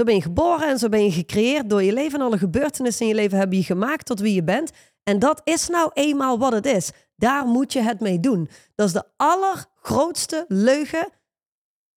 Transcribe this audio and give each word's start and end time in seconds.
Zo 0.00 0.06
ben 0.06 0.14
je 0.14 0.22
geboren 0.22 0.68
en 0.68 0.78
zo 0.78 0.88
ben 0.88 1.04
je 1.04 1.10
gecreëerd 1.10 1.70
door 1.70 1.82
je 1.82 1.92
leven. 1.92 2.20
En 2.20 2.26
alle 2.26 2.38
gebeurtenissen 2.38 3.02
in 3.02 3.08
je 3.08 3.14
leven 3.14 3.38
hebben 3.38 3.58
je 3.58 3.64
gemaakt 3.64 4.06
tot 4.06 4.20
wie 4.20 4.34
je 4.34 4.44
bent. 4.44 4.70
En 5.02 5.18
dat 5.18 5.40
is 5.44 5.68
nou 5.68 5.90
eenmaal 5.94 6.38
wat 6.38 6.52
het 6.52 6.66
is. 6.66 6.90
Daar 7.16 7.46
moet 7.46 7.72
je 7.72 7.80
het 7.80 8.00
mee 8.00 8.20
doen. 8.20 8.48
Dat 8.74 8.86
is 8.86 8.92
de 8.92 9.04
allergrootste 9.16 10.44
leugen 10.48 11.08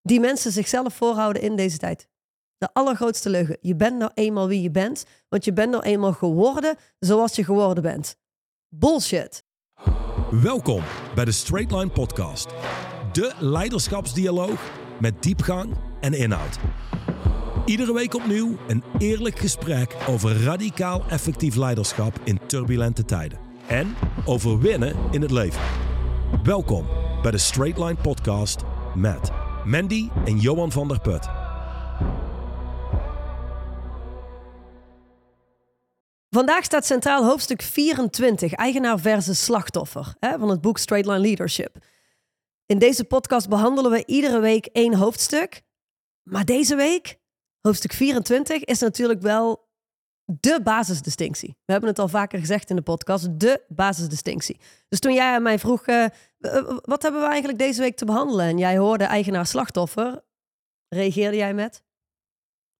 die 0.01 0.19
mensen 0.19 0.51
zichzelf 0.51 0.93
voorhouden 0.93 1.41
in 1.41 1.55
deze 1.55 1.77
tijd. 1.77 2.07
De 2.57 2.69
allergrootste 2.73 3.29
leugen. 3.29 3.57
Je 3.61 3.75
bent 3.75 3.97
nou 3.97 4.11
eenmaal 4.13 4.47
wie 4.47 4.61
je 4.61 4.71
bent, 4.71 5.05
want 5.29 5.45
je 5.45 5.53
bent 5.53 5.71
nou 5.71 5.83
eenmaal 5.83 6.13
geworden 6.13 6.75
zoals 6.99 7.35
je 7.35 7.43
geworden 7.43 7.83
bent. 7.83 8.15
Bullshit. 8.69 9.43
Welkom 10.31 10.83
bij 11.15 11.25
de 11.25 11.31
Straight 11.31 11.71
Line 11.71 11.89
Podcast. 11.89 12.47
De 13.11 13.33
leiderschapsdialoog 13.39 14.71
met 14.99 15.23
diepgang 15.23 15.77
en 16.01 16.13
inhoud. 16.13 16.59
Iedere 17.65 17.93
week 17.93 18.13
opnieuw 18.13 18.57
een 18.67 18.83
eerlijk 18.97 19.39
gesprek 19.39 19.95
over 20.07 20.43
radicaal 20.43 21.03
effectief 21.09 21.55
leiderschap 21.55 22.19
in 22.23 22.39
turbulente 22.45 23.05
tijden. 23.05 23.39
En 23.67 23.95
over 24.25 24.59
winnen 24.59 24.95
in 25.11 25.21
het 25.21 25.31
leven. 25.31 25.61
Welkom 26.43 26.87
bij 27.21 27.31
de 27.31 27.37
Straight 27.37 27.77
Line 27.77 27.95
Podcast 27.95 28.61
met 28.95 29.31
Mandy 29.65 30.09
en 30.25 30.37
Johan 30.37 30.71
van 30.71 30.87
der 30.87 30.99
Put. 30.99 31.27
Vandaag 36.29 36.63
staat 36.63 36.85
centraal 36.85 37.25
hoofdstuk 37.25 37.61
24, 37.61 38.53
eigenaar 38.53 38.99
versus 38.99 39.43
slachtoffer, 39.43 40.15
hè, 40.19 40.39
van 40.39 40.49
het 40.49 40.61
boek 40.61 40.77
Straight 40.77 41.09
Line 41.09 41.19
Leadership. 41.19 41.77
In 42.65 42.79
deze 42.79 43.03
podcast 43.03 43.49
behandelen 43.49 43.91
we 43.91 44.03
iedere 44.05 44.39
week 44.39 44.65
één 44.65 44.93
hoofdstuk. 44.93 45.61
Maar 46.23 46.45
deze 46.45 46.75
week, 46.75 47.21
hoofdstuk 47.67 47.93
24, 47.93 48.63
is 48.63 48.79
natuurlijk 48.79 49.21
wel 49.21 49.67
de 50.25 50.59
basisdistinctie. 50.63 51.57
We 51.65 51.71
hebben 51.71 51.89
het 51.89 51.99
al 51.99 52.07
vaker 52.07 52.39
gezegd 52.39 52.69
in 52.69 52.75
de 52.75 52.81
podcast, 52.81 53.39
de 53.39 53.61
basisdistinctie. 53.67 54.59
Dus 54.89 54.99
toen 54.99 55.13
jij 55.13 55.33
aan 55.33 55.41
mij 55.41 55.59
vroeg, 55.59 55.87
uh, 55.87 56.05
wat 56.81 57.01
hebben 57.01 57.21
we 57.21 57.27
eigenlijk 57.27 57.59
deze 57.59 57.81
week 57.81 57.95
te 57.97 58.05
behandelen? 58.05 58.45
En 58.45 58.57
jij 58.57 58.77
hoorde 58.77 59.03
eigenaar-slachtoffer, 59.03 60.23
reageerde 60.89 61.37
jij 61.37 61.53
met? 61.53 61.83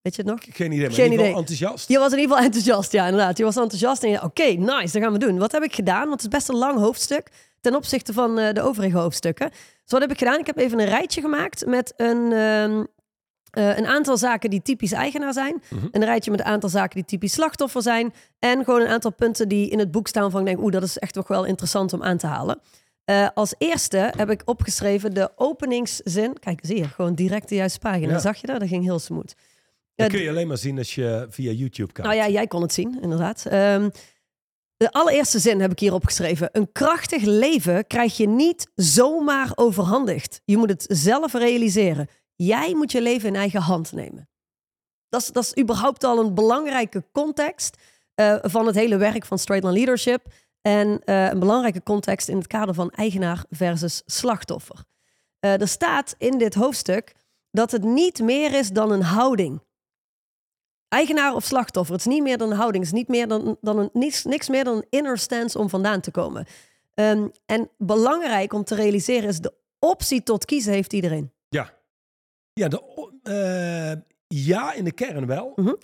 Weet 0.01 0.15
je 0.15 0.21
het 0.21 0.31
nog? 0.31 0.39
Geen 0.49 0.71
idee, 0.71 0.85
maar 0.87 0.95
Geen 0.95 1.05
in 1.05 1.11
ieder 1.11 1.25
geval 1.25 1.41
idee. 1.41 1.53
enthousiast. 1.53 1.89
Je 1.89 1.97
was 1.97 2.11
in 2.11 2.17
ieder 2.19 2.29
geval 2.29 2.45
enthousiast, 2.45 2.91
ja, 2.91 3.05
inderdaad. 3.05 3.37
Je 3.37 3.43
was 3.43 3.55
enthousiast 3.55 4.03
en 4.03 4.09
je, 4.09 4.23
oké, 4.23 4.43
nice, 4.43 4.93
dat 4.93 5.01
gaan 5.01 5.11
we 5.13 5.19
doen. 5.19 5.37
Wat 5.37 5.51
heb 5.51 5.63
ik 5.63 5.75
gedaan? 5.75 6.07
Want 6.07 6.21
het 6.21 6.31
is 6.31 6.37
best 6.37 6.49
een 6.49 6.55
lang 6.55 6.79
hoofdstuk 6.79 7.29
ten 7.61 7.75
opzichte 7.75 8.13
van 8.13 8.39
uh, 8.39 8.51
de 8.51 8.61
overige 8.61 8.97
hoofdstukken. 8.97 9.49
Dus 9.49 9.91
wat 9.91 10.01
heb 10.01 10.11
ik 10.11 10.17
gedaan? 10.17 10.39
Ik 10.39 10.45
heb 10.45 10.57
even 10.57 10.79
een 10.79 10.85
rijtje 10.85 11.21
gemaakt 11.21 11.65
met 11.65 11.93
een, 11.97 12.31
uh, 12.31 12.83
uh, 13.57 13.77
een 13.77 13.87
aantal 13.87 14.17
zaken 14.17 14.49
die 14.49 14.61
typisch 14.61 14.91
eigenaar 14.91 15.33
zijn. 15.33 15.53
Mm 15.69 15.79
-hmm. 15.79 15.87
Een 15.91 16.03
rijtje 16.03 16.31
met 16.31 16.39
een 16.39 16.45
aantal 16.45 16.69
zaken 16.69 16.95
die 16.95 17.05
typisch 17.05 17.33
slachtoffer 17.33 17.81
zijn. 17.81 18.13
En 18.39 18.63
gewoon 18.63 18.81
een 18.81 18.87
aantal 18.87 19.13
punten 19.13 19.47
die 19.47 19.69
in 19.69 19.79
het 19.79 19.91
boek 19.91 20.07
staan 20.07 20.31
van 20.31 20.39
ik 20.39 20.45
denk, 20.45 20.59
oeh, 20.59 20.71
dat 20.71 20.83
is 20.83 20.97
echt 20.97 21.13
toch 21.13 21.27
wel 21.27 21.45
interessant 21.45 21.93
om 21.93 22.03
aan 22.03 22.17
te 22.17 22.27
halen. 22.27 22.59
Uh, 23.05 23.27
als 23.33 23.55
eerste 23.57 24.13
heb 24.17 24.29
ik 24.29 24.41
opgeschreven 24.45 25.13
de 25.13 25.31
openingszin. 25.35 26.39
Kijk, 26.39 26.59
zie 26.63 26.77
je, 26.77 26.87
gewoon 26.87 27.13
direct 27.13 27.49
de 27.49 27.55
juiste 27.55 27.79
pagina. 27.79 28.11
Ja. 28.11 28.19
Zag 28.19 28.37
je 28.37 28.47
dat? 28.47 28.59
Dat 28.59 28.69
ging 28.69 28.83
heel 28.83 28.99
smooth. 28.99 29.35
Dat 29.95 30.09
kun 30.09 30.21
je 30.21 30.29
alleen 30.29 30.47
maar 30.47 30.57
zien 30.57 30.77
als 30.77 30.95
je 30.95 31.25
via 31.29 31.51
YouTube 31.51 31.91
kijkt. 31.91 32.09
Nou 32.09 32.21
ja, 32.21 32.29
jij 32.29 32.47
kon 32.47 32.61
het 32.61 32.73
zien, 32.73 32.97
inderdaad. 33.01 33.45
Um, 33.53 33.91
de 34.77 34.91
allereerste 34.91 35.39
zin 35.39 35.61
heb 35.61 35.71
ik 35.71 35.79
hier 35.79 35.93
opgeschreven. 35.93 36.49
Een 36.51 36.71
krachtig 36.71 37.23
leven 37.23 37.87
krijg 37.87 38.17
je 38.17 38.27
niet 38.27 38.71
zomaar 38.75 39.51
overhandigd. 39.55 40.41
Je 40.45 40.57
moet 40.57 40.69
het 40.69 40.85
zelf 40.89 41.33
realiseren. 41.33 42.07
Jij 42.35 42.75
moet 42.75 42.91
je 42.91 43.01
leven 43.01 43.27
in 43.27 43.35
eigen 43.35 43.61
hand 43.61 43.91
nemen. 43.91 44.29
Dat 45.09 45.21
is, 45.21 45.27
dat 45.27 45.43
is 45.43 45.61
überhaupt 45.61 46.03
al 46.03 46.19
een 46.19 46.33
belangrijke 46.33 47.03
context 47.11 47.77
uh, 48.15 48.37
van 48.41 48.65
het 48.65 48.75
hele 48.75 48.97
werk 48.97 49.25
van 49.25 49.39
Straight 49.39 49.67
Line 49.67 49.77
Leadership. 49.77 50.25
En 50.61 51.01
uh, 51.05 51.29
een 51.29 51.39
belangrijke 51.39 51.83
context 51.83 52.27
in 52.27 52.37
het 52.37 52.47
kader 52.47 52.73
van 52.73 52.89
eigenaar 52.89 53.45
versus 53.49 54.01
slachtoffer. 54.05 54.83
Uh, 55.39 55.61
er 55.61 55.67
staat 55.67 56.15
in 56.17 56.37
dit 56.37 56.53
hoofdstuk 56.53 57.15
dat 57.51 57.71
het 57.71 57.83
niet 57.83 58.21
meer 58.21 58.53
is 58.53 58.69
dan 58.69 58.91
een 58.91 59.01
houding. 59.01 59.61
Eigenaar 60.87 61.33
of 61.35 61.43
slachtoffer, 61.43 61.93
het 61.93 62.05
is 62.05 62.13
niet 62.13 62.23
meer 62.23 62.37
dan 62.37 62.51
een 62.51 62.57
houding. 62.57 62.83
Het 62.83 62.93
is 62.93 62.99
niet 62.99 63.07
meer 63.07 63.27
dan, 63.27 63.57
dan 63.61 63.77
een, 63.77 63.89
niks, 63.93 64.23
niks 64.23 64.49
meer 64.49 64.63
dan 64.63 64.75
een 64.75 64.87
inner 64.89 65.17
stance 65.17 65.59
om 65.59 65.69
vandaan 65.69 66.01
te 66.01 66.11
komen. 66.11 66.45
Um, 66.95 67.31
en 67.45 67.69
belangrijk 67.77 68.53
om 68.53 68.63
te 68.63 68.75
realiseren 68.75 69.29
is 69.29 69.39
de 69.39 69.53
optie 69.79 70.23
tot 70.23 70.45
kiezen 70.45 70.73
heeft 70.73 70.93
iedereen. 70.93 71.31
Ja, 71.49 71.73
ja, 72.53 72.67
de, 72.67 73.11
uh, 73.23 74.01
ja 74.27 74.73
in 74.73 74.83
de 74.83 74.91
kern 74.91 75.25
wel. 75.25 75.51
-hmm. 75.55 75.77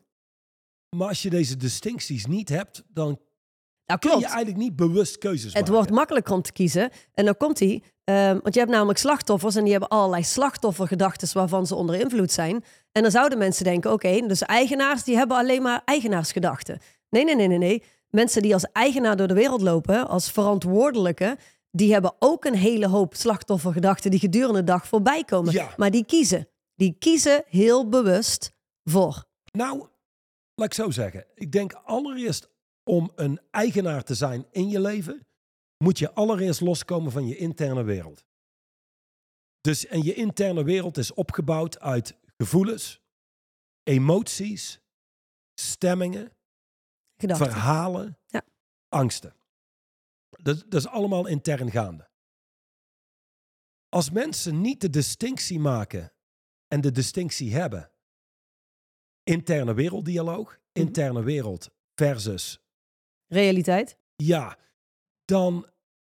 Maar 0.96 1.08
als 1.08 1.22
je 1.22 1.30
deze 1.30 1.58
distincties 1.58 2.26
niet 2.26 2.50
hebt, 2.50 2.84
dan 2.88 3.20
nou, 3.86 4.00
kun 4.00 4.20
je 4.20 4.26
eigenlijk 4.26 4.58
niet 4.58 4.76
bewust 4.76 5.18
keuzes 5.18 5.44
het 5.44 5.54
maken. 5.54 5.68
Het 5.68 5.76
wordt 5.76 5.92
makkelijker 5.92 6.34
om 6.34 6.42
te 6.42 6.52
kiezen. 6.52 6.90
En 7.14 7.26
dan 7.26 7.38
komt 7.38 7.60
hij. 7.60 7.84
Um, 8.04 8.40
want 8.42 8.54
je 8.54 8.60
hebt 8.60 8.72
namelijk 8.72 9.00
slachtoffers 9.00 9.56
en 9.56 9.64
die 9.64 9.72
hebben 9.72 9.90
allerlei 9.90 10.24
slachtoffergedachten 10.24 11.30
waarvan 11.34 11.68
ze 11.68 11.76
onder 11.76 11.96
invloed 11.96 12.32
zijn. 12.32 12.64
En 12.92 13.02
dan 13.02 13.12
zouden 13.12 13.38
mensen 13.38 13.64
denken, 13.64 13.92
oké, 13.92 14.08
okay, 14.08 14.28
dus 14.28 14.42
eigenaars 14.42 15.04
die 15.04 15.16
hebben 15.16 15.38
alleen 15.38 15.62
maar 15.62 15.82
eigenaarsgedachten. 15.86 16.80
Nee, 17.10 17.24
nee, 17.24 17.36
nee, 17.36 17.48
nee, 17.48 17.58
nee. 17.58 17.84
Mensen 18.10 18.42
die 18.42 18.54
als 18.54 18.66
eigenaar 18.72 19.16
door 19.16 19.28
de 19.28 19.34
wereld 19.34 19.62
lopen, 19.62 20.08
als 20.08 20.32
verantwoordelijke, 20.32 21.38
die 21.72 21.94
hebben 21.94 22.14
ook 22.20 22.46
een 22.46 22.56
hele 22.56 22.88
hoop 22.88 23.16
slachtoffergedachten 23.16 24.12
die 24.12 24.20
gedurende 24.20 24.60
de 24.60 24.66
dag 24.66 24.88
voorbij 24.88 25.24
komen. 25.24 25.54
Ja. 25.54 25.74
Maar 25.78 25.92
die 25.92 26.06
kiezen. 26.06 26.48
Die 26.80 26.96
kiezen 27.00 27.44
heel 27.48 27.90
bewust 27.90 28.54
voor. 28.84 29.26
Nou, 29.52 29.90
laat 30.54 30.68
ik 30.68 30.74
zo 30.74 30.92
zeggen. 30.92 31.26
Ik 31.36 31.52
denk 31.52 31.74
allereerst 31.74 32.50
om 32.84 33.12
een 33.16 33.42
eigenaar 33.52 34.04
te 34.04 34.16
zijn 34.16 34.46
in 34.52 34.70
je 34.70 34.80
leven, 34.80 35.28
moet 35.78 36.00
je 36.00 36.14
allereerst 36.14 36.62
loskomen 36.62 37.12
van 37.12 37.28
je 37.28 37.38
interne 37.38 37.84
wereld. 37.84 38.26
Dus, 39.62 39.86
en 39.86 40.04
je 40.04 40.14
interne 40.14 40.64
wereld 40.64 40.98
is 40.98 41.14
opgebouwd 41.14 41.80
uit 41.80 42.18
gevoelens, 42.38 43.02
emoties, 43.84 44.82
stemmingen, 45.54 46.32
Gedachten. 47.18 47.52
verhalen, 47.52 48.20
ja. 48.26 48.44
angsten. 48.88 49.36
Dat, 50.30 50.60
dat 50.68 50.82
is 50.82 50.88
allemaal 50.88 51.28
intern 51.28 51.72
gaande. 51.72 52.10
Als 53.90 54.10
mensen 54.10 54.62
niet 54.62 54.82
de 54.82 54.90
distinctie 54.90 55.60
maken 55.60 56.14
en 56.70 56.82
de 56.82 56.92
distinctie 56.92 57.54
hebben, 57.54 57.92
interne 59.24 59.74
werelddialoog, 59.74 60.60
interne 60.72 61.24
wereld 61.24 61.70
versus 61.96 62.60
realiteit, 63.28 63.98
ja, 64.16 64.58
dan, 65.26 65.66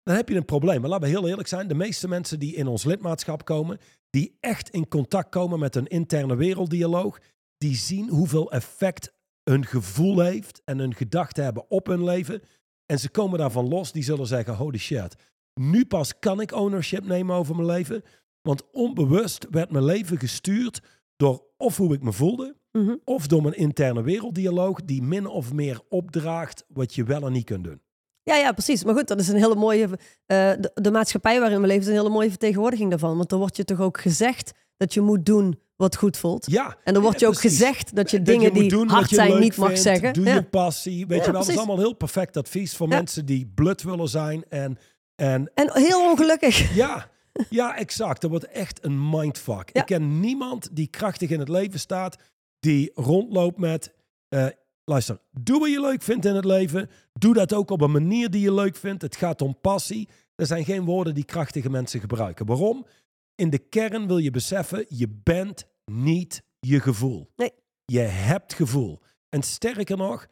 dan 0.03 0.15
heb 0.17 0.29
je 0.29 0.35
een 0.35 0.45
probleem. 0.45 0.81
Maar 0.81 0.91
laten 0.91 1.09
we 1.09 1.15
heel 1.15 1.29
eerlijk 1.29 1.49
zijn, 1.49 1.69
de 1.69 1.75
meeste 1.75 2.09
mensen 2.09 2.39
die 2.39 2.55
in 2.55 2.67
ons 2.67 2.85
lidmaatschap 2.85 3.45
komen, 3.45 3.79
die 4.11 4.37
echt 4.41 4.71
in 4.71 4.89
contact 4.89 5.29
komen 5.29 5.59
met 5.59 5.77
een 5.77 5.87
interne 5.87 6.37
werelddialoog, 6.37 7.19
die 7.59 7.77
zien 7.77 8.09
hoeveel 8.09 8.53
effect 8.53 9.13
hun 9.43 9.67
gevoel 9.67 10.21
heeft 10.21 10.63
en 10.65 10.79
hun 10.79 10.95
gedachten 10.95 11.45
hebben 11.45 11.71
op 11.71 11.87
hun 11.87 12.05
leven. 12.05 12.43
En 12.87 12.99
ze 12.99 13.11
komen 13.11 13.39
daarvan 13.39 13.69
los, 13.69 13.93
die 13.93 14.03
zullen 14.03 14.27
zeggen, 14.27 14.55
holy 14.55 14.79
shit, 14.79 15.17
nu 15.61 15.87
pas 15.87 16.19
kan 16.19 16.41
ik 16.41 16.53
ownership 16.53 17.05
nemen 17.05 17.37
over 17.37 17.55
mijn 17.55 17.67
leven. 17.67 18.03
Want 18.47 18.63
onbewust 18.73 19.47
werd 19.51 19.71
mijn 19.71 19.85
leven 19.85 20.19
gestuurd 20.19 20.81
door 21.17 21.45
of 21.57 21.77
hoe 21.77 21.95
ik 21.95 22.03
me 22.03 22.13
voelde, 22.13 22.57
mm 22.73 22.87
-hmm. 22.87 23.01
of 23.05 23.27
door 23.27 23.43
mijn 23.43 23.57
interne 23.57 24.03
werelddialoog 24.03 24.83
die 24.85 25.03
min 25.03 25.27
of 25.27 25.53
meer 25.53 25.81
opdraagt 25.89 26.65
wat 26.69 26.95
je 26.95 27.05
wel 27.05 27.27
en 27.27 27.33
niet 27.33 27.45
kunt 27.45 27.65
doen. 27.65 27.81
Ja, 28.23 28.37
ja, 28.37 28.53
precies. 28.53 28.85
Maar 28.85 28.95
goed, 28.95 29.09
dat 29.09 29.21
is 29.21 29.29
een 29.29 29.37
hele 29.37 29.55
mooie. 29.55 29.85
Uh, 29.87 29.97
de, 30.27 30.71
de, 30.75 30.91
maatschappij 30.91 31.41
waarin 31.41 31.61
we 31.61 31.67
leven 31.67 31.83
is 31.83 31.89
een 31.89 31.95
hele 31.95 32.09
mooie 32.09 32.29
vertegenwoordiging 32.29 32.91
daarvan. 32.91 33.17
Want 33.17 33.29
dan 33.29 33.39
wordt 33.39 33.57
je 33.57 33.65
toch 33.65 33.81
ook 33.81 34.01
gezegd 34.01 34.53
dat 34.77 34.95
je 34.95 35.01
moet 35.01 35.27
doen 35.27 35.61
wat 35.77 35.97
goed 35.97 36.17
voelt. 36.17 36.51
Ja. 36.51 36.77
En 36.85 36.93
dan 36.93 37.03
wordt 37.03 37.21
je 37.21 37.27
ook 37.27 37.41
gezegd 37.41 37.95
dat 37.97 38.11
je 38.11 38.17
dat 38.17 38.27
dingen 38.27 38.55
je 38.55 38.69
die 38.69 38.87
hard 38.87 39.09
zijn 39.09 39.31
niet 39.31 39.39
vindt, 39.39 39.57
mag 39.57 39.79
zeggen. 39.79 40.13
Doe 40.13 40.25
ja. 40.25 40.35
je 40.35 40.43
passie. 40.43 41.07
Weet 41.07 41.19
Ja, 41.19 41.25
je 41.25 41.33
wel, 41.33 41.41
dat 41.41 41.51
is 41.51 41.57
allemaal 41.57 41.79
heel 41.79 41.95
perfect 41.95 42.37
advies 42.37 42.77
voor 42.77 42.89
mensen 42.89 43.27
die 43.27 43.53
blut 43.55 43.83
willen 43.83 44.09
zijn. 44.09 44.45
En, 44.49 44.79
en 45.15 45.51
En 45.55 45.71
heel 45.73 46.11
ongelukkig. 46.11 46.75
ja, 46.75 47.11
ja, 47.51 47.77
exact. 47.77 48.21
Dat 48.21 48.31
wordt 48.31 48.47
echt 48.47 48.85
een 48.85 49.11
mindfuck. 49.11 49.71
Ja. 49.73 49.81
Ik 49.81 49.87
ken 49.87 50.21
niemand 50.21 50.77
die 50.77 50.87
krachtig 50.87 51.31
in 51.31 51.39
het 51.39 51.49
leven 51.49 51.81
staat, 51.81 52.17
die 52.59 52.91
rondloopt 52.95 53.59
met... 53.59 53.95
eh, 54.29 54.47
luister, 54.85 55.21
doe 55.31 55.61
wat 55.61 55.71
je 55.71 55.81
leuk 55.81 56.03
vindt 56.03 56.25
in 56.25 56.35
het 56.35 56.45
leven. 56.45 56.91
Doe 57.13 57.35
dat 57.35 57.53
ook 57.53 57.71
op 57.71 57.81
een 57.81 57.91
manier 57.91 58.31
die 58.31 58.41
je 58.41 58.55
leuk 58.55 58.77
vindt. 58.77 59.03
Het 59.03 59.17
gaat 59.17 59.43
om 59.43 59.61
passie. 59.61 60.09
Er 60.35 60.47
zijn 60.47 60.65
geen 60.65 60.85
woorden 60.85 61.15
die 61.15 61.25
krachtige 61.25 61.71
mensen 61.71 62.01
gebruiken. 62.01 62.47
Waarom? 62.47 62.87
In 63.35 63.51
de 63.51 63.59
kern 63.59 64.07
wil 64.07 64.19
je 64.19 64.31
beseffen, 64.31 64.87
je 64.89 65.09
bent 65.09 65.67
niet 65.85 66.43
je 66.61 66.81
gevoel. 66.81 67.33
Nee. 67.37 67.53
Je 67.85 68.01
hebt 68.01 68.55
gevoel. 68.55 69.01
En 69.29 69.43
sterker 69.43 69.97
nog, 69.97 70.27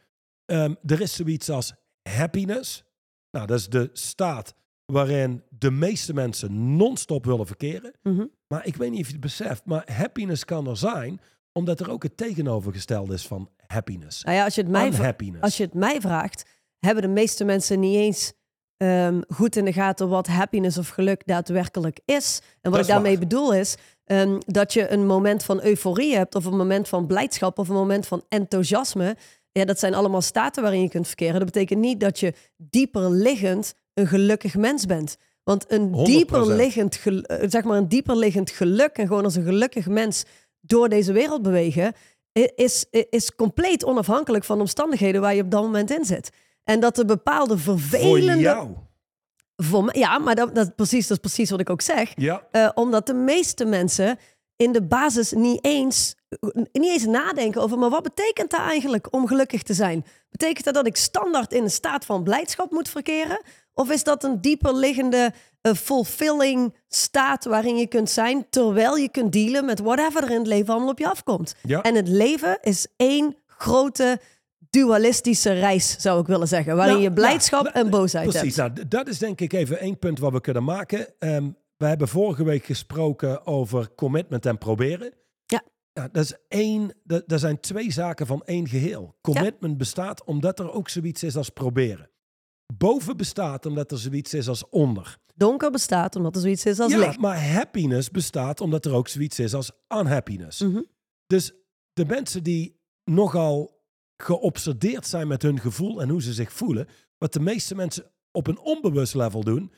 ehm, 0.44 0.74
er 0.86 1.00
is 1.00 1.14
zoiets 1.14 1.50
als 1.50 1.72
happiness. 2.02 2.84
Nou, 3.30 3.46
dat 3.46 3.58
is 3.58 3.68
de 3.68 3.90
staat 3.92 4.54
waarin 4.86 5.42
de 5.48 5.70
meeste 5.70 6.14
mensen 6.14 6.76
non-stop 6.76 7.24
willen 7.24 7.46
verkeren. 7.46 7.92
Mhm. 8.02 8.24
Maar 8.46 8.66
ik 8.66 8.76
weet 8.76 8.90
niet 8.90 9.00
of 9.00 9.06
je 9.06 9.12
het 9.12 9.20
beseft, 9.20 9.64
maar 9.64 9.92
happiness 9.92 10.44
kan 10.44 10.66
er 10.66 10.76
zijn 10.76 11.20
Omdat 11.52 11.80
er 11.80 11.90
ook 11.90 12.02
het 12.02 12.16
tegenovergestelde 12.16 13.14
is 13.14 13.26
van 13.26 13.50
happiness. 13.66 14.24
Nou 14.24 14.36
ja, 14.36 14.44
als 14.44 14.54
je 14.54 14.60
het 14.60 14.70
mij, 14.70 15.14
als 15.40 15.56
je 15.56 15.62
het 15.62 15.74
mij 15.74 16.00
vraagt, 16.00 16.44
hebben 16.78 17.02
de 17.02 17.08
meeste 17.08 17.44
mensen 17.44 17.80
niet 17.80 17.96
eens 17.96 18.32
ehm, 18.76 19.20
goed 19.28 19.56
in 19.56 19.64
de 19.64 19.72
gaten 19.72 20.08
wat 20.08 20.26
happiness 20.26 20.78
of 20.78 20.88
geluk 20.88 21.22
daadwerkelijk 21.26 22.00
is. 22.04 22.40
En 22.60 22.70
wat 22.70 22.80
is 22.80 22.86
ik 22.86 22.92
daarmee 22.92 23.18
waar. 23.18 23.28
bedoel 23.28 23.54
is 23.54 23.76
ehm, 24.04 24.38
dat 24.46 24.72
je 24.72 24.90
een 24.90 25.06
moment 25.06 25.42
van 25.42 25.62
euforie 25.62 26.16
hebt, 26.16 26.34
of 26.34 26.44
een 26.44 26.56
moment 26.56 26.88
van 26.88 27.06
blijdschap, 27.06 27.58
of 27.58 27.68
een 27.68 27.74
moment 27.74 28.06
van 28.06 28.24
enthousiasme. 28.28 29.16
Ja, 29.52 29.64
dat 29.64 29.78
zijn 29.78 29.94
allemaal 29.94 30.22
staten 30.22 30.62
waarin 30.62 30.82
je 30.82 30.88
kunt 30.88 31.06
verkeren. 31.06 31.34
Dat 31.34 31.44
betekent 31.44 31.80
niet 31.80 32.00
dat 32.00 32.20
je 32.20 32.34
dieper 32.56 33.10
liggend 33.10 33.74
een 33.94 34.06
gelukkig 34.06 34.54
mens 34.56 34.86
bent. 34.86 35.16
Want 35.44 35.64
een 35.68 35.92
100%. 35.94 36.04
dieper, 36.06 36.46
liggend, 36.46 36.96
gel- 36.96 37.22
eh, 37.22 37.50
zeg 37.50 37.64
maar 37.64 37.76
een 37.76 37.88
dieper 37.88 38.16
liggend 38.16 38.50
geluk 38.50 38.96
en 38.96 39.06
gewoon 39.06 39.24
als 39.24 39.34
een 39.34 39.44
gelukkig 39.44 39.86
mens 39.88 40.24
door 40.60 40.88
deze 40.88 41.12
wereld 41.12 41.42
bewegen, 41.42 41.92
is, 42.54 42.84
is 43.10 43.34
compleet 43.34 43.84
onafhankelijk 43.84 44.44
van 44.44 44.56
de 44.56 44.62
omstandigheden 44.62 45.20
waar 45.20 45.34
je 45.34 45.42
op 45.42 45.50
dat 45.50 45.62
moment 45.62 45.90
in 45.90 46.04
zit. 46.04 46.30
En 46.64 46.80
dat 46.80 46.98
er 46.98 47.04
bepaalde 47.04 47.58
Voor 47.58 47.78
vervelende... 47.80 48.42
jou. 48.42 48.68
Voor 49.56 49.84
mij- 49.84 49.94
ja, 49.98 50.18
maar 50.18 50.34
dat, 50.34 50.54
dat, 50.54 50.74
precies, 50.76 51.06
dat 51.06 51.16
is 51.16 51.22
precies 51.30 51.50
wat 51.50 51.60
ik 51.60 51.70
ook 51.70 51.80
zeg. 51.80 52.12
Ja, 52.16 52.46
Eh, 52.50 52.68
omdat 52.74 53.06
de 53.06 53.14
meeste 53.14 53.64
mensen 53.64 54.18
in 54.56 54.72
de 54.72 54.82
basis 54.82 55.32
niet 55.32 55.64
eens, 55.64 56.14
niet 56.72 56.90
eens 56.92 57.04
nadenken 57.06 57.60
over... 57.62 57.78
maar 57.78 57.90
wat 57.90 58.02
betekent 58.02 58.50
dat 58.50 58.60
eigenlijk 58.60 59.14
om 59.14 59.26
gelukkig 59.26 59.62
te 59.62 59.74
zijn? 59.74 60.04
Betekent 60.30 60.64
dat 60.64 60.74
dat 60.74 60.86
ik 60.86 60.96
standaard 60.96 61.52
in 61.52 61.62
een 61.62 61.70
staat 61.70 62.04
van 62.04 62.22
blijdschap 62.22 62.70
moet 62.70 62.88
verkeren? 62.88 63.40
Of 63.74 63.90
is 63.90 64.04
dat 64.04 64.24
een 64.24 64.40
dieper 64.40 64.74
liggende, 64.74 65.32
eh, 65.60 65.72
fulfilling 65.74 66.74
staat 66.88 67.44
waarin 67.44 67.76
je 67.76 67.86
kunt 67.86 68.10
zijn... 68.10 68.46
terwijl 68.50 68.96
je 68.96 69.08
kunt 69.10 69.32
dealen 69.32 69.64
met 69.64 69.80
whatever 69.80 70.22
er 70.22 70.30
in 70.30 70.38
het 70.38 70.46
leven 70.46 70.72
allemaal 70.72 70.90
op 70.90 70.98
je 70.98 71.08
afkomt? 71.08 71.54
ja. 71.62 71.82
En 71.82 71.94
het 71.94 72.08
leven 72.08 72.58
is 72.60 72.86
één 72.96 73.36
grote 73.46 74.20
dualistische 74.70 75.52
reis, 75.52 75.96
zou 75.98 76.20
ik 76.20 76.26
willen 76.26 76.48
zeggen. 76.48 76.76
Waarin 76.76 76.94
Nou, 76.94 77.06
je 77.08 77.12
blijdschap 77.12 77.62
nou, 77.62 77.74
en 77.76 77.90
boosheid 77.90 78.28
Precies, 78.28 78.56
hebt. 78.56 78.74
nou, 78.74 78.86
d- 78.86 78.90
dat 78.90 79.08
is 79.08 79.18
denk 79.18 79.40
ik 79.40 79.52
even 79.52 79.78
één 79.80 79.98
punt 79.98 80.18
wat 80.18 80.32
we 80.32 80.40
kunnen 80.40 80.64
maken. 80.64 81.06
Ehm, 81.18 81.50
we 81.76 81.86
hebben 81.86 82.08
vorige 82.08 82.44
week 82.44 82.64
gesproken 82.64 83.46
over 83.46 83.94
commitment 83.94 84.46
en 84.46 84.58
proberen. 84.58 85.12
Ja. 85.46 85.62
Ja, 85.92 86.08
dat 86.12 86.24
is 86.24 86.34
één, 86.48 86.94
dat, 87.04 87.22
dat 87.26 87.40
zijn 87.40 87.60
twee 87.60 87.92
zaken 87.92 88.26
van 88.26 88.42
één 88.44 88.68
geheel. 88.68 89.14
Commitment 89.20 89.78
bestaat 89.78 90.24
omdat 90.24 90.58
er 90.58 90.72
ook 90.72 90.88
zoiets 90.88 91.22
is 91.22 91.36
als 91.36 91.48
proberen. 91.48 92.10
Boven 92.74 93.16
bestaat 93.16 93.66
omdat 93.66 93.90
er 93.90 93.98
zoiets 93.98 94.34
is 94.34 94.48
als 94.48 94.68
onder. 94.68 95.18
Donker 95.34 95.70
bestaat 95.70 96.16
omdat 96.16 96.34
er 96.34 96.40
zoiets 96.40 96.64
is 96.64 96.80
als 96.80 96.92
ja, 96.92 96.98
licht. 96.98 97.18
maar 97.18 97.50
happiness 97.50 98.10
bestaat 98.10 98.60
omdat 98.60 98.84
er 98.84 98.92
ook 98.92 99.08
zoiets 99.08 99.38
is 99.38 99.54
als 99.54 99.70
unhappiness. 99.88 100.60
Mhm. 100.60 100.82
Dus 101.26 101.52
de 101.92 102.04
mensen 102.04 102.42
die 102.42 102.80
nogal 103.04 103.82
geobsedeerd 104.16 105.06
zijn 105.06 105.28
met 105.28 105.42
hun 105.42 105.60
gevoel 105.60 106.02
en 106.02 106.08
hoe 106.08 106.22
ze 106.22 106.32
zich 106.32 106.52
voelen, 106.52 106.88
wat 107.18 107.32
de 107.32 107.40
meeste 107.40 107.74
mensen 107.74 108.10
op 108.30 108.46
een 108.46 108.58
onbewust 108.58 109.14
level 109.14 109.44
doen, 109.44 109.72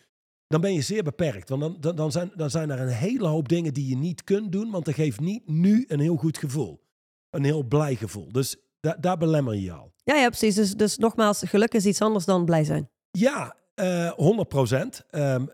dan 0.47 0.61
ben 0.61 0.75
je 0.75 0.81
zeer 0.81 1.03
beperkt. 1.03 1.49
Want 1.49 1.61
dan, 1.61 1.77
dan, 1.81 1.97
dan, 1.97 2.13
zijn, 2.13 2.33
dan 2.35 2.51
zijn 2.51 2.71
er 2.71 2.81
een 2.81 2.89
hele 2.89 3.27
hoop 3.27 3.49
dingen 3.49 3.75
die 3.75 3.89
je 3.89 3.97
niet 3.97 4.25
kunt 4.25 4.53
doen, 4.53 4.71
want 4.71 4.85
dat 4.85 4.95
geeft 4.95 5.21
niet 5.21 5.49
nu 5.49 5.85
een 5.89 6.01
heel 6.01 6.17
goed 6.17 6.39
gevoel. 6.39 6.85
Een 7.31 7.45
heel 7.45 7.63
blij 7.63 7.95
gevoel. 7.95 8.33
Dus 8.33 8.57
da- 8.87 8.97
daar 9.01 9.17
belemmer 9.17 9.55
je 9.55 9.73
al. 9.73 9.93
Ja, 10.05 10.15
ja, 10.15 10.29
precies. 10.29 10.55
Dus, 10.55 10.75
dus 10.75 10.97
nogmaals, 10.99 11.43
geluk 11.47 11.75
is 11.75 11.87
iets 11.87 12.01
anders 12.01 12.25
dan 12.25 12.45
blij 12.45 12.65
zijn. 12.65 12.91
Ja, 13.11 13.57
eh 13.75 14.11
100 14.11 14.49
procent. 14.49 15.05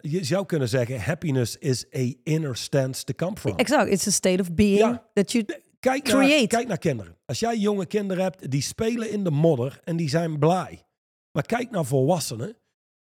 je 0.00 0.24
zou 0.24 0.46
kunnen 0.46 0.68
zeggen, 0.68 1.00
happiness 1.00 1.56
is 1.58 1.84
a 1.96 2.12
inner 2.22 2.56
stance 2.56 3.04
to 3.04 3.12
come 3.14 3.36
from. 3.36 3.56
Exact. 3.56 3.90
It's 3.90 4.06
a 4.06 4.10
state 4.10 4.40
of 4.40 4.52
being 4.54 4.78
Ja. 4.78 5.08
that 5.14 5.32
you... 5.32 5.44
Kijk 5.80 6.06
naar, 6.08 6.24
Create. 6.24 6.46
kijk 6.46 6.68
naar 6.68 6.78
kinderen. 6.78 7.16
Als 7.26 7.38
jij 7.38 7.56
jonge 7.56 7.86
kinderen 7.86 8.22
hebt, 8.22 8.50
die 8.50 8.62
spelen 8.62 9.10
in 9.10 9.24
de 9.24 9.30
modder 9.30 9.80
en 9.84 9.96
die 9.96 10.08
zijn 10.08 10.38
blij. 10.38 10.82
Maar 11.32 11.46
kijk 11.46 11.70
naar 11.70 11.84
volwassenen. 11.84 12.56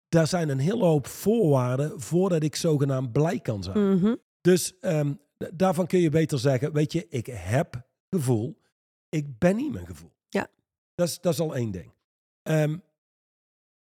Daar 0.09 0.27
zijn 0.27 0.49
een 0.49 0.59
hele 0.59 0.83
hoop 0.85 1.07
voorwaarden 1.07 2.01
voordat 2.01 2.43
ik 2.43 2.55
zogenaamd 2.55 3.11
blij 3.11 3.39
kan 3.39 3.63
zijn. 3.63 3.95
Mhm. 3.97 4.15
Dus 4.41 4.79
ehm, 4.79 5.13
daarvan 5.53 5.87
kun 5.87 5.99
je 5.99 6.09
beter 6.09 6.39
zeggen, 6.39 6.73
weet 6.73 6.91
je, 6.91 7.05
ik 7.09 7.25
heb 7.31 7.87
gevoel. 8.09 8.59
Ik 9.09 9.37
ben 9.39 9.55
niet 9.55 9.73
mijn 9.73 9.85
gevoel. 9.85 10.11
Dat 10.95 11.07
is, 11.07 11.19
dat 11.19 11.33
is 11.33 11.39
al 11.39 11.55
één 11.55 11.71
ding. 11.71 11.91
Ehm, 12.43 12.77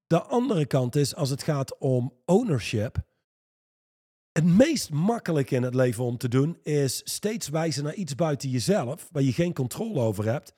de 0.07 0.23
andere 0.23 0.67
kant 0.67 0.97
is, 0.97 1.15
als 1.15 1.31
het 1.31 1.43
gaat 1.43 1.79
om 1.79 2.13
ownership. 2.25 2.97
Het 4.33 4.45
meest 4.45 4.91
makkelijke 4.91 5.55
in 5.55 5.63
het 5.63 5.75
leven 5.75 6.05
om 6.05 6.17
te 6.19 6.29
doen 6.29 6.59
is 6.63 7.01
steeds 7.05 7.49
wijzen 7.49 7.85
naar 7.85 7.95
iets 7.95 8.15
buiten 8.15 8.49
jezelf, 8.49 9.09
waar 9.13 9.23
je 9.23 9.33
geen 9.33 9.53
controle 9.55 10.01
over 10.01 10.25
hebt. 10.25 10.53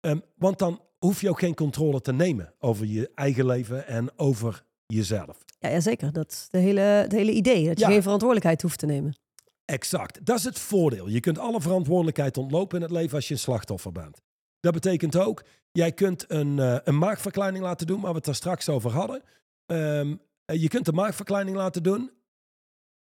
Ehm, 0.00 0.18
want 0.36 0.58
dan 0.58 0.80
hoef 0.98 1.20
je 1.20 1.28
ook 1.30 1.38
geen 1.38 1.54
controle 1.54 2.00
te 2.00 2.12
nemen 2.12 2.54
over 2.58 2.86
je 2.86 3.10
eigen 3.14 3.46
leven 3.46 3.86
en 3.86 4.18
over 4.18 4.64
jezelf. 4.86 5.44
Ja, 5.58 5.68
ja, 5.68 5.80
zeker. 5.80 6.12
Dat 6.12 6.30
is 6.32 6.46
de 6.50 6.58
hele, 6.58 6.80
het 6.80 7.12
hele 7.12 7.32
idee. 7.32 7.66
Dat 7.66 7.78
je 7.78 7.84
Ja. 7.84 7.90
geen 7.90 8.02
verantwoordelijkheid 8.02 8.62
hoeft 8.62 8.78
te 8.78 8.86
nemen. 8.86 9.16
Exact. 9.64 10.24
Dat 10.26 10.38
is 10.38 10.44
het 10.44 10.58
voordeel. 10.58 11.08
Je 11.08 11.20
kunt 11.20 11.38
alle 11.38 11.60
verantwoordelijkheid 11.60 12.36
ontlopen 12.36 12.76
in 12.76 12.82
het 12.82 12.90
leven 12.92 13.14
als 13.16 13.28
je 13.28 13.34
een 13.34 13.40
slachtoffer 13.40 13.92
bent. 13.92 14.20
Dat 14.60 14.72
betekent 14.72 15.16
ook, 15.16 15.44
jij 15.72 15.92
kunt 15.92 16.24
een, 16.30 16.58
eh, 16.58 16.76
een 16.84 16.98
maagverkleining 16.98 17.64
laten 17.64 17.86
doen, 17.86 18.00
waar 18.00 18.10
we 18.10 18.16
het 18.16 18.24
daar 18.24 18.34
straks 18.34 18.68
over 18.68 18.90
hadden. 18.90 19.22
Ehm, 19.66 20.16
eh, 20.44 20.60
je 20.60 20.68
kunt 20.68 20.88
een 20.88 20.94
maagverkleining 20.94 21.56
laten 21.56 21.82
doen. 21.82 22.10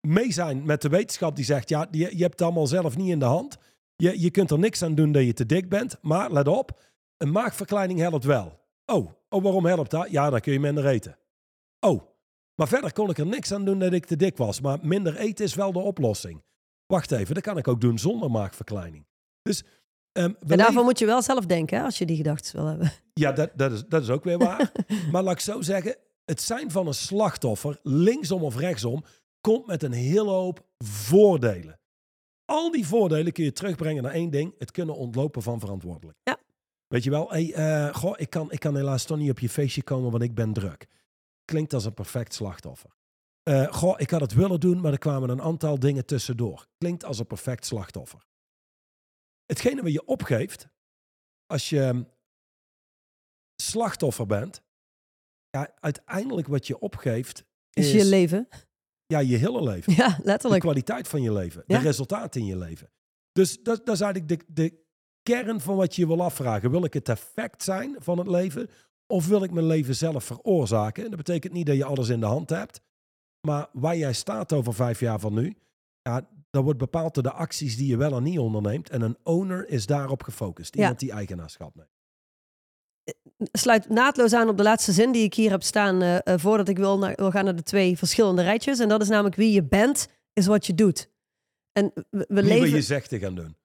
Mee 0.01 0.33
zijn 0.33 0.65
met 0.67 0.83
de 0.83 0.89
wetenschap 0.89 1.37
die 1.37 1.45
zegt, 1.45 1.69
ja, 1.69 1.89
je, 1.91 1.99
je 1.99 2.23
hebt 2.23 2.33
het 2.33 2.43
allemaal 2.43 2.67
zelf 2.67 2.97
niet 2.97 3.11
in 3.11 3.19
de 3.19 3.25
hand. 3.25 3.57
Je, 3.97 4.21
je 4.21 4.31
kunt 4.31 4.51
er 4.51 4.59
niks 4.59 4.83
aan 4.83 4.95
doen 4.95 5.13
dat 5.13 5.25
je 5.25 5.33
te 5.33 5.47
dik 5.47 5.69
bent. 5.69 5.99
Maar 6.03 6.33
let 6.33 6.49
op, 6.49 6.81
een 7.17 7.33
maagverkleining 7.33 7.99
helpt 7.99 8.25
wel. 8.25 8.61
Oh, 8.87 9.13
oh 9.29 9.43
waarom 9.43 9.67
helpt 9.67 9.91
dat? 9.91 10.11
Ja, 10.11 10.31
dan 10.31 10.41
kun 10.41 10.53
je 10.53 10.61
minder 10.61 10.87
eten. 10.87 11.19
Oh, 11.81 12.03
maar 12.55 12.69
verder 12.69 12.93
kon 12.93 13.11
ik 13.11 13.19
er 13.19 13.27
niks 13.27 13.53
aan 13.53 13.65
doen 13.65 13.79
dat 13.79 13.93
ik 13.93 14.07
te 14.07 14.17
dik 14.17 14.37
was. 14.37 14.61
Maar 14.61 14.79
minder 14.83 15.17
eten 15.17 15.45
is 15.45 15.55
wel 15.55 15.73
de 15.73 15.79
oplossing. 15.79 16.43
Wacht 16.87 17.11
even, 17.11 17.35
dat 17.35 17.43
kan 17.43 17.59
ik 17.59 17.69
ook 17.69 17.81
doen 17.81 17.99
zonder 17.99 18.31
maagverkleining. 18.31 19.07
Dus 19.43 19.65
ehm, 20.15 20.27
En 20.27 20.35
daarvoor 20.41 20.67
leven- 20.67 20.85
moet 20.85 20.99
je 20.99 21.07
wel 21.07 21.23
zelf 21.23 21.47
denken, 21.47 21.79
hè, 21.79 21.85
als 21.85 21.99
je 21.99 22.07
die 22.07 22.17
gedachten 22.17 22.57
wil 22.57 22.67
hebben. 22.67 22.93
ja, 23.15 23.33
dat, 23.33 23.51
dat, 23.55 23.73
is, 23.73 23.85
dat 23.89 24.03
is 24.03 24.11
ook 24.11 24.25
weer 24.25 24.39
waar. 24.39 24.73
maar 25.13 25.23
laat 25.23 25.35
ik 25.35 25.41
zo 25.41 25.61
zeggen, 25.61 25.97
het 26.25 26.41
zijn 26.41 26.71
van 26.71 26.87
een 26.87 26.95
slachtoffer, 26.95 27.79
linksom 27.83 28.43
of 28.43 28.57
rechtsom, 28.57 29.05
komt 29.41 29.67
met 29.67 29.83
een 29.83 29.93
hele 29.93 30.31
hoop 30.31 30.65
voordelen. 30.85 31.79
Al 32.45 32.71
die 32.71 32.87
voordelen 32.87 33.33
kun 33.33 33.45
je 33.45 33.53
terugbrengen 33.53 34.03
naar 34.03 34.13
één 34.13 34.31
ding: 34.31 34.55
het 34.59 34.71
kunnen 34.71 34.97
ontlopen 34.97 35.43
van 35.43 35.61
verantwoordelijk. 35.61 36.19
Ja. 36.23 36.39
Weet 36.87 37.05
je 37.05 37.11
wel, 37.11 37.31
hey, 37.31 37.53
eh, 37.55 37.95
goh, 37.95 38.15
ik, 38.17 38.31
kan, 38.31 38.53
ik 38.53 38.61
kan 38.61 38.77
helaas 38.77 39.05
toch 39.05 39.19
niet 39.19 39.31
op 39.31 39.39
je 39.39 39.49
feestje 39.49 39.83
komen, 39.83 40.11
want 40.11 40.23
ik 40.23 40.35
ben 40.35 40.53
druk. 40.53 40.87
Klinkt 41.45 41.73
als 41.75 41.85
een 41.85 41.95
perfect 41.95 42.35
slachtoffer. 42.35 42.91
Eh, 43.43 43.73
goh, 43.73 43.95
ik 43.97 44.11
had 44.11 44.21
het 44.21 44.35
willen 44.35 44.61
doen, 44.61 44.81
maar 44.81 44.93
er 44.93 44.99
kwamen 44.99 45.29
een 45.29 45.43
aantal 45.43 45.79
dingen 45.79 46.07
tussendoor. 46.07 46.67
Klinkt 46.79 47.05
als 47.05 47.19
een 47.19 47.27
perfect 47.27 47.67
slachtoffer. 47.67 48.27
Hetgene 49.47 49.83
wat 49.83 49.93
je 49.93 50.05
opgeeft, 50.05 50.69
als 51.47 51.69
je 51.69 52.07
slachtoffer 53.63 54.27
bent, 54.27 54.63
ja, 55.51 55.75
uiteindelijk 55.81 56.47
wat 56.47 56.67
je 56.67 56.79
opgeeft 56.79 57.45
Is 57.73 57.87
is, 57.87 57.93
je 58.03 58.09
leven. 58.09 58.49
ja, 59.07 59.19
je 59.19 59.37
hele 59.37 59.63
leven. 59.63 59.93
Ja, 59.95 60.09
De 60.17 60.23
letterlijk. 60.25 60.63
kwaliteit 60.63 61.09
van 61.09 61.23
je 61.23 61.33
leven. 61.33 61.65
Ja. 61.67 61.79
De 61.79 61.85
resultaten 61.85 62.41
in 62.41 62.47
je 62.47 62.57
leven. 62.59 62.91
Dus 63.33 63.63
dat, 63.63 63.87
dat 63.87 63.95
is 63.95 64.01
eigenlijk 64.01 64.29
de, 64.47 64.53
de 64.63 64.83
kern 65.23 65.61
van 65.61 65.77
wat 65.77 65.95
je 65.95 66.01
je 66.03 66.09
wil 66.09 66.23
afvragen. 66.23 66.71
Wil 66.71 66.85
ik 66.85 66.93
het 66.93 67.09
effect 67.09 67.63
zijn 67.63 67.97
van 67.99 68.19
het 68.19 68.27
leven? 68.29 68.71
Of 69.07 69.27
wil 69.27 69.43
ik 69.43 69.51
mijn 69.51 69.67
leven 69.67 69.95
zelf 69.97 70.25
veroorzaken? 70.25 71.03
En 71.05 71.09
dat 71.09 71.19
betekent 71.19 71.53
niet 71.53 71.67
dat 71.67 71.77
je 71.77 71.85
alles 71.85 72.09
in 72.09 72.21
de 72.21 72.27
hand 72.27 72.51
hebt. 72.51 72.81
Maar 73.47 73.69
waar 73.73 73.97
jij 73.97 74.13
staat 74.13 74.53
over 74.53 74.75
vijf 74.75 75.01
jaar 75.01 75.21
van 75.21 75.35
nu, 75.35 75.57
ja, 76.03 76.29
dat 76.55 76.65
wordt 76.65 76.79
bepaald 76.79 77.15
door 77.15 77.23
de 77.23 77.33
acties 77.33 77.77
die 77.77 77.87
je 77.87 77.97
wel 77.97 78.17
en 78.17 78.23
niet 78.23 78.39
onderneemt. 78.39 78.91
En 78.91 79.03
een 79.03 79.17
owner 79.23 79.69
is 79.69 79.87
daarop 79.87 80.23
gefocust. 80.23 80.75
Ja. 80.75 80.81
Iemand 80.81 81.01
die 81.01 81.13
eigenaarschap 81.13 81.75
neemt. 81.75 81.89
sluit 83.53 83.89
naadloos 83.89 84.33
aan 84.33 84.49
op 84.49 84.57
de 84.57 84.63
laatste 84.63 84.93
zin 84.93 85.13
die 85.13 85.23
ik 85.23 85.35
hier 85.35 85.51
heb 85.51 85.63
staan 85.63 86.03
eh, 86.03 86.27
eh, 86.27 86.41
voordat 86.41 86.69
ik 86.69 86.77
wil, 86.77 86.99
naar, 86.99 87.13
wil 87.17 87.31
gaan 87.31 87.45
naar 87.45 87.57
de 87.57 87.63
twee 87.63 87.99
verschillende 87.99 88.43
rijtjes. 88.43 88.79
En 88.79 88.89
dat 88.89 89.03
is 89.03 89.09
namelijk 89.09 89.37
wie 89.37 89.53
je 89.53 89.63
bent, 89.63 90.09
is 90.33 90.47
wat 90.47 90.67
je 90.67 90.75
doet. 90.75 91.11
En 91.73 91.93
we, 92.11 92.25
we 92.29 92.43
leven... 92.43 92.61
wat 92.61 92.71
je 92.71 92.83
zegt 92.83 93.09
te 93.09 93.19
gaan 93.19 93.35
doen. 93.35 93.57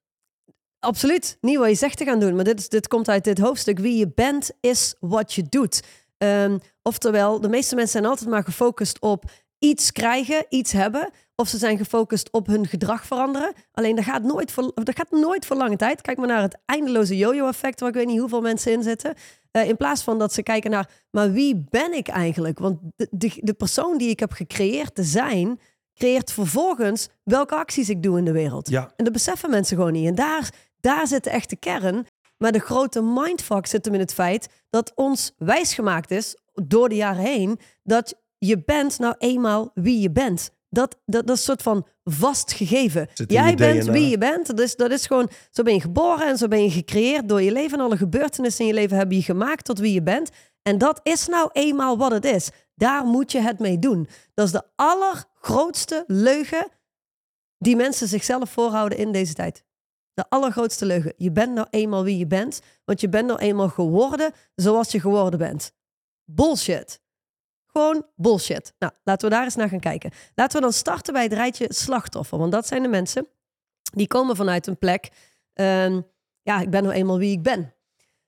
Absoluut, 0.79 1.37
niet 1.41 1.57
wat 1.57 1.69
je 1.69 1.75
zegt 1.75 1.97
te 1.97 2.05
gaan 2.05 2.19
doen. 2.19 2.35
Maar 2.35 2.43
dit, 2.43 2.59
is, 2.59 2.69
dit 2.69 2.87
komt 2.87 3.09
uit 3.09 3.23
dit 3.23 3.39
hoofdstuk. 3.39 3.79
Wie 3.79 3.97
je 3.97 4.07
bent, 4.07 4.51
is 4.59 4.95
wat 4.99 5.33
je 5.33 5.43
doet. 5.43 5.83
Ehm, 6.17 6.57
oftewel, 6.81 7.41
de 7.41 7.49
meeste 7.49 7.75
mensen 7.75 7.91
zijn 7.99 8.11
altijd 8.11 8.29
maar 8.29 8.43
gefocust 8.43 8.99
op 8.99 9.31
iets 9.59 9.91
krijgen, 9.91 10.45
iets 10.49 10.71
hebben. 10.71 11.09
Of 11.35 11.47
ze 11.47 11.57
zijn 11.57 11.77
gefocust 11.77 12.31
op 12.31 12.47
hun 12.47 12.67
gedrag 12.67 13.05
veranderen. 13.05 13.53
Alleen 13.71 13.95
dat 13.95 14.05
gaat 14.05 14.23
nooit 14.23 14.51
voor, 14.51 14.71
dat 14.73 14.95
gaat 14.95 15.11
nooit 15.11 15.45
voor 15.45 15.55
lange 15.55 15.75
tijd. 15.75 16.01
Kijk 16.01 16.17
maar 16.17 16.27
naar 16.27 16.41
het 16.41 16.57
eindeloze 16.65 17.17
yo-yo-effect, 17.17 17.79
waar 17.79 17.89
ik 17.89 17.95
weet 17.95 18.07
niet 18.07 18.19
hoeveel 18.19 18.41
mensen 18.41 18.71
in 18.71 18.83
zitten. 18.83 19.13
Eh, 19.51 19.67
in 19.67 19.77
plaats 19.77 20.01
van 20.01 20.19
dat 20.19 20.33
ze 20.33 20.43
kijken 20.43 20.71
naar, 20.71 20.89
maar 21.11 21.31
wie 21.31 21.65
ben 21.69 21.93
ik 21.93 22.07
eigenlijk? 22.07 22.59
Want 22.59 22.79
de, 22.95 23.07
de, 23.11 23.31
de 23.41 23.53
persoon 23.53 23.97
die 23.97 24.09
ik 24.09 24.19
heb 24.19 24.31
gecreëerd 24.31 24.95
te 24.95 25.03
zijn, 25.03 25.59
creëert 25.93 26.31
vervolgens 26.31 27.09
welke 27.23 27.55
acties 27.55 27.89
ik 27.89 28.03
doe 28.03 28.17
in 28.17 28.25
de 28.25 28.31
wereld. 28.31 28.69
Ja, 28.69 28.93
En 28.95 29.03
dat 29.03 29.13
beseffen 29.13 29.49
mensen 29.49 29.77
gewoon 29.77 29.91
niet. 29.91 30.07
En 30.07 30.15
daar, 30.15 30.49
Daar 30.79 31.07
zit 31.07 31.23
de 31.23 31.29
echte 31.29 31.55
kern. 31.55 32.07
Maar 32.37 32.51
de 32.51 32.59
grote 32.59 33.01
mindfuck 33.01 33.65
zit 33.65 33.85
hem 33.85 33.93
in 33.93 33.99
het 33.99 34.13
feit 34.13 34.47
dat 34.69 34.91
ons 34.95 35.33
wijsgemaakt 35.37 36.11
is 36.11 36.37
door 36.53 36.89
de 36.89 36.95
jaren 36.95 37.23
heen 37.23 37.59
dat 37.83 38.15
je 38.39 38.63
bent 38.63 38.99
nou 38.99 39.15
eenmaal 39.17 39.71
wie 39.73 39.99
je 39.99 40.11
bent. 40.11 40.51
Dat, 40.69 40.97
dat, 41.05 41.27
dat 41.27 41.35
is 41.35 41.39
een 41.39 41.45
soort 41.45 41.61
van 41.61 41.87
vast 42.03 42.51
gegeven. 42.53 43.07
Zit 43.13 43.31
in 43.31 43.35
je 43.35 43.41
Jij 43.41 43.55
bent 43.55 43.83
DNA. 43.83 43.91
wie 43.91 44.09
je 44.09 44.17
bent. 44.17 44.47
Dat 44.47 44.59
is, 44.59 44.75
dat 44.75 44.91
is 44.91 45.05
gewoon, 45.07 45.29
zo 45.51 45.63
ben 45.63 45.73
je 45.73 45.81
geboren 45.81 46.27
en 46.27 46.37
zo 46.37 46.47
ben 46.47 46.63
je 46.63 46.69
gecreëerd 46.69 47.29
door 47.29 47.41
je 47.41 47.51
leven. 47.51 47.77
En 47.79 47.85
alle 47.85 47.97
gebeurtenissen 47.97 48.61
in 48.61 48.67
je 48.67 48.73
leven 48.79 48.97
hebben 48.97 49.17
je 49.17 49.23
gemaakt 49.23 49.65
tot 49.65 49.79
wie 49.79 49.93
je 49.93 50.03
bent. 50.03 50.29
En 50.61 50.77
dat 50.77 50.99
is 51.03 51.27
nou 51.27 51.49
eenmaal 51.53 51.97
wat 51.97 52.11
het 52.11 52.25
is. 52.25 52.49
Daar 52.75 53.05
moet 53.05 53.31
je 53.31 53.39
het 53.39 53.59
mee 53.59 53.79
doen. 53.79 54.07
Dat 54.33 54.45
is 54.45 54.51
de 54.51 54.63
allergrootste 54.75 56.03
leugen 56.07 56.67
die 57.57 57.75
mensen 57.75 58.07
zichzelf 58.07 58.49
voorhouden 58.49 58.97
in 58.97 59.11
deze 59.11 59.33
tijd. 59.33 59.63
De 60.13 60.25
allergrootste 60.29 60.85
leugen. 60.85 61.13
Je 61.17 61.31
bent 61.31 61.53
nou 61.53 61.67
eenmaal 61.69 62.03
wie 62.03 62.17
je 62.17 62.27
bent, 62.27 62.61
want 62.85 63.01
je 63.01 63.09
bent 63.09 63.27
nou 63.27 63.39
eenmaal 63.39 63.69
geworden 63.69 64.31
zoals 64.55 64.91
je 64.91 64.99
geworden 64.99 65.39
bent. 65.39 65.73
Bullshit. 66.25 67.01
Gewoon 67.79 68.05
bullshit. 68.15 68.73
Nou, 68.79 68.93
laten 69.03 69.29
we 69.29 69.35
daar 69.35 69.43
eens 69.43 69.55
naar 69.55 69.69
gaan 69.69 69.79
kijken. 69.79 70.11
Laten 70.35 70.55
we 70.57 70.63
dan 70.63 70.73
starten 70.73 71.13
bij 71.13 71.23
het 71.23 71.33
rijtje 71.33 71.73
slachtoffer. 71.73 72.37
Want 72.37 72.51
dat 72.51 72.67
zijn 72.67 72.81
de 72.81 72.87
mensen 72.87 73.27
die 73.93 74.07
komen 74.07 74.35
vanuit 74.35 74.67
een 74.67 74.77
plek. 74.77 75.09
ehm, 75.53 76.01
ja, 76.41 76.59
ik 76.61 76.69
ben 76.69 76.83
nou 76.83 76.95
eenmaal 76.95 77.17
wie 77.17 77.31
ik 77.31 77.43
ben. 77.43 77.59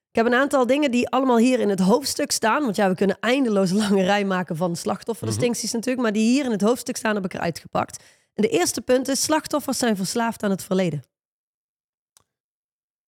Ik 0.10 0.16
heb 0.18 0.26
een 0.26 0.34
aantal 0.34 0.66
dingen 0.66 0.92
die 0.92 1.10
allemaal 1.10 1.38
hier 1.38 1.60
in 1.60 1.70
het 1.70 1.80
hoofdstuk 1.80 2.32
staan. 2.32 2.64
Want 2.64 2.76
ja, 2.76 2.90
we 2.90 2.96
kunnen 2.96 3.18
eindeloos 3.20 3.72
lange 3.82 4.04
rij 4.04 4.26
maken 4.26 4.56
van 4.56 4.76
slachtofferdistincties 4.76 5.72
natuurlijk. 5.72 6.04
Maar 6.04 6.14
die 6.14 6.30
hier 6.32 6.46
in 6.46 6.52
het 6.52 6.62
hoofdstuk 6.62 6.98
staan 6.98 7.16
heb 7.16 7.26
ik 7.26 7.34
eruit 7.34 7.60
gepakt. 7.60 8.04
En 8.34 8.42
de 8.44 8.50
eerste 8.50 8.82
punt 8.82 9.08
is, 9.08 9.22
slachtoffers 9.22 9.78
zijn 9.78 9.96
verslaafd 9.96 10.44
aan 10.44 10.50
het 10.52 10.64
verleden. 10.64 11.04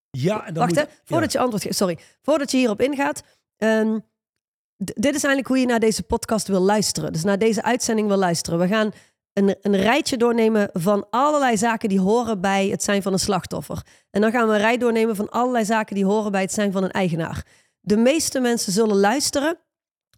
Ja, 0.10 0.46
en 0.46 0.54
dan 0.54 0.64
Wacht 0.68 0.76
moet, 0.76 0.88
hè, 0.90 0.96
voordat 1.04 1.32
je 1.32 1.40
antwoord 1.40 1.64
geeft. 1.64 1.78
Sorry, 1.78 2.00
voordat 2.22 2.52
je 2.52 2.58
hierop 2.58 2.82
ingaat. 2.82 3.24
d- 3.58 4.12
dit 4.84 5.16
is 5.16 5.24
eigenlijk 5.24 5.48
hoe 5.48 5.60
je 5.60 5.66
naar 5.66 5.80
deze 5.80 6.04
podcast 6.04 6.48
wil 6.48 6.62
luisteren. 6.62 7.14
Dus 7.14 7.24
naar 7.24 7.38
deze 7.38 7.64
uitzending 7.64 8.08
wil 8.08 8.18
luisteren. 8.18 8.60
We 8.60 8.68
gaan 8.68 8.92
een, 9.34 9.56
een 9.62 9.76
rijtje 9.76 10.18
doornemen 10.18 10.70
van 10.74 11.08
allerlei 11.10 11.58
zaken 11.58 11.90
die 11.90 12.00
horen 12.00 12.42
bij 12.42 12.68
het 12.68 12.84
zijn 12.84 13.02
van 13.02 13.14
een 13.14 13.20
slachtoffer. 13.20 13.82
En 14.12 14.22
dan 14.22 14.32
gaan 14.32 14.48
we 14.48 14.54
een 14.54 14.60
rij 14.60 14.78
doornemen 14.78 15.16
van 15.16 15.30
allerlei 15.30 15.66
zaken 15.66 15.96
die 15.96 16.06
horen 16.06 16.32
bij 16.32 16.42
het 16.42 16.54
zijn 16.54 16.72
van 16.72 16.84
een 16.84 16.92
eigenaar. 16.92 17.46
De 17.80 17.98
meeste 17.98 18.40
mensen 18.40 18.72
zullen 18.72 18.98
luisteren 18.98 19.58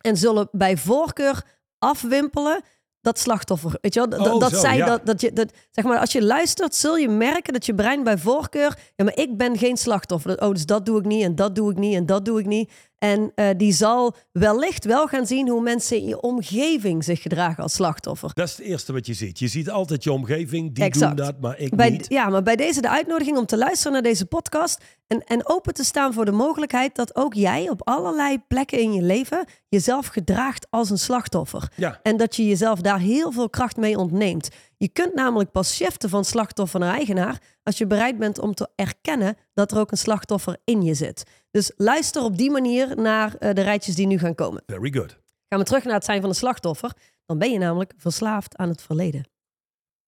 en 0.01 0.17
zullen 0.17 0.48
bij 0.51 0.77
voorkeur 0.77 1.43
afwimpelen 1.79 2.63
dat 3.05 3.19
slachtoffer. 3.19 3.77
Weet 3.81 3.93
je 3.93 4.00
wel? 4.00 4.10
Dat, 4.10 4.34
Oh, 4.34 4.39
dat 4.39 4.51
zo, 4.51 4.60
zij 4.60 4.77
ja. 4.77 4.86
dat, 4.86 5.05
dat 5.05 5.22
je 5.22 5.34
dat 5.34 5.51
zeg 5.72 5.86
maar 5.86 6.00
als 6.00 6.12
je 6.12 6.24
luistert, 6.24 6.75
zul 6.75 6.98
je 6.98 7.10
merken 7.10 7.53
dat 7.53 7.65
je 7.65 7.75
brein 7.75 8.03
bij 8.03 8.17
voorkeur. 8.17 8.77
Ja, 8.95 9.03
maar 9.03 9.17
ik 9.17 9.38
ben 9.38 9.57
geen 9.57 9.77
slachtoffer. 9.77 10.41
Oh, 10.41 10.51
dus 10.51 10.65
dat 10.65 10.86
doe 10.86 11.00
ik 11.00 11.05
niet 11.05 11.24
en 11.24 11.36
dat 11.36 11.55
doe 11.55 11.72
ik 11.72 11.77
niet 11.77 11.95
en 11.95 12.05
dat 12.05 12.25
doe 12.25 12.39
ik 12.39 12.45
niet. 12.45 12.72
En 12.98 13.32
eh, 13.36 13.50
die 13.58 13.72
zal 13.72 14.16
wellicht 14.32 14.86
wel 14.86 15.08
gaan 15.08 15.25
zien 15.25 15.50
hoe 15.50 15.62
mensen 15.62 15.98
in 15.98 16.06
je 16.08 16.22
omgeving 16.22 17.04
zich 17.04 17.22
gedragen 17.22 17.64
als 17.64 17.74
slachtoffer. 17.74 18.32
dat 18.34 18.48
is 18.48 18.58
het 18.58 18.66
eerste 18.66 18.94
wat 18.94 19.06
je 19.06 19.14
ziet. 19.14 19.40
Je 19.40 19.48
ziet 19.48 19.70
altijd 19.70 20.04
je 20.04 20.12
omgeving, 20.12 20.75
die 20.75 20.84
Exact. 20.84 21.18
doen 21.18 21.25
dat, 21.25 21.40
maar 21.42 21.60
ik 21.60 21.75
Bij, 21.75 21.90
niet. 21.90 22.06
ja, 22.10 22.30
maar 22.30 22.44
bij 22.44 22.56
deze 22.56 22.82
de 22.82 22.90
uitnodiging 22.90 23.38
om 23.38 23.46
te 23.46 23.58
luisteren 23.58 23.94
naar 23.94 24.02
deze 24.02 24.25
podcast 24.25 24.84
en, 25.08 25.24
en 25.24 25.48
open 25.48 25.74
te 25.74 25.84
staan 25.84 26.14
voor 26.14 26.25
de 26.25 26.32
mogelijkheid 26.32 26.96
dat 26.96 27.16
ook 27.16 27.34
jij 27.34 27.70
op 27.70 27.88
allerlei 27.88 28.40
plekken 28.48 28.80
in 28.80 28.94
je 28.94 29.02
leven 29.02 29.46
jezelf 29.70 30.08
gedraagt 30.08 30.68
als 30.70 30.90
een 30.90 30.98
slachtoffer. 30.98 31.72
Ja. 31.75 32.00
En 32.04 32.18
dat 32.18 32.36
je 32.36 32.48
jezelf 32.48 32.82
daar 32.82 33.00
heel 33.00 33.32
veel 33.32 33.50
kracht 33.50 33.78
mee 33.78 33.98
ontneemt. 33.98 34.50
Je 34.77 34.88
kunt 34.89 35.13
namelijk 35.13 35.51
pas 35.51 35.75
shiften 35.75 36.10
van 36.10 36.25
slachtoffer 36.25 36.79
naar 36.79 36.94
eigenaar 36.94 37.41
als 37.63 37.77
je 37.77 37.88
bereid 37.88 38.17
bent 38.17 38.39
om 38.39 38.53
te 38.53 38.70
erkennen 38.75 39.38
dat 39.53 39.72
er 39.72 39.77
ook 39.79 39.91
een 39.91 39.98
slachtoffer 39.98 40.58
in 40.63 40.82
je 40.82 40.94
zit. 40.94 41.24
Dus 41.51 41.72
luister 41.77 42.24
op 42.24 42.38
die 42.38 42.51
manier 42.51 42.96
naar 43.01 43.36
eh, 43.36 43.53
de 43.53 43.62
rijtjes 43.62 43.96
die 43.96 44.08
nu 44.08 44.17
gaan 44.17 44.36
komen. 44.36 44.63
Very 44.65 44.94
good. 44.94 45.17
Gaan 45.50 45.60
we 45.60 45.65
terug 45.65 45.84
naar 45.84 45.94
het 45.94 46.05
zijn 46.05 46.20
van 46.22 46.29
een 46.29 46.36
slachtoffer, 46.36 46.91
dan 47.25 47.38
ben 47.38 47.51
je 47.51 47.58
namelijk 47.58 47.94
verslaafd 47.98 48.55
aan 48.55 48.70
het 48.70 48.82
verleden. 48.82 49.27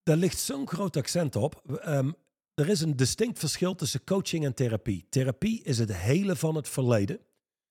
Daar 0.02 0.16
ligt 0.16 0.38
zo'n 0.38 0.68
groot 0.68 0.96
accent 0.96 1.36
op. 1.36 1.62
Ehm, 1.80 2.10
er 2.54 2.68
is 2.68 2.80
een 2.80 2.96
distinct 2.96 3.38
verschil 3.38 3.74
tussen 3.74 4.04
coaching 4.04 4.44
en 4.44 4.54
therapie. 4.54 5.06
Therapie 5.10 5.62
is 5.62 5.78
het 5.78 5.94
hele 5.96 6.36
van 6.36 6.54
het 6.54 6.68
verleden. 6.68 7.20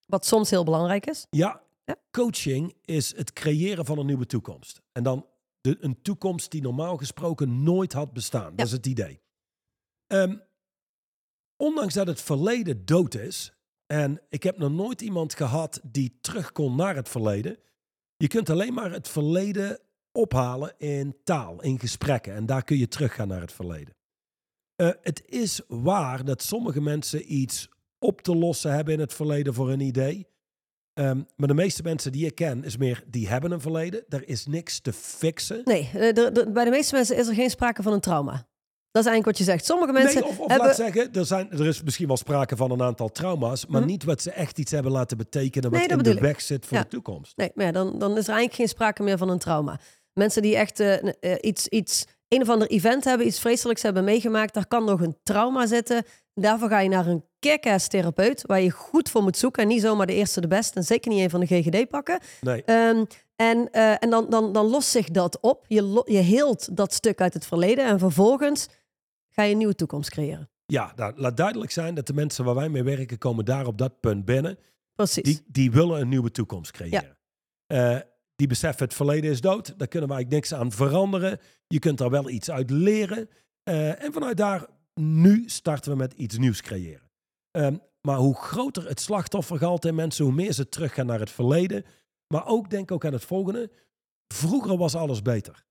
Wat 0.05 0.25
soms 0.25 0.49
heel 0.49 0.63
belangrijk 0.63 1.05
is. 1.05 1.25
Ja, 1.29 1.61
Ja. 1.85 1.95
coaching 2.11 2.73
is 2.85 3.15
het 3.15 3.33
creëren 3.33 3.85
van 3.85 3.97
een 3.99 4.05
nieuwe 4.05 4.25
toekomst. 4.25 4.81
En 4.91 5.03
dan 5.03 5.25
de, 5.61 5.77
een 5.79 6.01
toekomst 6.01 6.51
die 6.51 6.61
normaal 6.61 6.97
gesproken 6.97 7.63
nooit 7.63 7.93
had 7.93 8.13
bestaan. 8.13 8.55
Dat 8.55 8.65
is 8.65 8.71
het 8.71 8.85
idee. 8.85 9.21
Ehm, 10.07 10.37
ondanks 11.57 11.93
dat 11.93 12.07
het 12.07 12.21
verleden 12.21 12.85
dood 12.85 13.15
is, 13.15 13.57
en 13.85 14.21
ik 14.29 14.43
heb 14.43 14.57
nog 14.57 14.71
nooit 14.71 15.01
iemand 15.01 15.35
gehad 15.35 15.79
die 15.83 16.17
terug 16.21 16.51
kon 16.51 16.75
naar 16.75 16.95
het 16.95 17.09
verleden. 17.09 17.57
Je 18.17 18.27
kunt 18.27 18.49
alleen 18.49 18.73
maar 18.73 18.91
het 18.91 19.07
verleden 19.07 19.79
ophalen 20.11 20.73
in 20.77 21.17
taal, 21.23 21.61
in 21.61 21.79
gesprekken. 21.79 22.33
En 22.33 22.45
daar 22.45 22.63
kun 22.63 22.77
je 22.77 22.87
teruggaan 22.87 23.27
naar 23.27 23.41
het 23.41 23.51
verleden. 23.51 23.95
Eh, 24.75 24.89
het 25.01 25.25
is 25.25 25.61
waar 25.67 26.25
dat 26.25 26.41
sommige 26.41 26.81
mensen 26.81 27.33
iets 27.33 27.69
op 27.99 28.21
te 28.21 28.35
lossen 28.35 28.71
hebben 28.71 28.93
in 28.93 28.99
het 28.99 29.13
verleden 29.13 29.53
voor 29.53 29.71
een 29.71 29.79
idee. 29.79 30.27
Ehm, 30.97 31.21
maar 31.35 31.47
de 31.47 31.53
meeste 31.53 31.83
mensen 31.83 32.11
die 32.11 32.25
ik 32.25 32.35
ken, 32.35 32.63
is 32.63 32.77
meer, 32.77 33.03
die 33.07 33.27
hebben 33.27 33.51
een 33.51 33.61
verleden. 33.61 34.03
Er 34.09 34.27
is 34.29 34.45
niks 34.45 34.79
te 34.79 34.93
fixen. 34.93 35.61
Nee, 35.63 35.89
eh, 35.93 36.17
er- 36.17 36.37
er- 36.37 36.51
bij 36.51 36.63
de 36.63 36.69
meeste 36.69 36.95
mensen 36.95 37.17
is 37.17 37.27
er 37.27 37.33
geen 37.33 37.49
sprake 37.49 37.83
van 37.83 37.93
een 37.93 37.99
trauma. 37.99 38.31
Dat 38.91 39.05
is 39.05 39.11
eigenlijk 39.11 39.25
wat 39.25 39.37
je 39.37 39.43
zegt. 39.53 39.65
Sommige 39.65 39.91
mensen 39.91 40.21
nee, 40.21 40.29
of, 40.29 40.39
of 40.39 40.47
hebben... 40.47 40.67
laat 40.67 40.75
zeggen, 40.75 41.13
er, 41.13 41.25
zijn, 41.25 41.51
er 41.51 41.67
is 41.67 41.83
misschien 41.83 42.07
wel 42.07 42.17
sprake 42.17 42.55
van 42.55 42.71
een 42.71 42.81
aantal 42.81 43.09
trauma's, 43.09 43.65
maar 43.65 43.81
Mhm. 43.81 43.89
niet 43.89 44.03
wat 44.03 44.21
ze 44.21 44.31
echt 44.31 44.57
iets 44.57 44.71
hebben 44.71 44.91
laten 44.91 45.17
betekenen 45.17 45.69
wat 45.71 45.79
Nee, 45.79 45.89
in 45.89 46.03
de 46.03 46.09
ik. 46.11 46.19
weg 46.19 46.41
zit 46.41 46.65
voor 46.65 46.77
Ja. 46.77 46.83
de 46.83 46.89
toekomst. 46.89 47.37
Nee, 47.37 47.51
maar 47.55 47.65
ja, 47.65 47.71
dan, 47.71 47.99
dan 47.99 48.09
is 48.11 48.23
er 48.23 48.33
eigenlijk 48.33 48.53
geen 48.53 48.67
sprake 48.67 49.03
meer 49.03 49.17
van 49.17 49.29
een 49.29 49.39
trauma. 49.39 49.79
Mensen 50.13 50.41
die 50.41 50.55
echt 50.55 50.79
eh, 50.79 51.07
eh, 51.19 51.37
iets, 51.41 51.67
iets, 51.67 52.05
een 52.27 52.41
of 52.41 52.49
ander 52.49 52.67
event 52.67 53.03
hebben, 53.03 53.27
iets 53.27 53.39
vreselijks 53.39 53.81
hebben 53.81 54.03
meegemaakt, 54.03 54.53
daar 54.53 54.67
kan 54.67 54.85
nog 54.85 55.01
een 55.01 55.17
trauma 55.23 55.65
zitten. 55.65 56.03
Daarvoor 56.33 56.69
ga 56.69 56.79
je 56.79 56.89
naar 56.89 57.07
een 57.07 57.25
kick-ass 57.39 57.87
therapeut, 57.87 58.43
waar 58.45 58.61
je 58.61 58.71
goed 58.71 59.09
voor 59.09 59.23
moet 59.23 59.37
zoeken 59.37 59.63
en 59.63 59.67
niet 59.67 59.81
zomaar 59.81 60.05
de 60.05 60.13
eerste 60.13 60.41
de 60.41 60.47
beste 60.47 60.77
en 60.77 60.83
zeker 60.83 61.11
niet 61.11 61.21
een 61.21 61.29
van 61.29 61.39
de 61.39 61.45
GGD 61.45 61.89
pakken. 61.89 62.19
Nee. 62.41 62.63
Ehm, 62.63 63.05
en 63.35 63.71
eh, 63.71 64.03
en 64.03 64.09
dan, 64.09 64.29
dan, 64.29 64.53
dan 64.53 64.65
lost 64.65 64.89
zich 64.89 65.09
dat 65.09 65.39
op. 65.39 65.65
Je, 65.67 66.03
je 66.05 66.17
heelt 66.17 66.75
dat 66.77 66.93
stuk 66.93 67.21
uit 67.21 67.33
het 67.33 67.45
verleden 67.45 67.85
en 67.85 67.99
vervolgens 67.99 68.67
ga 69.29 69.43
je 69.43 69.51
een 69.51 69.57
nieuwe 69.57 69.75
toekomst 69.75 70.09
creëren. 70.09 70.49
Ja, 70.65 70.91
nou, 70.95 71.13
laat 71.15 71.37
duidelijk 71.37 71.71
zijn 71.71 71.95
dat 71.95 72.07
de 72.07 72.13
mensen 72.13 72.45
waar 72.45 72.55
wij 72.55 72.69
mee 72.69 72.83
werken, 72.83 73.17
komen 73.17 73.45
daar 73.45 73.67
op 73.67 73.77
dat 73.77 73.99
punt 73.99 74.25
binnen. 74.25 74.57
Precies. 74.95 75.23
Die, 75.23 75.41
die 75.47 75.71
willen 75.71 76.01
een 76.01 76.09
nieuwe 76.09 76.31
toekomst 76.31 76.71
creëren. 76.71 77.17
Eh, 77.67 77.97
die 78.37 78.47
beseffen 78.47 78.85
het 78.85 78.93
verleden 78.93 79.31
is 79.31 79.41
dood. 79.41 79.73
Daar 79.77 79.87
kunnen 79.87 80.09
eigenlijk 80.09 80.29
niks 80.29 80.53
aan 80.53 80.71
veranderen. 80.71 81.39
Je 81.67 81.79
kunt 81.79 81.97
daar 81.97 82.09
wel 82.09 82.29
iets 82.29 82.51
uit 82.51 82.69
leren. 82.69 83.29
Eh, 83.63 84.03
en 84.03 84.13
vanuit 84.13 84.37
daar, 84.37 84.67
nu 84.93 85.43
starten 85.45 85.91
we 85.91 85.97
met 85.97 86.13
iets 86.13 86.37
nieuws 86.37 86.61
creëren. 86.61 87.09
Ehm, 87.51 87.77
maar 88.01 88.17
hoe 88.17 88.35
groter 88.35 88.87
het 88.87 88.99
slachtoffergehalte 88.99 89.87
in 89.87 89.95
mensen, 89.95 90.25
hoe 90.25 90.33
meer 90.33 90.53
ze 90.53 90.69
teruggaan 90.69 91.05
naar 91.05 91.19
het 91.19 91.31
verleden. 91.31 91.85
Maar 92.27 92.47
ook, 92.47 92.69
denk 92.69 92.91
ook 92.91 93.05
aan 93.05 93.13
het 93.13 93.25
volgende. 93.25 93.71
Vroeger 94.27 94.77
was 94.77 94.95
alles 94.95 95.21
beter. 95.21 95.65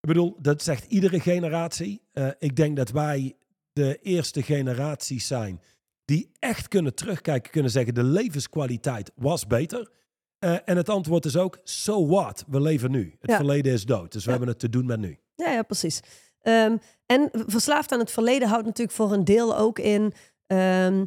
Ik 0.00 0.08
bedoel, 0.08 0.36
dat 0.40 0.62
zegt 0.62 0.84
iedere 0.84 1.20
generatie. 1.20 2.02
Eh, 2.12 2.28
ik 2.38 2.56
denk 2.56 2.76
dat 2.76 2.90
wij 2.90 3.36
de 3.72 3.98
eerste 4.02 4.42
generaties 4.42 5.26
zijn 5.26 5.60
die 6.04 6.30
echt 6.38 6.68
kunnen 6.68 6.94
terugkijken, 6.94 7.50
kunnen 7.50 7.70
zeggen 7.70 7.94
de 7.94 8.04
levenskwaliteit 8.04 9.12
was 9.14 9.46
beter. 9.46 9.90
Eh, 10.38 10.56
en 10.64 10.76
het 10.76 10.88
antwoord 10.88 11.24
is 11.24 11.36
ook, 11.36 11.58
so 11.64 12.06
what? 12.06 12.44
We 12.46 12.60
leven 12.60 12.90
nu. 12.90 13.16
Het 13.20 13.30
Ja. 13.30 13.36
verleden 13.36 13.72
is 13.72 13.84
dood, 13.84 14.12
dus 14.12 14.24
we 14.24 14.30
Ja. 14.30 14.36
hebben 14.36 14.48
het 14.48 14.58
te 14.58 14.68
doen 14.68 14.86
met 14.86 14.98
nu. 15.00 15.18
Ja, 15.34 15.50
ja 15.50 15.62
precies. 15.62 16.00
Ehm, 16.42 16.76
en 17.06 17.28
verslaafd 17.32 17.92
aan 17.92 17.98
het 17.98 18.10
verleden 18.10 18.48
houdt 18.48 18.64
natuurlijk 18.66 18.96
voor 18.96 19.12
een 19.12 19.24
deel 19.24 19.56
ook 19.56 19.78
in. 19.78 20.12
ehm, 20.46 21.04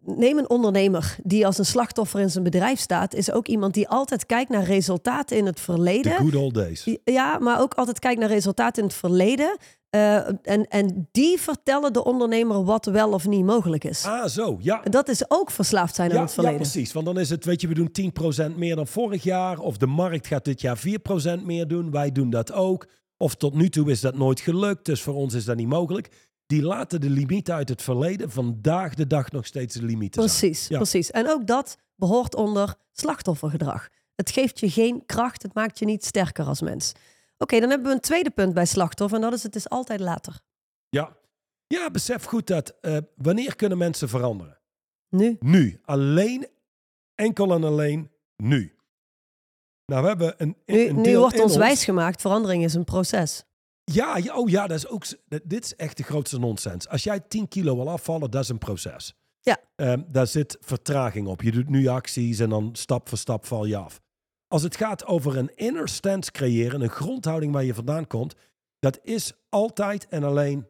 neem 0.00 0.38
een 0.38 0.50
ondernemer 0.50 1.16
die 1.22 1.46
als 1.46 1.58
een 1.58 1.64
slachtoffer 1.66 2.20
in 2.20 2.30
zijn 2.30 2.44
bedrijf 2.44 2.80
staat, 2.80 3.14
is 3.14 3.30
ook 3.30 3.48
iemand 3.48 3.74
die 3.74 3.88
altijd 3.88 4.26
kijkt 4.26 4.50
naar 4.50 4.64
resultaten 4.64 5.36
in 5.36 5.46
het 5.46 5.56
The 5.56 5.62
verleden. 5.62 6.12
good 6.16 6.34
old 6.34 6.54
days. 6.54 6.96
Ja, 7.04 7.38
maar 7.38 7.60
ook 7.60 7.74
altijd 7.74 7.98
kijkt 7.98 8.20
naar 8.20 8.28
resultaten 8.28 8.82
in 8.82 8.88
het 8.88 8.98
verleden. 8.98 9.56
Eh, 9.92 10.16
en, 10.42 10.68
en 10.68 11.08
die 11.10 11.40
vertellen 11.40 11.92
de 11.92 12.04
ondernemer 12.04 12.64
wat 12.64 12.84
wel 12.86 13.12
of 13.12 13.26
niet 13.26 13.44
mogelijk 13.44 13.84
is. 13.84 14.04
Ah, 14.04 14.26
zo, 14.26 14.56
ja. 14.60 14.80
Dat 14.82 15.08
is 15.08 15.24
ook 15.30 15.50
verslaafd 15.50 15.94
zijn 15.94 16.10
aan 16.10 16.14
Ja, 16.16 16.20
het 16.20 16.28
ja, 16.30 16.34
verleden. 16.34 16.60
precies. 16.60 16.92
Want 16.92 17.06
dan 17.06 17.18
is 17.18 17.30
het, 17.30 17.44
weet 17.44 17.60
je, 17.60 17.68
we 17.68 17.74
doen 17.74 17.90
10% 18.52 18.56
meer 18.56 18.76
dan 18.76 18.86
vorig 18.86 19.22
jaar. 19.22 19.58
Of 19.58 19.76
de 19.76 19.86
markt 19.86 20.26
gaat 20.26 20.44
dit 20.44 20.60
jaar 20.60 20.78
4% 20.78 21.42
meer 21.44 21.68
doen. 21.68 21.90
Wij 21.90 22.12
doen 22.12 22.30
dat 22.30 22.52
ook. 22.52 22.86
Of 23.16 23.34
tot 23.34 23.54
nu 23.54 23.68
toe 23.68 23.90
is 23.90 24.00
dat 24.00 24.16
nooit 24.16 24.40
gelukt, 24.40 24.84
dus 24.84 25.02
voor 25.02 25.14
ons 25.14 25.34
is 25.34 25.44
dat 25.44 25.56
niet 25.56 25.68
mogelijk. 25.68 26.08
Die 26.46 26.62
laten 26.62 27.00
de 27.00 27.10
limieten 27.10 27.54
uit 27.54 27.68
het 27.68 27.82
verleden 27.82 28.30
vandaag 28.30 28.94
de 28.94 29.06
dag 29.06 29.30
nog 29.30 29.46
steeds 29.46 29.74
de 29.74 29.84
limieten 29.84 30.28
zijn. 30.28 30.38
Precies, 30.40 30.68
Ja. 30.68 30.76
precies. 30.76 31.10
En 31.10 31.30
ook 31.30 31.46
dat 31.46 31.76
behoort 31.96 32.34
onder 32.34 32.74
slachtoffergedrag. 32.92 33.88
Het 34.16 34.30
geeft 34.30 34.60
je 34.60 34.70
geen 34.70 35.02
kracht, 35.06 35.42
het 35.42 35.54
maakt 35.54 35.78
je 35.78 35.84
niet 35.84 36.04
sterker 36.04 36.44
als 36.44 36.60
mens. 36.60 36.92
Oké, 37.42 37.60
dan 37.60 37.68
hebben 37.70 37.88
we 37.88 37.94
een 37.94 38.00
tweede 38.00 38.30
punt 38.30 38.54
bij 38.54 38.66
slachtoffer 38.66 39.18
en 39.18 39.24
dat 39.24 39.32
is 39.32 39.42
het 39.42 39.56
is 39.56 39.68
altijd 39.68 40.00
later. 40.00 40.40
Ja. 40.88 41.16
Ja, 41.66 41.90
besef 41.90 42.24
goed 42.24 42.46
dat 42.46 42.76
eh, 42.80 42.96
wanneer 43.16 43.56
kunnen 43.56 43.78
mensen 43.78 44.08
veranderen? 44.08 44.58
Nu. 45.08 45.36
Nu. 45.40 45.80
Alleen, 45.84 46.48
enkel 47.14 47.52
en 47.52 47.64
alleen 47.64 48.10
nu. 48.36 48.76
Nou, 49.86 50.02
we 50.02 50.08
hebben 50.08 50.34
een, 50.36 50.56
Nu, 50.66 50.88
een 50.88 51.00
nu 51.00 51.18
wordt 51.18 51.40
ons 51.40 51.56
wijsgemaakt, 51.56 52.20
verandering 52.20 52.64
is 52.64 52.74
een 52.74 52.84
proces. 52.84 53.44
Ja, 53.84 54.16
ja, 54.16 54.36
oh 54.36 54.48
ja, 54.48 54.66
dat 54.66 54.76
is 54.76 54.88
ook. 54.88 55.04
Dit 55.44 55.64
is 55.64 55.76
echt 55.76 55.96
de 55.96 56.02
grootste 56.02 56.38
nonsens. 56.38 56.88
Als 56.88 57.02
jij 57.02 57.20
10 57.20 57.48
kilo 57.48 57.76
wil 57.76 57.90
afvallen, 57.90 58.30
dat 58.30 58.42
is 58.42 58.48
een 58.48 58.58
proces. 58.58 59.14
Ja. 59.40 59.58
Ehm, 59.76 60.02
daar 60.08 60.26
zit 60.26 60.56
vertraging 60.60 61.26
op. 61.26 61.42
Je 61.42 61.50
doet 61.50 61.68
nu 61.68 61.86
acties 61.86 62.38
en 62.38 62.48
dan 62.48 62.70
stap 62.72 63.08
voor 63.08 63.18
stap 63.18 63.46
val 63.46 63.64
je 63.64 63.76
af. 63.76 64.01
Als 64.52 64.62
het 64.62 64.76
gaat 64.76 65.06
over 65.06 65.36
een 65.36 65.54
inner 65.54 65.88
stance 65.88 66.30
creëren, 66.30 66.80
een 66.80 66.90
grondhouding 66.90 67.52
waar 67.52 67.64
je 67.64 67.74
vandaan 67.74 68.06
komt, 68.06 68.34
dat 68.78 68.98
is 69.02 69.32
altijd 69.48 70.06
en 70.08 70.22
alleen 70.22 70.66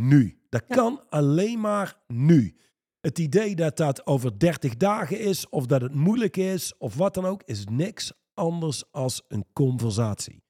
nu. 0.00 0.38
Dat 0.48 0.64
Ja. 0.68 0.74
kan 0.74 1.04
alleen 1.08 1.60
maar 1.60 1.96
nu. 2.06 2.56
Het 3.00 3.18
idee 3.18 3.54
dat 3.56 3.76
dat 3.76 4.06
over 4.06 4.38
30 4.38 4.76
dagen 4.76 5.20
is, 5.20 5.48
of 5.48 5.66
dat 5.66 5.80
het 5.80 5.94
moeilijk 5.94 6.36
is, 6.36 6.76
of 6.78 6.94
wat 6.94 7.14
dan 7.14 7.24
ook, 7.24 7.42
is 7.44 7.64
niks 7.64 8.12
anders 8.34 8.92
als 8.92 9.22
een 9.28 9.46
conversatie. 9.52 10.42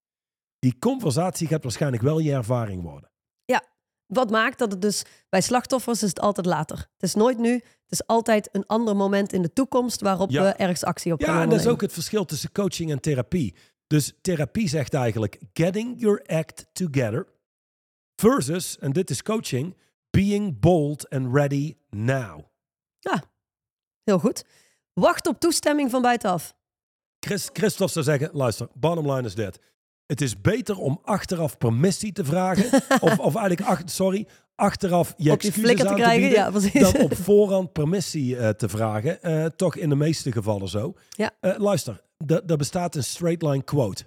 Die 0.59 0.79
conversatie 0.79 1.47
gaat 1.47 1.63
waarschijnlijk 1.63 2.03
wel 2.03 2.19
je 2.19 2.33
ervaring 2.33 2.83
worden. 2.83 3.11
Wat 4.13 4.31
maakt 4.31 4.59
dat 4.59 4.73
het 4.73 4.83
dus 4.83 5.03
bij 5.29 5.41
slachtoffers 5.41 6.03
is 6.03 6.09
het 6.09 6.21
altijd 6.21 6.47
later. 6.47 6.77
Het 6.77 7.03
is 7.03 7.15
nooit 7.15 7.39
nu. 7.39 7.53
Het 7.53 8.01
is 8.01 8.07
altijd 8.07 8.49
een 8.53 8.67
ander 8.67 8.97
moment 8.97 9.33
in 9.33 9.43
de 9.43 9.53
toekomst 9.53 10.01
waarop 10.01 10.31
Ja. 10.31 10.43
we 10.43 10.49
ergens 10.49 10.85
actie 10.85 11.13
op 11.13 11.23
gaan 11.23 11.35
Ja, 11.35 11.43
en 11.43 11.49
dat 11.49 11.61
is 11.61 11.67
ook 11.67 11.81
het 11.81 11.93
verschil 11.93 12.25
tussen 12.25 12.53
coaching 12.53 12.91
en 12.91 13.01
therapie. 13.01 13.55
Dus 13.87 14.13
therapie 14.21 14.69
zegt 14.69 14.95
eigenlijk 14.95 15.41
getting 15.53 16.01
your 16.01 16.23
act 16.27 16.67
together 16.73 17.27
versus, 18.17 18.79
en 18.79 18.93
dit 18.93 19.11
is 19.11 19.23
coaching, 19.23 19.77
being 20.11 20.61
bold 20.61 21.09
and 21.09 21.35
ready 21.35 21.77
now. 21.91 22.41
Heel 24.05 24.19
goed. 24.19 24.45
Wacht 24.93 25.27
op 25.27 25.41
toestemming 25.41 25.91
van 25.91 26.03
buitenaf. 26.03 26.55
Chris, 27.21 27.49
Christophe 27.53 27.93
zou 27.93 28.05
zeggen, 28.05 28.31
luister, 28.33 28.69
bottom 28.75 29.11
line 29.13 29.27
is 29.27 29.35
dit. 29.35 29.59
Het 30.07 30.21
is 30.21 30.41
beter 30.41 30.79
om 30.79 31.01
achteraf 31.03 31.59
permissie 31.59 32.13
te 32.13 32.25
vragen, 32.25 32.65
of, 33.01 33.19
of 33.19 33.35
eigenlijk, 33.37 33.69
ach, 33.69 33.83
sorry, 33.85 34.27
achteraf 34.55 35.15
je 35.17 35.31
excuses 35.31 35.77
te 35.77 35.85
krijgen. 35.95 36.21
bieden, 36.21 36.73
ja, 36.73 36.91
dan 36.93 37.03
op 37.03 37.17
voorhand 37.17 37.73
permissie 37.73 38.37
eh, 38.37 38.49
te 38.49 38.69
vragen. 38.69 39.23
Eh, 39.23 39.45
toch 39.45 39.77
in 39.77 39.89
de 39.89 39.95
meeste 39.97 40.33
gevallen 40.33 40.69
zo. 40.69 40.95
Ja. 41.09 41.31
Eh, 41.41 41.59
luister, 41.59 42.01
er 42.47 42.57
bestaat 42.57 42.95
een 42.95 43.05
straight 43.05 43.43
line 43.43 43.63
quote. 43.63 44.05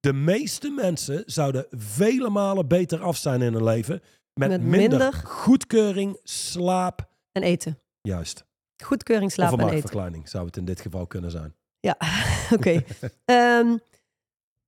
De 0.00 0.12
meeste 0.12 0.70
mensen 0.70 1.22
zouden 1.26 1.66
vele 1.70 2.30
malen 2.30 2.68
beter 2.68 3.00
af 3.02 3.16
zijn 3.16 3.42
in 3.42 3.52
hun 3.52 3.64
leven 3.64 4.00
met, 4.34 4.48
Met 4.48 4.60
minder, 4.62 4.78
minder- 4.98 5.12
goedkeuring, 5.12 6.18
slaap. 6.22 7.08
En 7.32 7.42
eten. 7.42 7.78
Juist. 8.00 8.44
Goedkeuring, 8.84 9.32
slaap 9.32 9.52
of 9.52 9.58
een 9.60 9.68
en 9.68 9.74
eten. 9.74 10.22
zou 10.24 10.46
het 10.46 10.56
in 10.56 10.64
dit 10.64 10.80
geval 10.80 11.06
kunnen 11.06 11.30
zijn. 11.30 11.54
Ja, 11.80 11.96
oké. 12.56 12.82
Ehm, 13.24 13.76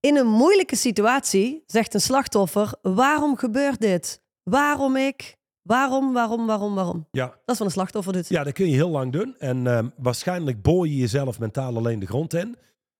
in 0.00 0.16
een 0.16 0.26
moeilijke 0.26 0.76
situatie 0.76 1.62
zegt 1.66 1.94
een 1.94 2.00
slachtoffer: 2.00 2.74
waarom 2.82 3.36
gebeurt 3.36 3.80
dit? 3.80 4.20
Waarom 4.42 4.96
ik? 4.96 5.36
Waarom, 5.62 6.12
waarom, 6.12 6.46
waarom, 6.46 6.74
waarom? 6.74 7.06
Ja, 7.10 7.26
Dat 7.26 7.36
is 7.46 7.58
wat 7.58 7.66
een 7.66 7.70
slachtoffer 7.72 8.12
doet. 8.12 8.28
ja 8.28 8.44
dat 8.44 8.52
kun 8.52 8.66
je 8.66 8.74
heel 8.74 8.88
lang 8.88 9.12
doen. 9.12 9.34
En 9.38 9.66
ehm, 9.66 9.88
waarschijnlijk 9.96 10.62
boor 10.62 10.88
je 10.88 10.96
jezelf 10.96 11.38
mentaal 11.38 11.76
alleen 11.76 11.98
de 11.98 12.06
grond 12.06 12.34
in. 12.34 12.56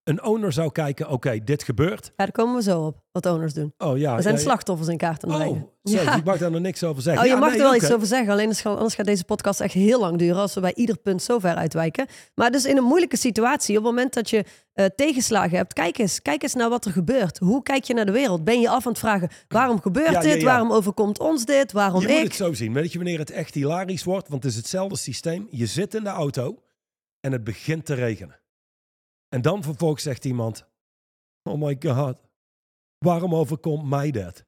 Een 0.09 0.23
owner 0.25 0.53
zou 0.53 0.73
kijken, 0.73 1.09
oké, 1.09 1.39
dit 1.45 1.63
gebeurt. 1.63 2.05
Ja, 2.05 2.13
daar 2.17 2.33
komen 2.33 2.55
we 2.55 2.63
zo 2.63 2.81
op, 2.81 3.03
wat 3.13 3.27
owners 3.27 3.53
doen. 3.55 3.73
Oh 3.79 3.99
ja. 3.99 4.17
Er 4.17 4.23
zijn 4.23 4.35
ja, 4.35 4.41
slachtoffers 4.41 4.89
in 4.89 4.97
kaart 4.97 5.25
aan 5.25 5.41
het. 5.41 5.49
Oh, 5.51 5.59
Ja. 5.83 6.17
ik 6.17 6.25
mag 6.25 6.39
daar 6.39 6.51
nog 6.51 6.61
niks 6.61 6.85
over 6.85 7.03
zeggen. 7.03 7.23
Oh, 7.23 7.29
je 7.29 7.35
Ja, 7.35 7.41
mag 7.41 7.49
nee, 7.51 7.59
er 7.59 7.65
wel 7.65 7.75
iets 7.75 7.93
over 7.93 8.07
zeggen, 8.07 8.33
alleen 8.33 8.55
anders 8.65 8.95
gaat 8.95 9.07
deze 9.07 9.25
podcast 9.25 9.61
echt 9.61 9.75
heel 9.75 10.01
lang 10.01 10.19
duren 10.19 10.41
als 10.41 10.55
we 10.55 10.61
bij 10.61 10.75
ieder 10.75 10.99
punt 10.99 11.23
zo 11.23 11.39
ver 11.39 11.55
uitwijken. 11.55 12.07
Maar 12.35 12.51
dus 12.51 12.65
in 12.65 12.77
een 12.77 12.85
moeilijke 12.85 13.17
situatie, 13.17 13.79
op 13.79 13.85
het 13.85 13.93
moment 13.93 14.15
dat 14.15 14.31
je 14.31 14.45
eh, 14.73 14.87
tegenslagen 14.97 15.57
hebt, 15.57 15.73
kijk 15.73 15.99
eens, 15.99 16.23
kijk 16.23 16.43
eens 16.43 16.55
naar 16.55 16.69
wat 16.69 16.85
er 16.85 16.93
gebeurt. 16.93 17.39
Hoe 17.39 17.63
kijk 17.63 17.85
je 17.85 17.95
naar 17.95 18.07
de 18.07 18.13
wereld? 18.13 18.45
Ben 18.45 18.61
je 18.61 18.69
af 18.69 18.85
aan 18.87 18.93
het 18.93 19.01
vragen, 19.01 19.29
waarom 19.49 19.81
gebeurt 19.81 20.23
dit? 20.23 20.43
Waarom 20.43 20.73
overkomt 20.73 21.19
ons 21.21 21.45
dit? 21.45 21.73
Waarom 21.73 22.01
Je 22.01 22.07
moet 22.09 22.17
ik? 22.17 22.23
het 22.23 22.35
zo 22.35 22.53
zien. 22.53 22.73
Weet 22.73 22.93
je 22.93 22.99
wanneer 22.99 23.19
het 23.19 23.31
echt 23.31 23.55
hilarisch 23.55 24.05
wordt? 24.05 24.29
Want 24.29 24.43
het 24.43 24.53
is 24.53 24.59
hetzelfde 24.59 24.97
systeem. 24.97 25.47
Je 25.51 25.67
zit 25.67 25.95
in 25.95 26.03
de 26.05 26.11
auto 26.11 26.63
en 27.21 27.33
het 27.33 27.45
begint 27.45 27.85
te 27.85 27.95
regenen. 27.95 28.37
En 29.29 29.43
dan 29.43 29.63
vervolgens 29.63 30.03
zegt 30.03 30.25
iemand: 30.25 30.67
Oh 31.43 31.61
my 31.63 31.77
god, 31.81 32.17
waarom 32.99 33.35
overkomt 33.35 33.89
mij 33.89 34.11
dat? 34.11 34.45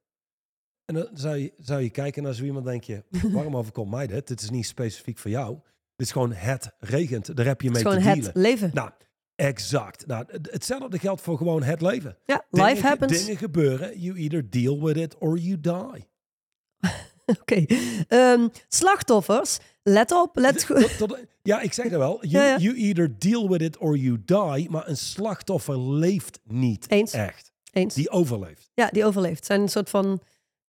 En 0.84 0.94
dan 0.94 1.08
zou 1.12 1.36
je, 1.36 1.54
zou 1.58 1.80
je 1.82 1.90
kijken 1.90 2.22
naar 2.22 2.34
zo 2.34 2.44
iemand 2.44 2.64
en 2.66 2.70
denk 2.70 2.84
je: 2.84 3.04
Waarom 3.32 3.56
overkomt 3.56 3.90
mij 3.90 4.06
dit? 4.06 4.28
Dit 4.28 4.40
is 4.40 4.50
niet 4.50 4.66
specifiek 4.66 5.18
voor 5.18 5.30
jou. 5.30 5.54
Dit 5.96 6.06
is 6.06 6.12
gewoon 6.12 6.32
het 6.32 6.74
regent. 6.78 7.36
Daar 7.36 7.46
heb 7.46 7.60
je 7.60 7.68
Het 7.68 7.76
is 7.76 7.82
mee 7.82 7.92
gewoon 7.92 8.12
te 8.14 8.18
het 8.20 8.34
dealen. 8.34 8.50
leven. 8.50 8.70
Nou, 8.74 8.90
exact. 9.34 10.06
Nou, 10.06 10.24
het- 10.28 10.50
hetzelfde 10.50 10.98
geldt 10.98 11.20
voor 11.20 11.36
gewoon 11.36 11.62
het 11.62 11.80
leven. 11.80 12.18
Ja, 12.26 12.44
Dingen, 12.50 12.66
life 12.68 12.86
happens. 12.86 13.18
Dingen 13.24 13.36
gebeuren. 13.36 14.00
You 14.00 14.18
either 14.18 14.50
deal 14.50 14.82
with 14.82 14.96
it 14.96 15.18
or 15.18 15.38
you 15.38 15.60
die. 15.60 16.08
Oké. 17.40 17.64
Ehm, 18.08 18.48
slachtoffers, 18.68 19.58
let 19.82 20.12
op, 20.12 20.36
let 20.36 20.64
goed. 20.64 21.08
Ja, 21.42 21.60
ik 21.60 21.72
zeg 21.72 21.88
dat 21.88 21.98
wel. 21.98 22.18
You, 22.26 22.44
Ja, 22.44 22.50
ja. 22.50 22.56
you 22.58 22.76
either 22.76 23.18
deal 23.18 23.48
with 23.48 23.60
it 23.62 23.76
or 23.78 23.96
you 23.96 24.22
die. 24.24 24.70
Maar 24.70 24.88
een 24.88 24.96
slachtoffer 24.96 25.78
leeft 25.80 26.40
niet 26.44 26.90
Eens. 26.90 27.12
echt. 27.12 27.52
Eens. 27.72 27.94
Die 27.94 28.10
overleeft. 28.10 28.70
Ja, 28.74 28.88
die 28.92 29.04
overleeft. 29.04 29.46
Zijn 29.46 29.60
een 29.60 29.68
soort 29.68 29.90
van. 29.90 30.20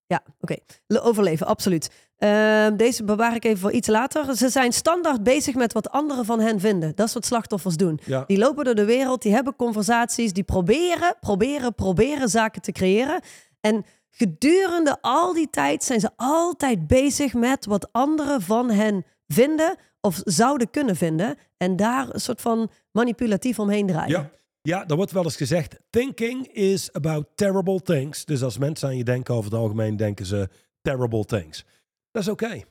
Ja, 0.05 0.23
oké. 0.39 0.55
Le- 0.87 1.01
Overleven, 1.01 1.47
absoluut. 1.47 1.89
Ehm, 2.17 2.75
deze 2.75 3.03
bewaar 3.03 3.35
ik 3.35 3.45
even 3.45 3.59
voor 3.59 3.71
iets 3.71 3.87
later. 3.87 4.35
Ze 4.35 4.49
zijn 4.49 4.71
standaard 4.73 5.23
bezig 5.23 5.55
met 5.55 5.73
wat 5.73 5.89
anderen 5.89 6.25
van 6.25 6.39
hen 6.39 6.59
vinden. 6.59 6.95
Dat 6.95 7.07
is 7.07 7.13
wat 7.13 7.25
slachtoffers 7.25 7.75
doen. 7.75 7.99
Ja. 8.05 8.23
Die 8.27 8.37
lopen 8.37 8.65
door 8.65 8.75
de 8.75 8.85
wereld, 8.85 9.21
die 9.21 9.33
hebben 9.33 9.55
conversaties, 9.55 10.33
die 10.33 10.43
proberen, 10.43 11.15
proberen, 11.19 11.75
proberen 11.75 12.29
zaken 12.29 12.61
te 12.61 12.71
creëren. 12.71 13.21
En 13.61 13.85
gedurende 14.11 14.97
al 15.01 15.33
die 15.33 15.49
tijd 15.49 15.83
zijn 15.83 15.99
ze 15.99 16.09
altijd 16.15 16.87
bezig 16.87 17.33
met 17.33 17.65
wat 17.65 17.89
anderen 17.91 18.41
van 18.41 18.69
hen 18.69 19.05
vinden 19.27 19.75
of 20.01 20.21
zouden 20.23 20.69
kunnen 20.69 20.95
vinden. 20.95 21.37
En 21.57 21.75
daar 21.75 22.13
een 22.13 22.21
soort 22.21 22.41
van 22.41 22.71
manipulatief 22.91 23.59
omheen 23.59 23.87
draaien. 23.87 24.09
Ja. 24.09 24.31
ja, 24.61 24.87
er 24.87 24.95
wordt 24.95 25.11
wel 25.11 25.23
eens 25.23 25.35
gezegd: 25.35 25.79
thinking 25.89 26.47
is 26.47 26.93
about 26.93 27.27
terrible 27.35 27.81
things. 27.81 28.25
Dus 28.25 28.43
als 28.43 28.57
mensen 28.57 28.87
aan 28.87 28.97
je 28.97 29.03
denken, 29.03 29.35
over 29.35 29.51
het 29.51 29.59
algemeen 29.59 29.97
denken 29.97 30.25
ze 30.25 30.49
terrible 30.81 31.25
things. 31.25 31.65
Dat 32.11 32.21
is 32.21 32.27
oké. 32.27 32.61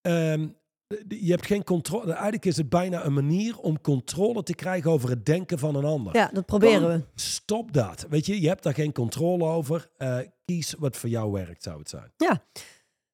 Ehm, 0.00 0.48
je 1.08 1.30
hebt 1.30 1.46
geen 1.46 1.64
controle. 1.64 2.12
Eigenlijk 2.12 2.44
is 2.44 2.56
het 2.56 2.68
bijna 2.68 3.04
een 3.04 3.12
manier 3.12 3.58
om 3.58 3.80
controle 3.80 4.42
te 4.42 4.54
krijgen 4.54 4.90
over 4.90 5.10
het 5.10 5.26
denken 5.26 5.58
van 5.58 5.74
een 5.74 5.84
ander. 5.84 6.16
Ja, 6.16 6.30
dat 6.32 6.46
proberen 6.46 6.80
Dan 6.80 6.90
we. 6.90 7.02
Stop 7.14 7.72
dat. 7.72 8.06
Weet 8.10 8.26
je, 8.26 8.40
je 8.40 8.48
hebt 8.48 8.62
daar 8.62 8.74
geen 8.74 8.92
controle 8.92 9.44
over. 9.44 9.90
Eh, 9.96 10.18
kies 10.44 10.74
wat 10.78 10.96
voor 10.96 11.08
jou 11.08 11.32
werkt, 11.32 11.62
zou 11.62 11.78
het 11.78 11.88
zijn. 11.88 12.12
Ja. 12.16 12.42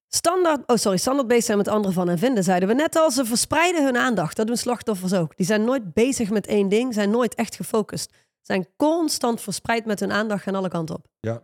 Standaard, 0.08 0.66
oh 0.66 0.76
sorry, 0.76 0.98
standaard 0.98 1.28
bezig 1.28 1.44
zijn 1.44 1.58
met 1.58 1.68
anderen 1.68 1.92
van 1.92 2.08
hen 2.08 2.18
vinden, 2.18 2.44
zeiden 2.44 2.68
we 2.68 2.74
net 2.74 2.96
al. 2.96 3.10
Ze 3.10 3.24
verspreiden 3.24 3.84
hun 3.84 3.96
aandacht. 3.96 4.36
Dat 4.36 4.46
doen 4.46 4.56
slachtoffers 4.56 5.12
ook. 5.12 5.36
Die 5.36 5.46
zijn 5.46 5.64
nooit 5.64 5.92
bezig 5.92 6.30
met 6.30 6.46
één 6.46 6.68
ding, 6.68 6.94
zijn 6.94 7.10
nooit 7.10 7.34
echt 7.34 7.56
gefocust. 7.56 8.12
Zijn 8.40 8.68
constant 8.76 9.40
verspreid 9.40 9.84
met 9.86 10.00
hun 10.00 10.12
aandacht 10.12 10.42
gaan 10.42 10.54
alle 10.54 10.68
kanten 10.68 10.94
op. 10.94 11.06
Ja. 11.20 11.42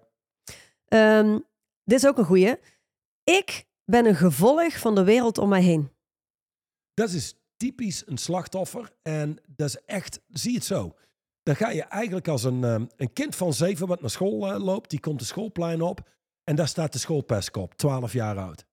Ehm, 0.84 1.38
dit 1.84 1.98
is 1.98 2.06
ook 2.06 2.18
een 2.18 2.24
goeie. 2.24 2.54
Ik 3.24 3.64
ben 3.84 4.06
een 4.06 4.14
gevolg 4.14 4.78
van 4.78 4.94
de 4.94 5.04
wereld 5.04 5.38
om 5.38 5.48
mij 5.48 5.62
heen. 5.62 5.90
Dat 6.96 7.10
is 7.10 7.34
typisch 7.56 8.02
een 8.06 8.18
slachtoffer. 8.18 8.92
En 9.02 9.38
dat 9.56 9.68
is 9.68 9.76
echt, 9.86 10.20
zie 10.28 10.54
het 10.54 10.64
zo. 10.64 10.94
Dan 11.42 11.56
ga 11.56 11.70
je 11.70 11.82
eigenlijk 11.82 12.28
als 12.28 12.44
een, 12.44 12.64
ehm, 12.64 12.86
een 12.96 13.12
kind 13.12 13.36
van 13.36 13.52
zeven 13.52 13.86
wat 13.86 14.00
naar 14.00 14.10
school 14.10 14.52
eh, 14.52 14.64
loopt. 14.64 14.90
Die 14.90 15.00
komt 15.00 15.18
de 15.18 15.24
schoolplein 15.24 15.82
op. 15.82 16.08
En 16.44 16.56
daar 16.56 16.68
staat 16.68 16.92
de 16.92 16.98
schoolpestkop, 16.98 17.74
12 17.74 18.12
jaar 18.12 18.38
oud. 18.38 18.64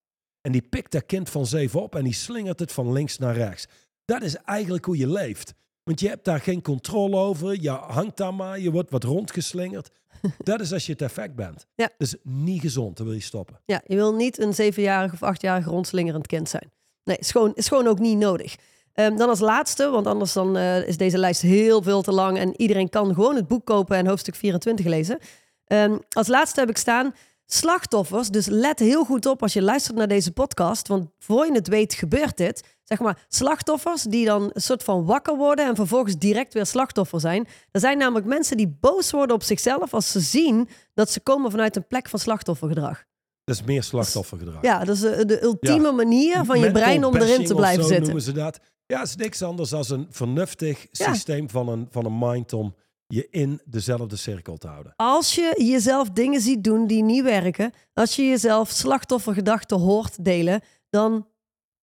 En 0.41 0.51
die 0.51 0.61
pikt 0.61 0.91
dat 0.91 1.05
kind 1.05 1.29
van 1.29 1.45
zeven 1.45 1.81
op 1.81 1.95
en 1.95 2.03
die 2.03 2.13
slingert 2.13 2.59
het 2.59 2.71
van 2.71 2.91
links 2.91 3.17
naar 3.17 3.35
rechts. 3.35 3.67
Dat 4.05 4.21
is 4.21 4.35
eigenlijk 4.35 4.85
hoe 4.85 4.97
je 4.97 5.07
leeft. 5.07 5.53
Want 5.83 5.99
je 5.99 6.07
hebt 6.07 6.25
daar 6.25 6.39
geen 6.39 6.61
controle 6.61 7.15
over. 7.15 7.61
Je 7.61 7.69
hangt 7.69 8.17
daar 8.17 8.33
maar, 8.33 8.59
je 8.59 8.71
wordt 8.71 8.89
wat 8.89 9.03
rondgeslingerd. 9.03 9.89
Dat 10.37 10.59
is 10.59 10.73
als 10.73 10.85
je 10.85 10.91
het 10.91 11.01
effect 11.01 11.35
bent. 11.35 11.65
Ja. 11.75 11.89
Is 11.97 12.15
niet 12.23 12.61
gezond, 12.61 12.97
dan 12.97 13.05
wil 13.05 13.15
je 13.15 13.21
stoppen. 13.21 13.59
Ja, 13.65 13.81
je 13.85 13.95
wil 13.95 14.15
niet 14.15 14.39
een 14.39 14.53
zevenjarig 14.53 15.13
of 15.13 15.23
achtjarig 15.23 15.65
rondslingerend 15.65 16.27
kind 16.27 16.49
zijn. 16.49 16.71
Nee, 17.03 17.17
is 17.17 17.31
gewoon, 17.31 17.51
is 17.55 17.67
gewoon 17.67 17.87
ook 17.87 17.99
niet 17.99 18.17
nodig. 18.17 18.55
Ehm, 18.93 19.15
dan 19.15 19.29
als 19.29 19.39
laatste, 19.39 19.89
want 19.89 20.07
anders 20.07 20.33
dan, 20.33 20.57
eh, 20.57 20.87
is 20.87 20.97
deze 20.97 21.17
lijst 21.17 21.41
heel 21.41 21.81
veel 21.81 22.01
te 22.01 22.11
lang 22.11 22.37
en 22.37 22.61
iedereen 22.61 22.89
kan 22.89 23.13
gewoon 23.13 23.35
het 23.35 23.47
boek 23.47 23.65
kopen 23.65 23.97
en 23.97 24.07
hoofdstuk 24.07 24.35
24 24.35 24.85
lezen. 24.85 25.19
Ehm, 25.65 25.97
als 26.09 26.27
laatste 26.27 26.59
heb 26.59 26.69
ik 26.69 26.77
staan 26.77 27.13
slachtoffers. 27.45 28.29
Dus 28.29 28.45
let 28.45 28.79
heel 28.79 29.05
goed 29.05 29.25
op 29.25 29.41
als 29.41 29.53
je 29.53 29.61
luistert 29.61 29.97
naar 29.97 30.07
deze 30.07 30.31
podcast, 30.31 30.87
want 30.87 31.07
voor 31.19 31.45
je 31.45 31.53
het 31.53 31.67
weet 31.67 31.93
gebeurt 31.93 32.37
dit. 32.37 32.63
Zeg 32.83 32.99
maar 32.99 33.25
slachtoffers 33.27 34.03
die 34.03 34.25
dan 34.25 34.49
een 34.53 34.61
soort 34.61 34.83
van 34.83 35.05
wakker 35.05 35.37
worden 35.37 35.65
en 35.65 35.75
vervolgens 35.75 36.17
direct 36.17 36.53
weer 36.53 36.65
slachtoffer 36.65 37.19
zijn. 37.19 37.47
Er 37.71 37.79
zijn 37.79 37.97
namelijk 37.97 38.25
mensen 38.25 38.57
die 38.57 38.77
boos 38.79 39.11
worden 39.11 39.35
op 39.35 39.43
zichzelf 39.43 39.93
als 39.93 40.11
ze 40.11 40.19
zien 40.19 40.69
dat 40.93 41.11
ze 41.11 41.19
komen 41.19 41.51
vanuit 41.51 41.75
een 41.75 41.87
plek 41.87 42.09
van 42.09 42.19
slachtoffergedrag. 42.19 43.03
Dat 43.43 43.55
is 43.55 43.63
meer 43.63 43.83
slachtoffergedrag. 43.83 44.61
Ja, 44.61 44.83
dat 44.83 44.95
is 44.95 45.01
de, 45.01 45.25
de 45.25 45.43
ultieme 45.43 45.91
manier 45.91 46.45
van 46.45 46.55
je 46.59 46.63
Mental 46.63 46.81
brein 46.81 47.05
om 47.05 47.15
erin 47.15 47.45
te 47.45 47.55
blijven 47.55 47.83
zitten. 47.83 48.03
noemen 48.03 48.21
ze 48.21 48.31
dat. 48.31 48.59
Ja, 48.85 48.99
het 48.99 49.07
is 49.07 49.15
niks 49.15 49.41
anders 49.41 49.69
dan 49.69 49.83
een 49.87 50.07
vernuftig 50.09 50.87
Ja. 50.91 51.13
systeem 51.13 51.49
van 51.49 51.67
een, 51.69 51.87
van 51.89 52.05
een 52.05 52.17
mind 52.19 52.53
om 52.53 52.75
je 53.07 53.27
in 53.29 53.61
dezelfde 53.65 54.15
cirkel 54.15 54.57
te 54.57 54.67
houden. 54.67 54.93
Als 54.95 55.35
je 55.35 55.53
jezelf 55.57 56.09
dingen 56.09 56.41
ziet 56.41 56.63
doen 56.63 56.87
die 56.87 57.03
niet 57.03 57.23
werken, 57.23 57.71
als 57.93 58.15
je 58.15 58.23
jezelf 58.23 58.69
slachtoffergedachten 58.69 59.79
hoort 59.79 60.25
delen, 60.25 60.61
dan 60.89 61.27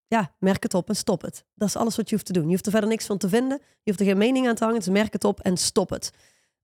ja, 0.06 0.34
merk 0.38 0.62
het 0.62 0.74
op 0.74 0.88
en 0.88 0.96
stop 0.96 1.22
het. 1.22 1.44
Dat 1.54 1.68
is 1.68 1.76
alles 1.76 1.96
wat 1.96 2.08
je 2.08 2.14
hoeft 2.14 2.26
te 2.26 2.32
doen. 2.32 2.44
Je 2.44 2.50
hoeft 2.50 2.66
er 2.66 2.72
verder 2.72 2.90
niks 2.90 3.06
van 3.06 3.18
te 3.18 3.28
vinden. 3.28 3.58
Je 3.60 3.90
hoeft 3.90 4.00
er 4.00 4.06
geen 4.06 4.18
mening 4.18 4.48
aan 4.48 4.54
te 4.54 4.64
hangen. 4.64 4.78
Dus 4.78 4.88
merk 4.88 5.12
het 5.12 5.24
op 5.24 5.40
en 5.40 5.56
stop 5.56 5.90
het. 5.90 6.10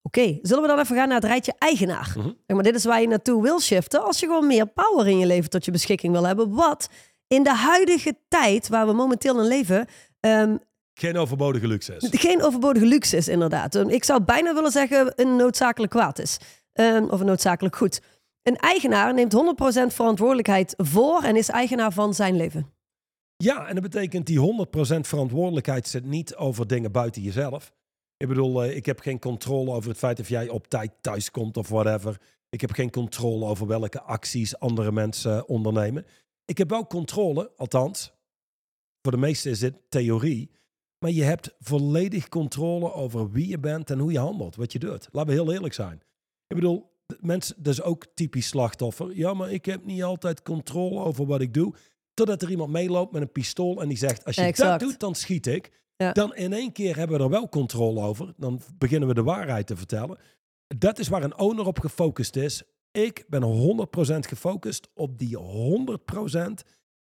Oké, 0.06 0.38
zullen 0.42 0.62
we 0.62 0.68
dan 0.68 0.78
even 0.78 0.96
gaan 0.96 1.08
naar 1.08 1.20
het 1.20 1.26
rijtje 1.30 1.54
eigenaar? 1.58 2.14
Mhm. 2.16 2.30
Maar 2.54 2.62
dit 2.62 2.74
is 2.74 2.84
waar 2.84 3.00
je 3.00 3.08
naartoe 3.08 3.42
wil 3.42 3.60
shiften 3.60 4.04
als 4.04 4.20
je 4.20 4.26
gewoon 4.26 4.46
meer 4.46 4.66
power 4.66 5.06
in 5.08 5.18
je 5.18 5.26
leven 5.26 5.50
tot 5.50 5.64
je 5.64 5.70
beschikking 5.70 6.12
wil 6.12 6.26
hebben. 6.26 6.50
Wat 6.54 6.88
in 7.26 7.42
de 7.42 7.54
huidige 7.54 8.16
tijd 8.28 8.68
waar 8.68 8.86
we 8.86 8.92
momenteel 8.92 9.40
in 9.40 9.46
leven, 9.46 9.86
ehm, 10.20 10.56
Geen 10.94 11.16
overbodige 11.16 11.66
luxe 11.66 11.94
is. 11.96 12.08
geen 12.20 12.42
overbodige 12.42 12.86
luxe 12.86 13.16
is, 13.16 13.28
inderdaad. 13.28 13.74
Een- 13.74 13.90
Ik 13.90 14.04
zou 14.04 14.22
bijna 14.22 14.54
willen 14.54 14.70
zeggen 14.70 15.12
een 15.16 15.36
noodzakelijk 15.36 15.92
kwaad 15.92 16.18
is. 16.18 16.38
Ehm, 16.72 17.04
of 17.04 17.20
een 17.20 17.26
noodzakelijk 17.26 17.76
goed. 17.76 18.00
Een 18.42 18.56
eigenaar 18.56 19.14
neemt 19.14 19.32
100% 19.32 19.94
verantwoordelijkheid 19.94 20.74
voor 20.76 21.22
en 21.22 21.36
is 21.36 21.48
eigenaar 21.48 21.92
van 21.92 22.14
zijn 22.14 22.36
leven. 22.36 22.70
Ja, 23.36 23.66
en 23.66 23.74
dat 23.74 23.82
betekent 23.82 24.26
die 24.26 24.38
100% 24.38 25.06
verantwoordelijkheid 25.06 25.88
zit 25.88 26.04
niet 26.04 26.34
over 26.36 26.66
dingen 26.66 26.92
buiten 26.92 27.22
jezelf. 27.22 27.72
Ik 28.16 28.28
bedoel, 28.28 28.62
eh, 28.62 28.76
ik 28.76 28.86
heb 28.86 29.00
geen 29.00 29.18
controle 29.18 29.70
over 29.70 29.88
het 29.88 29.98
feit 29.98 30.20
of 30.20 30.28
jij 30.28 30.48
op 30.48 30.68
tijd 30.68 30.92
thuis 31.00 31.30
komt 31.30 31.56
of 31.56 31.68
whatever. 31.68 32.20
Ik 32.48 32.60
heb 32.60 32.72
geen 32.72 32.90
controle 32.90 33.44
over 33.44 33.66
welke 33.66 34.02
acties 34.02 34.58
andere 34.58 34.92
mensen 34.92 35.48
ondernemen. 35.48 36.06
Ik 36.44 36.58
heb 36.58 36.70
wel 36.70 36.86
controle, 36.86 37.52
althans, 37.56 38.12
voor 39.02 39.12
de 39.12 39.18
meesten 39.18 39.50
is 39.50 39.58
dit 39.58 39.74
theorie. 39.88 40.50
Maar 40.98 41.10
je 41.10 41.22
hebt 41.22 41.54
volledig 41.58 42.28
controle 42.28 42.92
over 42.92 43.30
wie 43.30 43.48
je 43.48 43.58
bent 43.58 43.90
en 43.90 43.98
hoe 43.98 44.12
je 44.12 44.18
handelt, 44.18 44.56
wat 44.56 44.72
je 44.72 44.78
doet. 44.78 45.08
Laten 45.12 45.30
we 45.30 45.42
heel 45.42 45.52
eerlijk 45.52 45.74
zijn. 45.74 46.02
Ik 46.46 46.56
bedoel, 46.56 46.90
mensen, 47.20 47.56
dat 47.58 47.72
is 47.72 47.82
ook 47.82 48.06
typisch 48.14 48.46
slachtoffer. 48.46 49.16
Ja, 49.16 49.34
maar 49.34 49.52
ik 49.52 49.64
heb 49.64 49.84
niet 49.84 50.02
altijd 50.02 50.42
controle 50.42 51.04
over 51.04 51.26
wat 51.26 51.40
ik 51.40 51.54
doe. 51.54 51.74
Totdat 52.14 52.42
er 52.42 52.50
iemand 52.50 52.70
meeloopt 52.70 53.12
met 53.12 53.22
een 53.22 53.32
pistool 53.32 53.82
en 53.82 53.88
die 53.88 53.98
zegt: 53.98 54.24
Als 54.24 54.36
je 54.36 54.42
Exact. 54.42 54.80
dat 54.80 54.88
doet, 54.88 55.00
dan 55.00 55.14
schiet 55.14 55.46
ik. 55.46 55.70
Ja. 55.96 56.12
Dan 56.12 56.34
in 56.34 56.52
één 56.52 56.72
keer 56.72 56.96
hebben 56.96 57.16
we 57.18 57.22
er 57.24 57.30
wel 57.30 57.48
controle 57.48 58.00
over. 58.00 58.32
Dan 58.36 58.60
beginnen 58.78 59.08
we 59.08 59.14
de 59.14 59.22
waarheid 59.22 59.66
te 59.66 59.76
vertellen. 59.76 60.18
Dat 60.66 60.98
is 60.98 61.08
waar 61.08 61.22
een 61.22 61.38
owner 61.38 61.66
op 61.66 61.78
gefocust 61.78 62.36
is. 62.36 62.62
Ik 62.90 63.24
ben 63.28 63.42
100% 63.42 64.18
gefocust 64.18 64.88
op 64.94 65.18
die 65.18 65.36
100% 65.38 66.50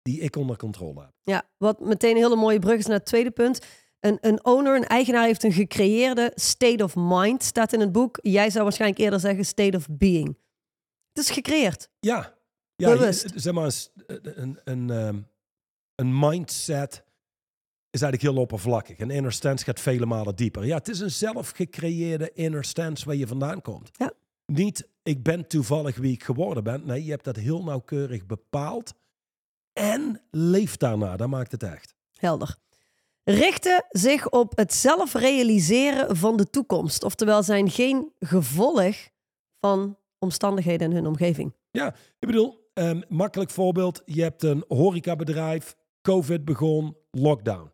die 0.03 0.21
ik 0.21 0.37
onder 0.37 0.57
controle 0.57 1.01
heb. 1.01 1.13
Ja, 1.23 1.43
wat 1.59 1.81
meteen 1.81 2.11
een 2.11 2.23
hele 2.23 2.37
mooie 2.37 2.59
brug 2.59 2.79
is 2.79 2.87
naar 2.87 2.97
het 2.97 3.07
tweede 3.07 3.31
punt. 3.31 3.61
Een, 4.01 4.19
een 4.21 4.45
owner, 4.45 4.77
een 4.77 4.87
eigenaar 4.87 5.25
heeft 5.25 5.43
een 5.45 5.53
gecreëerde 5.53 6.33
state 6.35 6.85
of 6.85 6.95
mind, 6.97 7.43
staat 7.43 7.73
in 7.73 7.81
het 7.81 7.93
boek. 7.93 8.19
Jij 8.23 8.51
zou 8.51 8.63
waarschijnlijk 8.65 9.01
eerder 9.01 9.21
zeggen 9.21 9.45
state 9.45 9.77
of 9.77 9.87
being. 9.91 10.27
Het 11.13 11.25
is 11.25 11.31
gecreëerd. 11.31 11.89
Ja, 12.01 12.35
ja 12.77 12.91
Bewust. 12.93 13.33
zeg 13.35 13.53
maar, 13.53 13.65
een 13.65 13.73
s- 13.73 13.91
een, 14.07 14.61
een, 14.65 14.91
ehm, 14.91 15.19
een 15.95 16.19
mindset 16.19 17.05
is 17.95 18.03
eigenlijk 18.03 18.35
heel 18.35 18.43
oppervlakkig. 18.43 18.99
Een 18.99 19.11
inner 19.11 19.33
stance 19.33 19.65
gaat 19.65 19.81
vele 19.81 20.07
malen 20.07 20.37
dieper. 20.37 20.65
Ja, 20.67 20.77
het 20.77 20.89
is 20.89 21.01
een 21.01 21.11
zelfgecreëerde 21.11 22.31
inner 22.33 22.65
stance 22.65 23.05
waar 23.05 23.15
je 23.15 23.27
vandaan 23.27 23.63
komt. 23.63 23.91
Ja. 23.93 24.13
Niet, 24.47 24.89
ik 25.03 25.23
ben 25.23 25.47
toevallig 25.47 25.97
wie 25.97 26.13
ik 26.13 26.25
geworden 26.25 26.65
ben. 26.65 26.83
Nee, 26.87 27.05
je 27.05 27.11
hebt 27.11 27.25
dat 27.25 27.37
heel 27.37 27.63
nauwkeurig 27.63 28.27
bepaald. 28.27 28.95
En 29.73 30.21
leef 30.31 30.77
daarna, 30.77 31.17
dat 31.17 31.29
maakt 31.29 31.53
het 31.53 31.63
echt. 31.63 31.95
Helder. 32.13 32.57
Richten 33.25 33.85
zich 33.89 34.31
op 34.31 34.57
het 34.57 34.75
zelf 34.75 35.15
realiseren 35.15 36.17
van 36.17 36.37
de 36.37 36.51
toekomst. 36.51 37.05
Oftewel 37.05 37.43
zijn 37.43 37.71
geen 37.71 38.13
gevolg 38.19 38.97
van 39.61 39.99
omstandigheden 40.19 40.91
in 40.91 40.97
hun 40.97 41.07
omgeving. 41.07 41.55
Ik 42.19 42.27
bedoel, 42.27 42.71
ehm, 42.75 43.01
makkelijk 43.09 43.51
voorbeeld. 43.51 44.03
Je 44.05 44.23
hebt 44.23 44.43
een 44.43 44.65
horecabedrijf, 44.69 45.77
COVID 46.03 46.45
begon, 46.45 46.97
lockdown. 47.11 47.74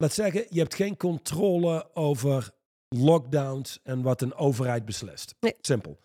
Laat 0.00 0.12
zeggen, 0.12 0.46
je 0.48 0.58
hebt 0.58 0.74
geen 0.74 0.96
controle 0.96 1.90
over 1.94 2.50
lockdowns 2.88 3.80
en 3.82 4.02
wat 4.02 4.20
een 4.20 4.34
overheid 4.34 4.84
beslist. 4.84 5.34
Nee. 5.40 5.54
Simpel. 5.60 6.00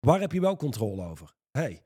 Waar 0.00 0.20
heb 0.20 0.32
je 0.32 0.40
wel 0.40 0.56
controle 0.56 1.04
over? 1.04 1.34
hey, 1.50 1.82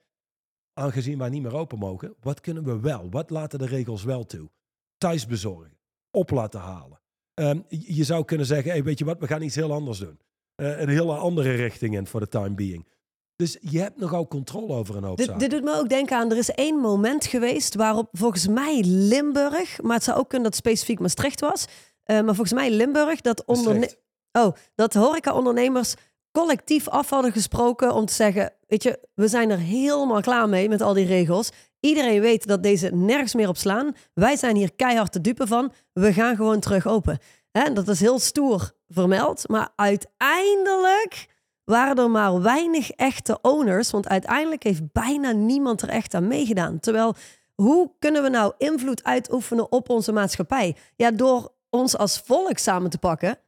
aangezien 0.73 1.19
wij 1.19 1.29
niet 1.29 1.43
meer 1.43 1.55
open 1.55 1.79
mogen, 1.79 2.15
wat 2.21 2.41
kunnen 2.41 2.65
we 2.65 2.81
wel? 2.81 3.11
Wat 3.11 3.31
laten 3.31 3.59
de 3.59 3.67
regels 3.67 4.05
wel 4.05 4.25
toe? 4.25 4.51
Thuis 4.99 5.27
bezorgen, 5.27 5.79
op 6.11 6.31
laten 6.31 6.61
halen. 6.61 7.01
Ehm, 7.35 7.61
je 7.69 8.05
zou 8.05 8.25
kunnen 8.25 8.47
zeggen, 8.47 8.71
hey, 8.71 8.85
weet 8.85 8.99
je 8.99 9.05
wat, 9.05 9.19
we 9.19 9.27
gaan 9.27 9.43
iets 9.43 9.55
heel 9.55 9.73
anders 9.73 9.99
doen. 9.99 10.19
Eh, 10.55 10.81
een 10.81 10.89
hele 10.89 11.15
andere 11.15 11.53
richting 11.53 11.95
in 11.95 12.07
voor 12.07 12.21
de 12.21 12.29
time 12.29 12.55
being. 12.55 12.89
Dus 13.37 13.57
je 13.61 13.81
hebt 13.81 13.99
nogal 13.99 14.29
controle 14.29 14.75
over 14.75 14.97
een 14.97 15.05
hoop 15.05 15.17
Dit, 15.17 15.51
doet 15.51 15.65
me 15.65 15.75
ook 15.75 15.89
denken 15.89 16.17
aan, 16.17 16.31
er 16.31 16.37
is 16.37 16.51
één 16.51 16.77
moment 16.77 17.27
geweest 17.27 17.75
waarop 17.75 18.09
volgens 18.13 18.47
mij 18.49 18.83
Limburg, 18.85 19.83
maar 19.83 19.95
het 19.95 20.05
zou 20.05 20.19
ook 20.19 20.29
kunnen 20.29 20.51
dat 20.51 20.59
het 20.59 20.67
specifiek 20.67 21.01
Maastricht 21.01 21.41
was, 21.41 21.65
eh, 22.03 22.17
maar 22.17 22.35
volgens 22.35 22.53
mij 22.53 22.71
Limburg, 22.71 23.21
dat, 23.21 23.45
onderne 23.45 23.91
oh, 24.33 24.53
dat 24.75 24.95
horeca-ondernemers 24.95 25.95
collectief 26.33 26.89
af 26.89 27.11
hadden 27.11 27.33
gesproken 27.33 27.95
om 27.95 28.07
te 28.07 28.13
zeggen, 28.13 28.53
weet 28.67 28.83
je, 28.83 28.99
we 29.15 29.29
zijn 29.29 29.51
er 29.51 29.59
helemaal 29.59 30.21
klaar 30.21 30.49
mee 30.49 30.69
met 30.69 30.81
al 30.81 30.95
die 30.95 31.07
regels. 31.07 31.51
Iedereen 31.81 32.21
weet 32.21 32.47
dat 32.47 32.63
deze 32.63 32.89
nergens 32.89 33.35
meer 33.35 33.49
op 33.49 33.57
slaan. 33.57 33.95
Wij 34.15 34.37
zijn 34.37 34.57
hier 34.57 34.73
keihard 34.75 35.13
te 35.13 35.21
dupe 35.21 35.47
van. 35.47 35.73
We 35.93 36.13
gaan 36.13 36.37
gewoon 36.37 36.61
terug 36.61 36.87
open. 36.87 37.19
En 37.51 37.75
dat 37.75 37.89
is 37.89 38.01
heel 38.01 38.19
stoer 38.19 38.73
vermeld, 38.89 39.49
maar 39.49 39.69
uiteindelijk 39.77 41.27
waren 41.67 41.97
er 41.97 42.11
maar 42.11 42.43
weinig 42.43 42.91
echte 42.91 43.39
owners. 43.43 43.91
Want 43.91 44.09
uiteindelijk 44.09 44.63
heeft 44.63 44.93
bijna 44.93 45.31
niemand 45.33 45.83
er 45.83 45.89
echt 45.89 46.15
aan 46.15 46.27
meegedaan. 46.29 46.81
Terwijl, 46.81 47.15
hoe 47.55 47.91
kunnen 47.99 48.23
we 48.23 48.29
nou 48.29 48.53
invloed 48.59 49.05
uitoefenen 49.05 49.73
op 49.73 49.89
onze 49.89 50.13
maatschappij? 50.13 50.77
Ja, 50.97 51.11
door 51.11 51.53
ons 51.71 51.97
als 51.97 52.19
volk 52.21 52.59
samen 52.59 52.91
te 52.91 52.99
pakken. 52.99 53.39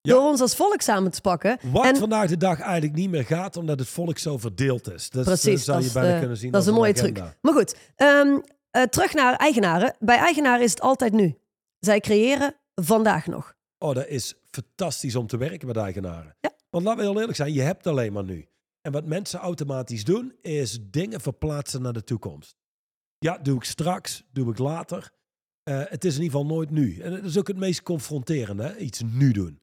Ja. 0.00 0.14
Door 0.14 0.22
ons 0.22 0.40
als 0.40 0.56
volk 0.56 0.80
samen 0.80 1.10
te 1.10 1.20
pakken. 1.20 1.58
Wat 1.62 1.84
en 1.84 1.96
vandaag 1.96 2.28
de 2.28 2.36
dag 2.36 2.60
eigenlijk 2.60 2.94
niet 2.94 3.10
meer 3.10 3.24
gaat, 3.24 3.56
omdat 3.56 3.78
het 3.78 3.88
volk 3.88 4.18
zo 4.18 4.38
verdeeld 4.38 4.92
is. 4.92 5.10
Dus, 5.10 5.24
Precies, 5.24 5.44
dat 5.52 5.60
zou 5.64 5.78
dat 5.78 5.86
je 5.86 5.92
bijna 5.92 6.12
eh, 6.12 6.18
kunnen 6.18 6.36
zien 6.36 6.50
dat 6.50 6.62
is 6.62 6.68
een 6.68 6.74
mooie 6.74 6.92
agenda. 6.92 7.20
truc. 7.20 7.36
Maar 7.40 7.52
goed, 7.52 7.76
ehm, 7.96 8.38
eh, 8.70 8.82
terug 8.82 9.14
naar 9.14 9.36
eigenaren. 9.36 9.96
Bij 9.98 10.16
eigenaren 10.16 10.64
is 10.64 10.70
het 10.70 10.80
altijd 10.80 11.12
nu. 11.12 11.38
Zij 11.78 12.00
creëren 12.00 12.54
vandaag 12.74 13.26
nog. 13.26 13.54
Oh, 13.78 13.94
dat 13.94 14.06
is 14.06 14.34
fantastisch 14.50 15.16
om 15.16 15.26
te 15.26 15.36
werken 15.36 15.66
met 15.66 15.76
eigenaren. 15.76 16.36
Ja. 16.40 16.50
Want 16.70 16.84
laten 16.84 17.00
we 17.00 17.08
heel 17.10 17.18
eerlijk 17.20 17.36
zijn, 17.36 17.52
je 17.52 17.60
hebt 17.62 17.86
alleen 17.86 18.12
maar 18.12 18.24
nu. 18.24 18.48
En 18.80 18.92
wat 18.92 19.04
mensen 19.04 19.40
automatisch 19.40 20.04
doen, 20.04 20.34
is 20.40 20.78
dingen 20.90 21.20
verplaatsen 21.20 21.82
naar 21.82 21.92
de 21.92 22.04
toekomst. 22.04 22.56
Ja, 23.18 23.38
doe 23.38 23.56
ik 23.56 23.64
straks, 23.64 24.24
doe 24.32 24.50
ik 24.50 24.58
later. 24.58 25.10
Eh, 25.62 25.82
het 25.84 26.04
is 26.04 26.16
in 26.16 26.22
ieder 26.22 26.38
geval 26.38 26.54
nooit 26.54 26.70
nu. 26.70 26.98
En 27.00 27.10
dat 27.10 27.24
is 27.24 27.38
ook 27.38 27.48
het 27.48 27.56
meest 27.56 27.82
confronterende, 27.82 28.62
hè? 28.62 28.76
iets 28.76 29.02
nu 29.02 29.32
doen. 29.32 29.60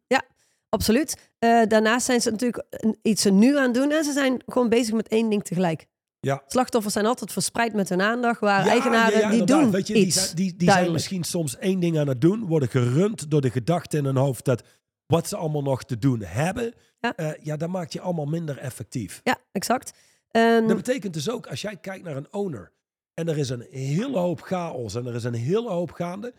Absoluut. 0.69 1.31
Eh, 1.39 1.61
daarnaast 1.67 2.05
zijn 2.05 2.21
ze 2.21 2.31
natuurlijk 2.31 2.65
iets 3.01 3.25
nu 3.25 3.57
aan 3.57 3.63
het 3.63 3.73
doen. 3.73 3.91
En 3.91 4.03
ze 4.03 4.11
zijn 4.11 4.41
gewoon 4.45 4.69
bezig 4.69 4.93
met 4.93 5.07
één 5.07 5.29
ding 5.29 5.43
tegelijk. 5.43 5.85
Ja. 6.19 6.43
Slachtoffers 6.47 6.93
zijn 6.93 7.05
altijd 7.05 7.31
verspreid 7.31 7.73
met 7.73 7.89
hun 7.89 8.01
aandacht. 8.01 8.39
Waar 8.39 8.65
Ja, 8.65 8.71
eigenaren 8.71 9.19
ja, 9.19 9.19
ja, 9.19 9.29
die 9.29 9.43
doen 9.43 9.71
Weet 9.71 9.87
je, 9.87 9.93
die 9.93 10.05
iets. 10.05 10.23
zijn, 10.23 10.35
die, 10.35 10.55
die 10.55 10.71
zijn 10.71 10.91
misschien 10.91 11.23
soms 11.23 11.57
één 11.57 11.79
ding 11.79 11.99
aan 11.99 12.07
het 12.07 12.21
doen, 12.21 12.45
worden 12.45 12.69
gerund 12.69 13.31
door 13.31 13.41
de 13.41 13.49
gedachte 13.49 13.97
in 13.97 14.05
hun 14.05 14.15
hoofd 14.15 14.45
dat 14.45 14.63
wat 15.05 15.27
ze 15.27 15.35
allemaal 15.35 15.61
nog 15.61 15.83
te 15.83 15.97
doen 15.97 16.21
hebben, 16.21 16.73
Ja. 16.99 17.13
ja, 17.17 17.35
ja 17.41 17.57
dat 17.57 17.69
maakt 17.69 17.93
je 17.93 18.01
allemaal 18.01 18.25
minder 18.25 18.57
effectief. 18.57 19.21
Ja, 19.23 19.37
exact. 19.51 19.93
Ehm, 20.31 20.67
Dat 20.67 20.75
betekent 20.77 21.13
dus 21.13 21.29
ook, 21.29 21.47
als 21.47 21.61
jij 21.61 21.77
kijkt 21.77 22.03
naar 22.03 22.15
een 22.15 22.33
owner 22.33 22.71
en 23.13 23.27
er 23.27 23.37
is 23.37 23.49
een 23.49 23.67
hele 23.69 24.17
hoop 24.17 24.41
chaos 24.41 24.95
en 24.95 25.05
er 25.05 25.15
is 25.15 25.23
een 25.23 25.33
hele 25.33 25.69
hoop 25.69 25.91
gaande, 25.91 26.33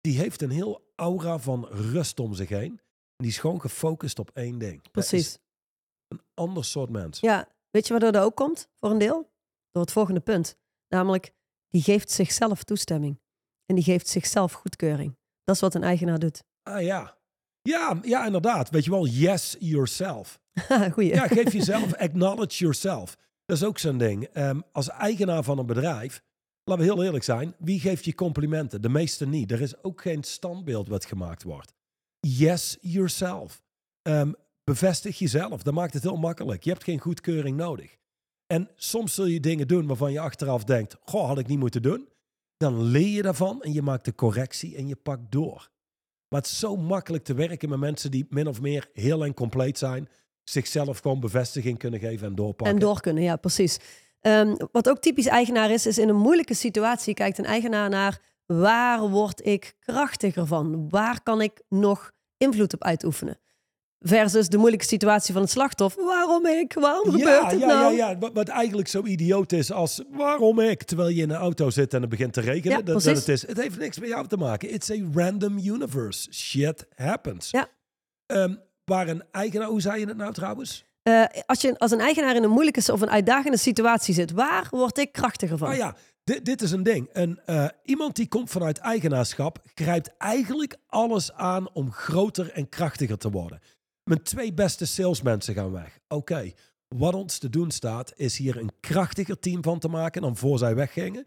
die 0.00 0.18
heeft 0.18 0.42
een 0.42 0.50
heel 0.50 0.92
aura 0.96 1.38
van 1.38 1.66
rust 1.70 2.20
om 2.20 2.34
zich 2.34 2.48
heen. 2.48 2.70
En 3.16 3.24
die 3.24 3.28
is 3.28 3.38
gewoon 3.38 3.60
gefocust 3.60 4.18
op 4.18 4.30
één 4.34 4.58
ding. 4.58 4.90
Precies. 4.90 5.38
een 6.08 6.20
ander 6.34 6.64
soort 6.64 6.90
mens. 6.90 7.20
Ja, 7.20 7.48
weet 7.70 7.84
je 7.86 7.92
waardoor 7.92 8.12
dat 8.12 8.22
ook 8.24 8.36
komt? 8.36 8.68
Voor 8.74 8.90
een 8.90 8.98
deel? 8.98 9.30
Door 9.70 9.82
het 9.82 9.92
volgende 9.92 10.20
punt. 10.20 10.56
Namelijk, 10.88 11.32
die 11.68 11.82
geeft 11.82 12.10
zichzelf 12.10 12.62
toestemming. 12.64 13.20
En 13.66 13.74
die 13.74 13.84
geeft 13.84 14.08
zichzelf 14.08 14.52
goedkeuring. 14.52 15.16
Dat 15.44 15.54
is 15.54 15.60
wat 15.60 15.74
een 15.74 15.82
eigenaar 15.82 16.18
doet. 16.18 16.44
Ah 16.62 16.82
ja. 16.82 17.16
Ja, 17.62 17.98
ja, 18.02 18.26
inderdaad. 18.26 18.70
Weet 18.70 18.84
je 18.84 18.90
wel, 18.90 19.06
yes 19.06 19.56
yourself. 19.58 20.40
Goeie. 20.92 21.14
Ja, 21.14 21.26
geef 21.26 21.52
jezelf, 21.52 21.94
acknowledge 21.94 22.58
yourself. 22.58 23.16
Dat 23.44 23.56
is 23.56 23.64
ook 23.64 23.78
zo'n 23.78 23.98
ding. 23.98 24.24
Ehm, 24.24 24.60
als 24.72 24.88
eigenaar 24.88 25.42
van 25.42 25.58
een 25.58 25.66
bedrijf, 25.66 26.22
laten 26.64 26.84
we 26.84 26.92
heel 26.92 27.04
eerlijk 27.04 27.24
zijn, 27.24 27.54
wie 27.58 27.80
geeft 27.80 28.04
je 28.04 28.14
complimenten? 28.14 28.82
De 28.82 28.88
meeste 28.88 29.26
niet. 29.26 29.52
Er 29.52 29.60
is 29.60 29.82
ook 29.82 30.00
geen 30.00 30.22
standbeeld 30.22 30.88
wat 30.88 31.04
gemaakt 31.04 31.42
wordt. 31.42 31.74
Yes 32.20 32.78
yourself. 32.80 33.62
Ehm, 34.02 34.32
bevestig 34.64 35.18
jezelf. 35.18 35.62
Dat 35.62 35.74
maakt 35.74 35.94
het 35.94 36.02
heel 36.02 36.16
makkelijk. 36.16 36.64
Je 36.64 36.70
hebt 36.70 36.84
geen 36.84 37.00
goedkeuring 37.00 37.56
nodig. 37.56 37.96
En 38.46 38.70
soms 38.74 39.14
zul 39.14 39.26
je 39.26 39.40
dingen 39.40 39.68
doen 39.68 39.86
waarvan 39.86 40.12
je 40.12 40.20
achteraf 40.20 40.64
denkt, 40.64 40.96
goh, 41.00 41.26
had 41.26 41.38
ik 41.38 41.46
niet 41.46 41.58
moeten 41.58 41.82
doen. 41.82 42.08
Dan 42.56 42.82
leer 42.82 43.08
je 43.08 43.22
daarvan 43.22 43.62
en 43.62 43.72
je 43.72 43.82
maakt 43.82 44.04
de 44.04 44.14
correctie 44.14 44.76
en 44.76 44.86
je 44.86 44.96
pakt 44.96 45.32
door. 45.32 45.70
Maar 46.32 46.40
het 46.40 46.50
is 46.50 46.58
zo 46.58 46.76
makkelijk 46.76 47.24
te 47.24 47.34
werken 47.34 47.68
met 47.68 47.78
mensen 47.78 48.10
die 48.10 48.26
min 48.28 48.46
of 48.46 48.60
meer 48.60 48.88
heel 48.92 49.24
en 49.24 49.34
compleet 49.34 49.78
zijn. 49.78 50.08
Zichzelf 50.42 50.98
gewoon 50.98 51.20
bevestiging 51.20 51.78
kunnen 51.78 52.00
geven 52.00 52.26
en 52.26 52.34
doorpakken. 52.34 52.74
En 52.74 52.80
door 52.80 53.00
kunnen, 53.00 53.22
ja, 53.22 53.36
precies. 53.36 53.78
Ehm, 54.20 54.54
wat 54.72 54.88
ook 54.88 54.98
typisch 54.98 55.26
eigenaar 55.26 55.70
is, 55.70 55.86
is 55.86 55.98
in 55.98 56.08
een 56.08 56.16
moeilijke 56.16 56.54
situatie 56.54 57.14
kijkt 57.14 57.38
een 57.38 57.44
eigenaar 57.44 57.88
naar 57.88 58.20
waar 58.46 59.08
word 59.08 59.46
ik 59.46 59.74
krachtiger 59.80 60.46
van? 60.46 60.88
Waar 60.88 61.22
kan 61.22 61.40
ik 61.40 61.62
nog 61.68 62.12
invloed 62.36 62.74
op 62.74 62.82
uitoefenen? 62.82 63.38
Versus 64.02 64.48
de 64.48 64.56
moeilijke 64.56 64.86
situatie 64.86 65.32
van 65.32 65.42
het 65.42 65.50
slachtoffer. 65.50 66.04
Waarom 66.04 66.46
ik? 66.46 66.72
Waarom 66.72 67.10
gebeurt 67.10 67.50
het 67.50 67.60
ja, 67.60 67.66
nou? 67.66 67.96
Ja, 67.96 68.08
ja, 68.08 68.18
wat, 68.18 68.32
wat 68.32 68.48
eigenlijk 68.48 68.88
zo 68.88 69.04
idioot 69.04 69.52
is 69.52 69.72
als 69.72 70.02
waarom 70.10 70.60
ik? 70.60 70.82
Terwijl 70.82 71.08
je 71.08 71.22
in 71.22 71.30
een 71.30 71.36
auto 71.36 71.70
zit 71.70 71.94
en 71.94 72.00
het 72.00 72.10
begint 72.10 72.32
te 72.32 72.40
regenen. 72.40 72.76
Ja, 72.78 72.82
dat, 72.82 73.02
dat 73.02 73.16
het, 73.16 73.28
is. 73.28 73.46
het 73.46 73.60
heeft 73.60 73.78
niks 73.78 73.98
met 73.98 74.08
jou 74.08 74.26
te 74.26 74.36
maken. 74.36 74.72
It's 74.72 74.90
a 74.90 74.96
random 75.14 75.58
universe. 75.58 76.32
Shit 76.32 76.86
happens. 76.94 77.50
Ja. 77.50 77.68
Ehm, 78.26 78.54
waar 78.84 79.08
een 79.08 79.22
eigenaar, 79.30 79.68
hoe 79.68 79.80
zei 79.80 80.00
je 80.00 80.06
het 80.06 80.16
nou 80.16 80.32
trouwens? 80.32 80.84
Eh, 81.02 81.24
als 81.46 81.60
je 81.60 81.78
als 81.78 81.90
een 81.90 82.00
eigenaar 82.00 82.36
in 82.36 82.42
een 82.42 82.50
moeilijke 82.50 82.92
of 82.92 83.00
een 83.00 83.10
uitdagende 83.10 83.56
situatie 83.56 84.14
zit, 84.14 84.32
waar 84.32 84.66
word 84.70 84.98
ik 84.98 85.12
krachtiger 85.12 85.58
van? 85.58 85.68
Oh 85.68 85.76
ja, 85.76 85.96
dit, 86.24 86.44
dit 86.44 86.62
is 86.62 86.70
een 86.70 86.82
ding. 86.82 87.08
Een, 87.12 87.40
eh, 87.46 87.66
iemand 87.84 88.16
die 88.16 88.28
komt 88.28 88.50
vanuit 88.50 88.78
eigenaarschap 88.78 89.58
grijpt 89.74 90.16
eigenlijk 90.18 90.76
alles 90.86 91.32
aan 91.32 91.72
om 91.72 91.92
groter 91.92 92.52
en 92.52 92.68
krachtiger 92.68 93.18
te 93.18 93.30
worden. 93.30 93.60
Mijn 94.12 94.24
twee 94.24 94.52
beste 94.52 94.86
salesmensen 94.86 95.54
gaan 95.54 95.72
weg. 95.72 95.98
Oké, 96.08 96.52
wat 96.88 97.14
ons 97.14 97.38
te 97.38 97.48
doen 97.48 97.70
staat 97.70 98.12
is 98.16 98.36
hier 98.36 98.56
een 98.56 98.70
krachtiger 98.80 99.38
team 99.38 99.62
van 99.62 99.78
te 99.78 99.88
maken 99.88 100.22
dan 100.22 100.36
voor 100.36 100.58
zij 100.58 100.74
weggingen. 100.74 101.26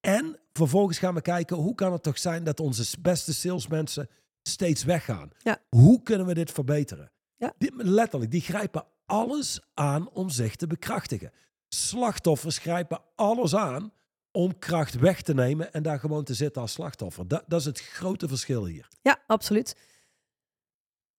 En 0.00 0.38
vervolgens 0.52 0.98
gaan 0.98 1.14
we 1.14 1.20
kijken 1.20 1.56
hoe 1.56 1.74
kan 1.74 1.92
het 1.92 2.02
toch 2.02 2.18
zijn 2.18 2.44
dat 2.44 2.60
onze 2.60 3.00
beste 3.00 3.34
salesmensen 3.34 4.08
steeds 4.42 4.84
weggaan. 4.84 5.30
Ja. 5.38 5.58
Hoe 5.68 6.02
kunnen 6.02 6.26
we 6.26 6.34
dit 6.34 6.50
verbeteren? 6.50 7.10
Ja. 7.36 7.54
Dit, 7.58 7.72
letterlijk, 7.74 8.30
die 8.30 8.40
grijpen 8.40 8.84
alles 9.06 9.60
aan 9.74 10.10
om 10.10 10.28
zich 10.28 10.56
te 10.56 10.66
bekrachtigen. 10.66 11.32
Slachtoffers 11.68 12.58
grijpen 12.58 13.00
alles 13.14 13.54
aan 13.54 13.92
om 14.32 14.58
kracht 14.58 14.94
weg 14.94 15.22
te 15.22 15.34
nemen 15.34 15.72
en 15.72 15.82
daar 15.82 15.98
gewoon 15.98 16.24
te 16.24 16.34
zitten 16.34 16.62
als 16.62 16.72
slachtoffer. 16.72 17.28
Dat, 17.28 17.44
dat 17.46 17.60
is 17.60 17.66
het 17.66 17.80
grote 17.80 18.28
verschil 18.28 18.64
hier. 18.66 18.88
Ja, 19.02 19.18
absoluut. 19.26 19.76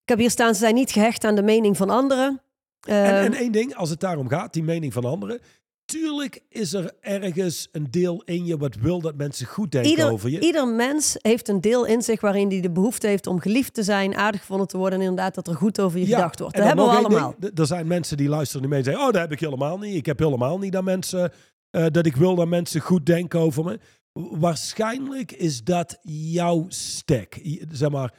Ik 0.03 0.09
heb 0.09 0.17
hier 0.19 0.29
staan, 0.29 0.53
ze 0.53 0.59
zijn 0.59 0.75
niet 0.75 0.91
gehecht 0.91 1.23
aan 1.23 1.35
de 1.35 1.43
mening 1.43 1.77
van 1.77 1.89
anderen. 1.89 2.41
En, 2.87 3.05
Ehm, 3.05 3.25
en 3.25 3.33
één 3.33 3.51
ding, 3.51 3.75
als 3.75 3.89
het 3.89 3.99
daarom 3.99 4.27
gaat, 4.27 4.53
die 4.53 4.63
mening 4.63 4.93
van 4.93 5.05
anderen. 5.05 5.39
Tuurlijk 5.85 6.39
is 6.49 6.73
er 6.73 6.91
ergens 7.01 7.69
een 7.71 7.87
deel 7.91 8.21
in 8.25 8.45
je 8.45 8.57
wat 8.57 8.75
wil 8.75 9.01
dat 9.01 9.15
mensen 9.15 9.45
goed 9.47 9.71
denken 9.71 9.89
ieder, 9.91 10.11
over 10.11 10.29
je. 10.29 10.39
ieder 10.39 10.67
mens 10.67 11.15
heeft 11.21 11.47
een 11.47 11.61
deel 11.61 11.85
in 11.85 12.01
zich 12.01 12.21
waarin 12.21 12.49
hij 12.49 12.61
de 12.61 12.71
behoefte 12.71 13.07
heeft 13.07 13.27
om 13.27 13.39
geliefd 13.39 13.73
te 13.73 13.83
zijn, 13.83 14.15
aardig 14.15 14.39
gevonden 14.39 14.67
te 14.67 14.77
worden 14.77 14.99
en 14.99 15.05
inderdaad 15.05 15.35
dat 15.35 15.47
er 15.47 15.55
goed 15.55 15.79
over 15.79 15.99
je 15.99 16.05
gedacht 16.05 16.39
wordt. 16.39 16.53
en 16.55 16.59
Dat 16.59 16.67
hebben 16.67 16.85
we 16.89 16.97
allemaal. 16.97 17.35
ding. 17.39 17.59
Er 17.59 17.65
zijn 17.65 17.87
mensen 17.87 18.17
die 18.17 18.29
luisteren 18.29 18.61
die 18.61 18.71
mee 18.71 18.83
zeggen, 18.83 19.01
oh 19.03 19.11
dat 19.11 19.21
heb 19.21 19.31
ik 19.31 19.39
helemaal 19.39 19.77
niet. 19.77 19.95
Ik 19.95 20.05
heb 20.05 20.19
helemaal 20.19 20.57
niet 20.59 20.71
dat 20.71 20.83
mensen, 20.83 21.31
eh, 21.69 21.85
dat 21.91 22.05
ik 22.05 22.15
wil 22.15 22.35
dat 22.35 22.47
mensen 22.47 22.81
goed 22.81 23.05
denken 23.05 23.39
over 23.39 23.63
me. 23.63 23.79
Waarschijnlijk 24.13 25.31
is 25.31 25.63
dat 25.63 25.97
jouw 26.01 26.65
stek, 26.67 27.39
zeg 27.71 27.89
maar, 27.89 28.13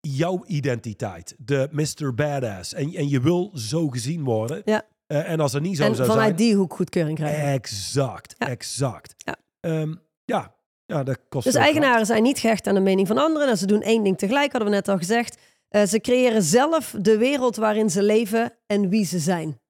jouw 0.00 0.44
identiteit. 0.46 1.34
De 1.38 1.68
Mr. 1.70 2.14
Badass. 2.14 2.74
En, 2.74 2.94
en 2.94 3.08
je 3.08 3.20
wil 3.20 3.50
zo 3.54 3.88
gezien 3.88 4.24
worden. 4.24 4.62
Ja. 4.64 4.82
Eh, 5.06 5.30
en 5.30 5.40
als 5.40 5.54
er 5.54 5.60
niet 5.60 5.76
zo 5.76 5.82
En 5.84 5.94
zou 5.94 6.08
vanuit 6.08 6.26
zijn... 6.26 6.36
die 6.48 6.54
hoek 6.56 6.74
goedkeuring 6.74 7.18
krijgen. 7.18 7.42
Exact, 7.52 8.34
Ja. 8.38 8.48
exact. 8.48 9.14
Ja. 9.16 9.36
Ehm, 9.60 9.94
ja. 10.24 10.54
ja, 10.86 11.02
dat 11.02 11.18
kost 11.28 11.44
Dus 11.44 11.54
eigenaren 11.54 12.06
zijn 12.06 12.22
niet 12.22 12.38
gehecht 12.38 12.66
aan 12.66 12.74
de 12.74 12.80
mening 12.80 13.06
van 13.06 13.18
anderen. 13.18 13.48
En 13.48 13.58
ze 13.58 13.66
doen 13.66 13.82
één 13.82 14.02
ding 14.04 14.18
tegelijk, 14.18 14.52
hadden 14.52 14.70
we 14.70 14.74
net 14.76 14.88
al 14.88 14.98
gezegd. 14.98 15.38
Eh, 15.68 15.82
ze 15.82 16.00
creëren 16.00 16.42
zelf 16.42 16.94
de 17.00 17.16
wereld 17.18 17.56
waarin 17.56 17.90
ze 17.90 18.02
leven 18.02 18.52
en 18.66 18.88
wie 18.88 19.04
ze 19.04 19.18
zijn. 19.18 19.60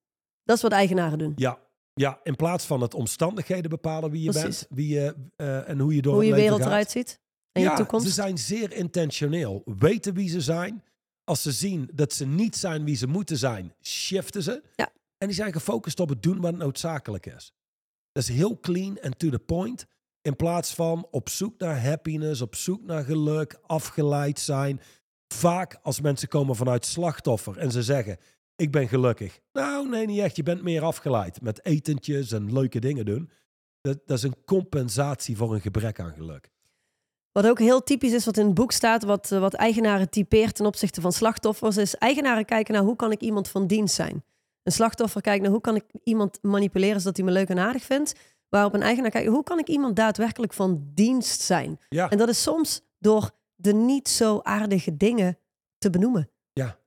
Dat 0.45 0.57
is 0.57 0.63
wat 0.63 0.73
eigenaren 0.73 1.19
doen. 1.19 1.33
Ja, 1.37 1.59
ja, 1.95 2.21
in 2.23 2.37
plaats 2.37 2.65
van 2.65 2.81
het 2.81 2.95
omstandigheden 2.95 3.71
bepalen 3.71 4.11
wie 4.11 4.23
je 4.23 4.31
Precies. 4.31 4.59
bent 4.59 4.67
wie 4.71 4.89
je, 4.95 5.15
eh, 5.37 5.69
en 5.69 5.79
hoe 5.79 5.95
je 5.95 6.03
door 6.03 6.15
Hoe 6.15 6.27
je 6.27 6.35
wereld 6.35 6.59
gaat. 6.61 6.69
eruit 6.69 6.91
ziet 6.91 7.20
en 7.53 7.63
je 7.63 7.69
ja, 7.69 7.75
toekomst. 7.77 8.07
ze 8.07 8.13
zijn 8.13 8.39
zeer 8.39 8.73
intentioneel. 8.73 9.63
Weten 9.65 10.15
wie 10.15 10.29
ze 10.29 10.41
zijn. 10.41 10.85
Als 11.25 11.43
ze 11.43 11.53
zien 11.53 11.91
dat 11.95 12.13
ze 12.13 12.27
niet 12.27 12.57
zijn 12.57 12.85
wie 12.85 12.97
ze 12.97 13.07
moeten 13.07 13.37
zijn, 13.37 13.75
shiften 13.83 14.43
ze. 14.43 14.63
Ja. 14.77 14.93
En 15.19 15.27
die 15.27 15.37
zijn 15.37 15.53
gefocust 15.53 16.01
op 16.01 16.09
het 16.09 16.23
doen 16.23 16.41
wat 16.41 16.57
noodzakelijk 16.57 17.27
is. 17.27 17.53
Dat 18.13 18.23
is 18.23 18.29
heel 18.29 18.61
clean 18.61 18.99
en 18.99 19.17
to 19.17 19.31
the 19.31 19.39
point. 19.39 19.87
In 20.23 20.37
plaats 20.37 20.75
van 20.75 21.07
op 21.11 21.29
zoek 21.29 21.59
naar 21.59 21.83
happiness, 21.85 22.41
op 22.41 22.55
zoek 22.55 22.83
naar 22.83 23.05
geluk, 23.05 23.59
afgeleid 23.67 24.41
zijn. 24.41 24.81
Vaak 25.35 25.79
als 25.83 26.01
mensen 26.01 26.29
komen 26.29 26.57
vanuit 26.57 26.87
slachtoffer 26.87 27.59
en 27.59 27.71
ze 27.71 27.83
zeggen: 27.83 28.19
Ik 28.57 28.71
ben 28.71 28.89
gelukkig. 28.89 29.41
Nou, 29.53 29.89
nee, 29.89 30.07
niet 30.07 30.19
echt. 30.19 30.37
Je 30.37 30.43
bent 30.43 30.63
meer 30.63 30.83
afgeleid 30.83 31.41
met 31.41 31.65
etentjes 31.65 32.33
en 32.33 32.53
leuke 32.53 32.79
dingen 32.79 33.05
doen. 33.05 33.31
Dat, 33.81 33.99
dat 34.07 34.17
is 34.17 34.23
een 34.23 34.45
compensatie 34.45 35.37
voor 35.37 35.55
een 35.55 35.61
gebrek 35.61 36.01
aan 36.01 36.15
geluk. 36.15 36.51
Wat 37.33 37.47
ook 37.47 37.59
heel 37.59 37.83
typisch 37.83 38.13
is 38.13 38.25
wat 38.25 38.37
in 38.37 38.45
het 38.45 38.55
boek 38.55 38.73
staat, 38.73 39.03
wat, 39.03 39.33
eh, 39.33 39.41
wat 39.41 39.55
eigenaren 39.55 40.11
typeert 40.11 40.55
ten 40.55 40.67
opzichte 40.67 41.01
van 41.01 41.13
slachtoffers, 41.13 41.77
is 41.77 41.95
eigenaren 41.95 42.45
kijken 42.45 42.75
naar 42.75 42.83
hoe 42.83 42.97
kan 42.97 43.13
ik 43.13 43.21
iemand 43.21 43.49
van 43.49 43.67
dienst 43.67 43.95
zijn. 43.95 44.25
Een 44.63 44.73
slachtoffer 44.73 45.21
kijkt 45.21 45.43
naar 45.43 45.51
hoe 45.51 45.61
kan 45.61 45.77
ik 45.77 45.85
iemand 46.03 46.39
manipuleren 46.43 47.01
zodat 47.01 47.17
hij 47.17 47.27
me 47.27 47.33
leuk 47.33 47.49
en 47.49 47.59
aardig 47.59 47.83
vindt. 47.83 48.15
Waarop 48.49 48.75
een 48.75 48.83
eigenaar 48.83 49.11
kijkt, 49.11 49.29
hoe 49.29 49.43
kan 49.43 49.59
ik 49.59 49.69
iemand 49.69 49.97
daadwerkelijk 49.97 50.53
van 50.53 50.91
dienst 50.95 51.41
zijn? 51.41 51.81
Ja. 51.89 52.11
En 52.11 52.19
dat 52.19 52.29
is 52.29 52.43
soms 52.43 52.81
door 52.99 53.31
de 53.55 53.73
niet 53.73 54.09
zo 54.09 54.41
aardige 54.43 54.97
dingen 54.97 55.39
te 55.79 55.91
benoemen. 55.91 56.31
Ja. 56.53 56.79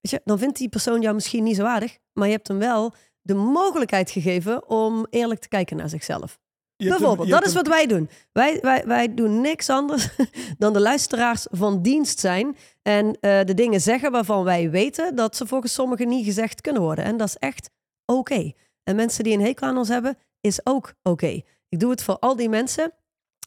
Weet 0.00 0.10
je, 0.10 0.20
dan 0.24 0.38
vindt 0.38 0.58
die 0.58 0.68
persoon 0.68 1.00
jou 1.00 1.14
misschien 1.14 1.42
niet 1.42 1.56
zo 1.56 1.64
aardig, 1.64 1.98
maar 2.12 2.26
je 2.26 2.32
hebt 2.32 2.48
hem 2.48 2.58
wel 2.58 2.94
de 3.20 3.34
mogelijkheid 3.34 4.10
gegeven 4.10 4.68
om 4.68 5.06
eerlijk 5.10 5.40
te 5.40 5.48
kijken 5.48 5.76
naar 5.76 5.88
zichzelf. 5.88 6.40
Bijvoorbeeld, 6.76 7.28
dat 7.28 7.46
is 7.46 7.54
wat 7.54 7.66
wij 7.66 7.86
doen. 7.86 8.08
Wij, 8.32 8.58
wij, 8.60 8.82
wij 8.86 9.14
doen 9.14 9.40
niks 9.40 9.68
anders 9.68 10.08
dan 10.58 10.72
de 10.72 10.80
luisteraars 10.80 11.46
van 11.50 11.82
dienst 11.82 12.20
zijn. 12.20 12.56
En 12.82 13.16
eh, 13.20 13.44
de 13.44 13.54
dingen 13.54 13.80
zeggen 13.80 14.12
waarvan 14.12 14.44
wij 14.44 14.70
weten 14.70 15.16
dat 15.16 15.36
ze 15.36 15.46
volgens 15.46 15.72
sommigen 15.72 16.08
niet 16.08 16.24
gezegd 16.24 16.60
kunnen 16.60 16.82
worden. 16.82 17.04
En 17.04 17.16
dat 17.16 17.28
is 17.28 17.36
echt 17.36 17.70
oké. 18.04 18.52
En 18.82 18.96
mensen 18.96 19.24
die 19.24 19.32
een 19.32 19.44
hekel 19.44 19.66
aan 19.66 19.76
ons 19.76 19.88
hebben, 19.88 20.16
is 20.40 20.60
ook 20.66 20.94
oké. 21.02 21.40
Ik 21.68 21.80
doe 21.80 21.90
het 21.90 22.02
voor 22.02 22.18
al 22.18 22.36
die 22.36 22.48
mensen 22.48 22.92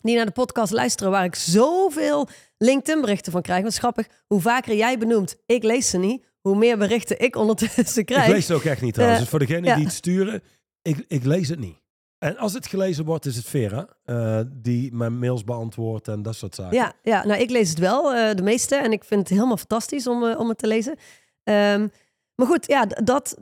die 0.01 0.15
naar 0.15 0.25
de 0.25 0.31
podcast 0.31 0.71
luisteren, 0.71 1.11
waar 1.11 1.25
ik 1.25 1.35
zoveel 1.35 2.27
LinkedIn-berichten 2.57 3.31
van 3.31 3.41
krijg. 3.41 3.61
Wat 3.61 3.71
is 3.71 3.77
grappig, 3.77 4.07
hoe 4.27 4.41
vaker 4.41 4.75
jij 4.75 4.97
benoemt, 4.97 5.35
ik 5.45 5.63
lees 5.63 5.89
ze 5.89 5.97
niet, 5.97 6.25
hoe 6.41 6.55
meer 6.55 6.77
berichten 6.77 7.19
ik 7.19 7.35
ondertussen 7.35 8.05
krijg. 8.05 8.27
Ik 8.27 8.33
lees 8.33 8.47
het 8.47 8.57
ook 8.57 8.63
echt 8.63 8.81
niet 8.81 8.93
trouwens. 8.93 9.19
Eh, 9.19 9.29
dus 9.29 9.37
voor 9.37 9.47
degenen 9.47 9.69
ja. 9.69 9.75
die 9.75 9.85
het 9.85 9.93
sturen, 9.93 10.43
ik, 10.81 11.05
ik 11.07 11.23
lees 11.23 11.49
het 11.49 11.59
niet. 11.59 11.85
En 12.19 12.37
als 12.37 12.53
het 12.53 12.67
gelezen 12.67 13.05
wordt, 13.05 13.25
is 13.25 13.35
het 13.35 13.45
Vera. 13.45 13.87
eh, 14.05 14.39
die 14.47 14.93
mijn 14.93 15.19
mails 15.19 15.43
beantwoordt 15.43 16.07
en 16.07 16.21
dat 16.21 16.35
soort 16.35 16.55
zaken. 16.55 16.77
Ja, 16.77 16.93
ja, 17.01 17.25
nou 17.25 17.41
ik 17.41 17.49
lees 17.49 17.69
het 17.69 17.79
wel, 17.79 18.13
eh, 18.13 18.35
de 18.35 18.41
meeste. 18.41 18.75
En 18.75 18.91
ik 18.91 19.03
vind 19.03 19.19
het 19.19 19.29
helemaal 19.29 19.57
fantastisch 19.57 20.07
om, 20.07 20.23
eh, 20.23 20.39
om 20.39 20.49
het 20.49 20.57
te 20.57 20.67
lezen. 20.67 20.95
Ehm, 21.43 21.87
maar 22.35 22.47
goed, 22.47 22.67
ja, 22.67 22.85
dat, 22.85 23.37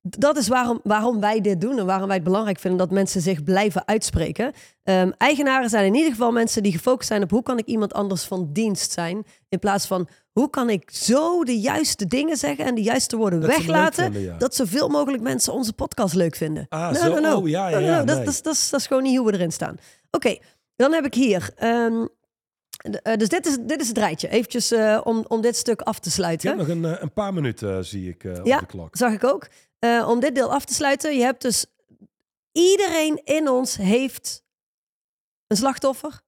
dat 0.00 0.36
is 0.36 0.48
waarom, 0.48 0.80
waarom 0.82 1.20
wij 1.20 1.40
dit 1.40 1.60
doen 1.60 1.78
en 1.78 1.86
waarom 1.86 2.06
wij 2.06 2.16
het 2.16 2.24
belangrijk 2.24 2.58
vinden 2.58 2.78
dat 2.78 2.90
mensen 2.90 3.20
zich 3.20 3.42
blijven 3.42 3.86
uitspreken. 3.86 4.52
Ehm, 4.82 5.10
eigenaren 5.18 5.70
zijn 5.70 5.86
in 5.86 5.94
ieder 5.94 6.10
geval 6.10 6.32
mensen 6.32 6.62
die 6.62 6.72
gefocust 6.72 7.08
zijn 7.08 7.22
op 7.22 7.30
hoe 7.30 7.42
kan 7.42 7.58
ik 7.58 7.66
iemand 7.66 7.92
anders 7.92 8.24
van 8.24 8.52
dienst 8.52 8.92
zijn. 8.92 9.24
In 9.48 9.58
plaats 9.58 9.86
van 9.86 10.08
hoe 10.40 10.50
kan 10.50 10.70
ik 10.70 10.90
zo 10.90 11.44
de 11.44 11.60
juiste 11.60 12.06
dingen 12.06 12.36
zeggen 12.36 12.64
en 12.64 12.74
de 12.74 12.82
juiste 12.82 13.16
woorden 13.16 13.40
Dat 13.40 13.50
ze 13.50 13.56
weglaten. 13.56 14.04
vinden, 14.04 14.22
ja. 14.22 14.36
Dat 14.38 14.54
zoveel 14.54 14.88
mogelijk 14.88 15.22
mensen 15.22 15.52
onze 15.52 15.72
podcast 15.72 16.14
leuk 16.14 16.36
vinden. 16.36 16.66
Ah, 16.68 16.90
No, 16.92 16.98
zo. 16.98 17.08
no, 17.14 17.20
no. 17.20 17.36
Oh, 17.36 17.48
ja, 17.48 17.68
ja, 17.68 17.78
ja. 17.78 17.96
Dat, 18.04 18.16
nee. 18.16 18.24
dat, 18.24 18.34
is- 18.34 18.42
dat, 18.70 18.80
is, 18.80 18.86
gewoon 18.86 19.02
niet 19.02 19.16
hoe 19.18 19.26
we 19.26 19.32
erin 19.32 19.52
staan. 19.52 19.76
Oké, 20.10 20.38
dan 20.76 20.92
heb 20.92 21.04
ik 21.04 21.14
hier. 21.14 21.50
ehm, 21.56 22.06
eh, 23.02 23.16
dus 23.16 23.28
dit 23.28 23.46
is, 23.46 23.56
dit 23.60 23.80
is 23.80 23.88
het 23.88 23.98
rijtje. 23.98 24.28
Eventjes 24.28 24.70
eh, 24.72 25.00
om, 25.04 25.24
om 25.28 25.40
dit 25.40 25.56
stuk 25.56 25.80
af 25.80 25.98
te 25.98 26.08
Ik 26.08 26.14
sluiten. 26.14 26.48
heb 26.48 26.58
nog 26.58 26.68
een, 26.68 26.84
eh, 26.84 27.02
een 27.02 27.12
paar 27.12 27.34
minuten, 27.34 27.84
zie 27.84 28.08
ik 28.08 28.24
op 28.38 28.44
de 28.44 28.66
klok. 28.66 28.96
Zag 28.96 29.12
ik 29.12 29.24
ook. 29.24 29.48
Om 30.06 30.20
dit 30.20 30.34
deel 30.34 30.52
af 30.52 30.64
te 30.64 30.74
sluiten. 30.74 31.16
Je 31.16 31.22
hebt 31.22 31.42
dus... 31.42 31.66
Iedereen 32.52 33.20
in 33.24 33.48
ons 33.48 33.76
heeft 33.76 34.42
een 35.46 35.56
slachtoffer 35.56 36.20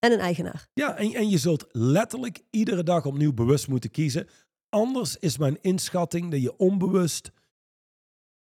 en 0.00 0.12
een 0.12 0.18
eigenaar. 0.18 0.68
Ja, 0.72 0.96
en, 0.96 1.12
en 1.14 1.28
je 1.28 1.38
zult 1.38 1.64
letterlijk 1.68 2.40
iedere 2.50 2.82
dag 2.82 3.04
opnieuw 3.06 3.32
bewust 3.32 3.68
moeten 3.68 3.90
kiezen. 3.90 4.28
Anders 4.68 5.16
is 5.16 5.38
mijn 5.38 5.58
inschatting 5.60 6.30
dat 6.30 6.42
je 6.42 6.56
onbewust 6.56 7.30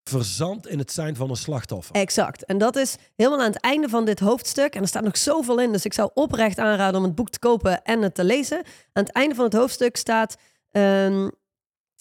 verzandt 0.04 0.68
in 0.68 0.80
het 0.80 0.92
zijn 0.92 1.16
van 1.16 1.30
een 1.30 1.36
slachtoffer. 1.36 1.96
Exact. 1.96 2.46
En 2.46 2.58
dat 2.58 2.76
is 2.76 2.96
helemaal 3.16 3.40
aan 3.40 3.52
het 3.52 3.62
einde 3.62 3.90
van 3.90 4.06
dit 4.06 4.20
hoofdstuk. 4.20 4.76
En 4.76 4.82
er 4.82 4.88
staat 4.88 5.04
nog 5.04 5.18
zoveel 5.18 5.60
in, 5.60 5.72
dus 5.72 5.86
ik 5.86 5.94
zou 5.94 6.10
oprecht 6.14 6.60
aanraden 6.60 7.00
om 7.00 7.06
het 7.06 7.16
boek 7.16 7.30
te 7.30 7.40
kopen 7.40 7.84
en 7.84 8.02
het 8.02 8.16
te 8.16 8.24
lezen. 8.24 8.58
Aan 8.94 9.04
het 9.04 9.12
einde 9.12 9.36
van 9.36 9.46
het 9.46 9.54
hoofdstuk 9.54 9.96
staat... 9.98 10.38
ehm, 10.72 11.30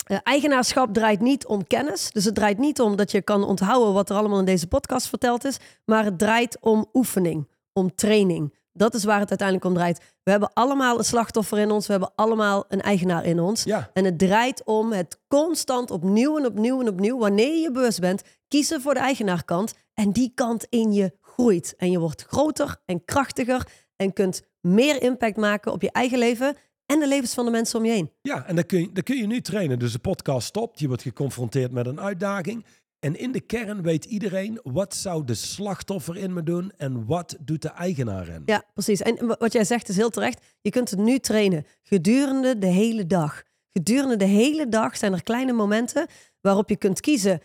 Eh, 0.04 0.18
eigenaarschap 0.22 0.94
draait 0.94 1.20
niet 1.20 1.46
om 1.46 1.66
kennis. 1.66 2.10
Dus 2.12 2.24
het 2.24 2.34
draait 2.34 2.58
niet 2.58 2.80
om 2.80 2.96
dat 2.96 3.10
je 3.10 3.22
kan 3.22 3.44
onthouden 3.44 3.92
wat 3.92 4.10
er 4.10 4.16
allemaal 4.16 4.38
in 4.38 4.44
deze 4.44 4.66
podcast 4.66 5.08
verteld 5.08 5.44
is. 5.44 5.56
Maar 5.84 6.04
het 6.04 6.18
draait 6.18 6.58
om 6.60 6.86
oefening, 6.92 7.48
om 7.72 7.94
training. 7.94 8.54
Dat 8.76 8.94
is 8.94 9.04
waar 9.04 9.20
het 9.20 9.28
uiteindelijk 9.28 9.68
om 9.68 9.74
draait. 9.74 10.00
We 10.22 10.30
hebben 10.30 10.52
allemaal 10.52 10.98
een 10.98 11.04
slachtoffer 11.04 11.58
in 11.58 11.70
ons. 11.70 11.86
We 11.86 11.92
hebben 11.92 12.12
allemaal 12.14 12.64
een 12.68 12.80
eigenaar 12.80 13.24
in 13.24 13.40
ons. 13.40 13.64
Ja. 13.64 13.90
En 13.92 14.04
het 14.04 14.18
draait 14.18 14.64
om 14.64 14.92
het 14.92 15.20
constant 15.28 15.90
opnieuw 15.90 16.38
en 16.38 16.46
opnieuw 16.46 16.80
en 16.80 16.88
opnieuw, 16.88 17.18
wanneer 17.18 17.60
je 17.60 17.70
bewust 17.70 18.00
bent, 18.00 18.22
kiezen 18.48 18.80
voor 18.80 18.94
de 18.94 19.00
eigenaarkant. 19.00 19.74
En 19.94 20.10
die 20.10 20.32
kant 20.34 20.66
in 20.68 20.92
je 20.92 21.12
groeit. 21.20 21.74
En 21.76 21.90
je 21.90 21.98
wordt 21.98 22.24
groter 22.28 22.76
en 22.84 23.04
krachtiger 23.04 23.68
en 23.96 24.12
kunt 24.12 24.42
meer 24.60 25.02
impact 25.02 25.36
maken 25.36 25.72
op 25.72 25.82
je 25.82 25.90
eigen 25.90 26.18
leven 26.18 26.56
en 26.86 27.00
de 27.00 27.08
levens 27.08 27.34
van 27.34 27.44
de 27.44 27.50
mensen 27.50 27.78
om 27.78 27.84
je 27.84 27.92
heen. 27.92 28.10
Ja, 28.22 28.46
en 28.46 28.56
dat 28.56 28.66
kun, 28.66 28.80
je, 28.80 28.92
dat 28.92 29.04
kun 29.04 29.16
je 29.16 29.26
nu 29.26 29.40
trainen. 29.40 29.78
Dus 29.78 29.92
de 29.92 29.98
podcast 29.98 30.46
stopt, 30.46 30.80
je 30.80 30.86
wordt 30.86 31.02
geconfronteerd 31.02 31.72
met 31.72 31.86
een 31.86 32.00
uitdaging. 32.00 32.64
En 33.04 33.18
in 33.18 33.32
de 33.32 33.40
kern 33.40 33.82
weet 33.82 34.04
iedereen 34.04 34.60
wat 34.62 34.94
zou 34.94 35.24
de 35.24 35.34
slachtoffer 35.34 36.16
in 36.16 36.32
me 36.32 36.42
doen 36.42 36.72
en 36.76 37.06
wat 37.06 37.36
doet 37.40 37.62
de 37.62 37.68
eigenaar 37.68 38.28
in. 38.28 38.42
Ja, 38.46 38.62
precies. 38.74 39.00
En 39.02 39.26
wa- 39.26 39.36
wat 39.38 39.52
jij 39.52 39.64
zegt 39.64 39.88
is 39.88 39.96
heel 39.96 40.10
terecht. 40.10 40.44
Je 40.60 40.70
kunt 40.70 40.90
het 40.90 40.98
nu 40.98 41.18
trainen 41.18 41.66
gedurende 41.82 42.58
de 42.58 42.66
hele 42.66 43.06
dag. 43.06 43.42
Gedurende 43.72 44.16
de 44.16 44.24
hele 44.24 44.68
dag 44.68 44.96
zijn 44.96 45.12
er 45.12 45.22
kleine 45.22 45.52
momenten 45.52 46.06
waarop 46.40 46.68
je 46.68 46.76
kunt 46.76 47.00
kiezen 47.00 47.40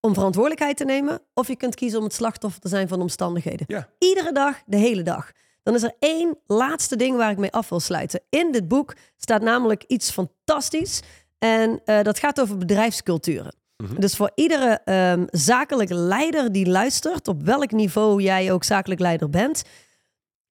om 0.00 0.14
verantwoordelijkheid 0.14 0.76
te 0.76 0.84
nemen 0.84 1.20
of 1.34 1.48
je 1.48 1.56
kunt 1.56 1.74
kiezen 1.74 1.98
om 1.98 2.04
het 2.04 2.14
slachtoffer 2.14 2.60
te 2.60 2.68
zijn 2.68 2.88
van 2.88 3.00
omstandigheden. 3.00 3.66
Ja. 3.68 3.88
Iedere 3.98 4.32
dag, 4.32 4.62
de 4.66 4.76
hele 4.76 5.02
dag. 5.02 5.32
Dan 5.62 5.74
is 5.74 5.82
er 5.82 5.94
één 5.98 6.38
laatste 6.46 6.96
ding 6.96 7.16
waar 7.16 7.30
ik 7.30 7.38
mee 7.38 7.52
af 7.52 7.68
wil 7.68 7.80
sluiten. 7.80 8.20
In 8.28 8.52
dit 8.52 8.68
boek 8.68 8.96
staat 9.16 9.42
namelijk 9.42 9.84
iets 9.86 10.10
fantastisch. 10.10 11.00
En 11.38 11.80
eh, 11.84 12.02
dat 12.02 12.18
gaat 12.18 12.40
over 12.40 12.58
bedrijfsculturen. 12.58 13.54
Dus 13.98 14.16
voor 14.16 14.30
iedere 14.34 14.80
ehm, 14.84 15.26
zakelijk 15.30 15.90
leider 15.90 16.52
die 16.52 16.66
luistert, 16.66 17.28
op 17.28 17.42
welk 17.42 17.70
niveau 17.70 18.22
jij 18.22 18.52
ook 18.52 18.64
zakelijk 18.64 19.00
leider 19.00 19.30
bent. 19.30 19.62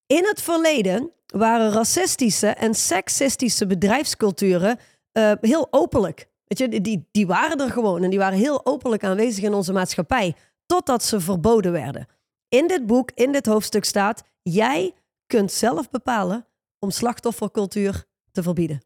In 0.06 0.26
het 0.26 0.42
verleden 0.42 1.12
waren 1.26 1.72
racistische 1.72 2.48
en 2.48 2.74
seksistische 2.74 3.68
bedrijfsculturen 3.68 4.80
eh, 5.12 5.32
heel 5.42 5.68
openlijk. 5.70 6.28
Weet 6.46 6.58
je, 6.58 6.82
die, 6.82 7.08
die 7.12 7.28
waren 7.28 7.60
er 7.60 7.72
gewoon 7.72 8.04
en 8.04 8.10
die 8.10 8.20
waren 8.20 8.38
heel 8.38 8.66
openlijk 8.66 9.04
aanwezig 9.04 9.44
in 9.44 9.54
onze 9.54 9.74
maatschappij. 9.74 10.36
Totdat 10.66 11.04
ze 11.04 11.20
verboden 11.20 11.72
werden. 11.72 12.08
In 12.50 12.68
dit 12.68 12.86
boek, 12.86 13.12
in 13.14 13.32
dit 13.32 13.46
hoofdstuk 13.46 13.86
staat: 13.86 14.24
jij 14.42 14.94
kunt 15.26 15.52
zelf 15.52 15.90
bepalen 15.90 16.48
om 16.80 16.92
slachtoffercultuur 16.92 18.06
te 18.32 18.44
verbieden. 18.44 18.82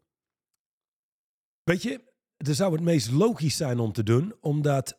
Weet 1.62 1.82
je, 1.82 2.11
er 2.48 2.54
zou 2.54 2.72
het 2.72 2.82
meest 2.82 3.10
logisch 3.10 3.56
zijn 3.56 3.78
om 3.78 3.92
te 3.92 4.02
doen, 4.02 4.34
omdat 4.40 4.96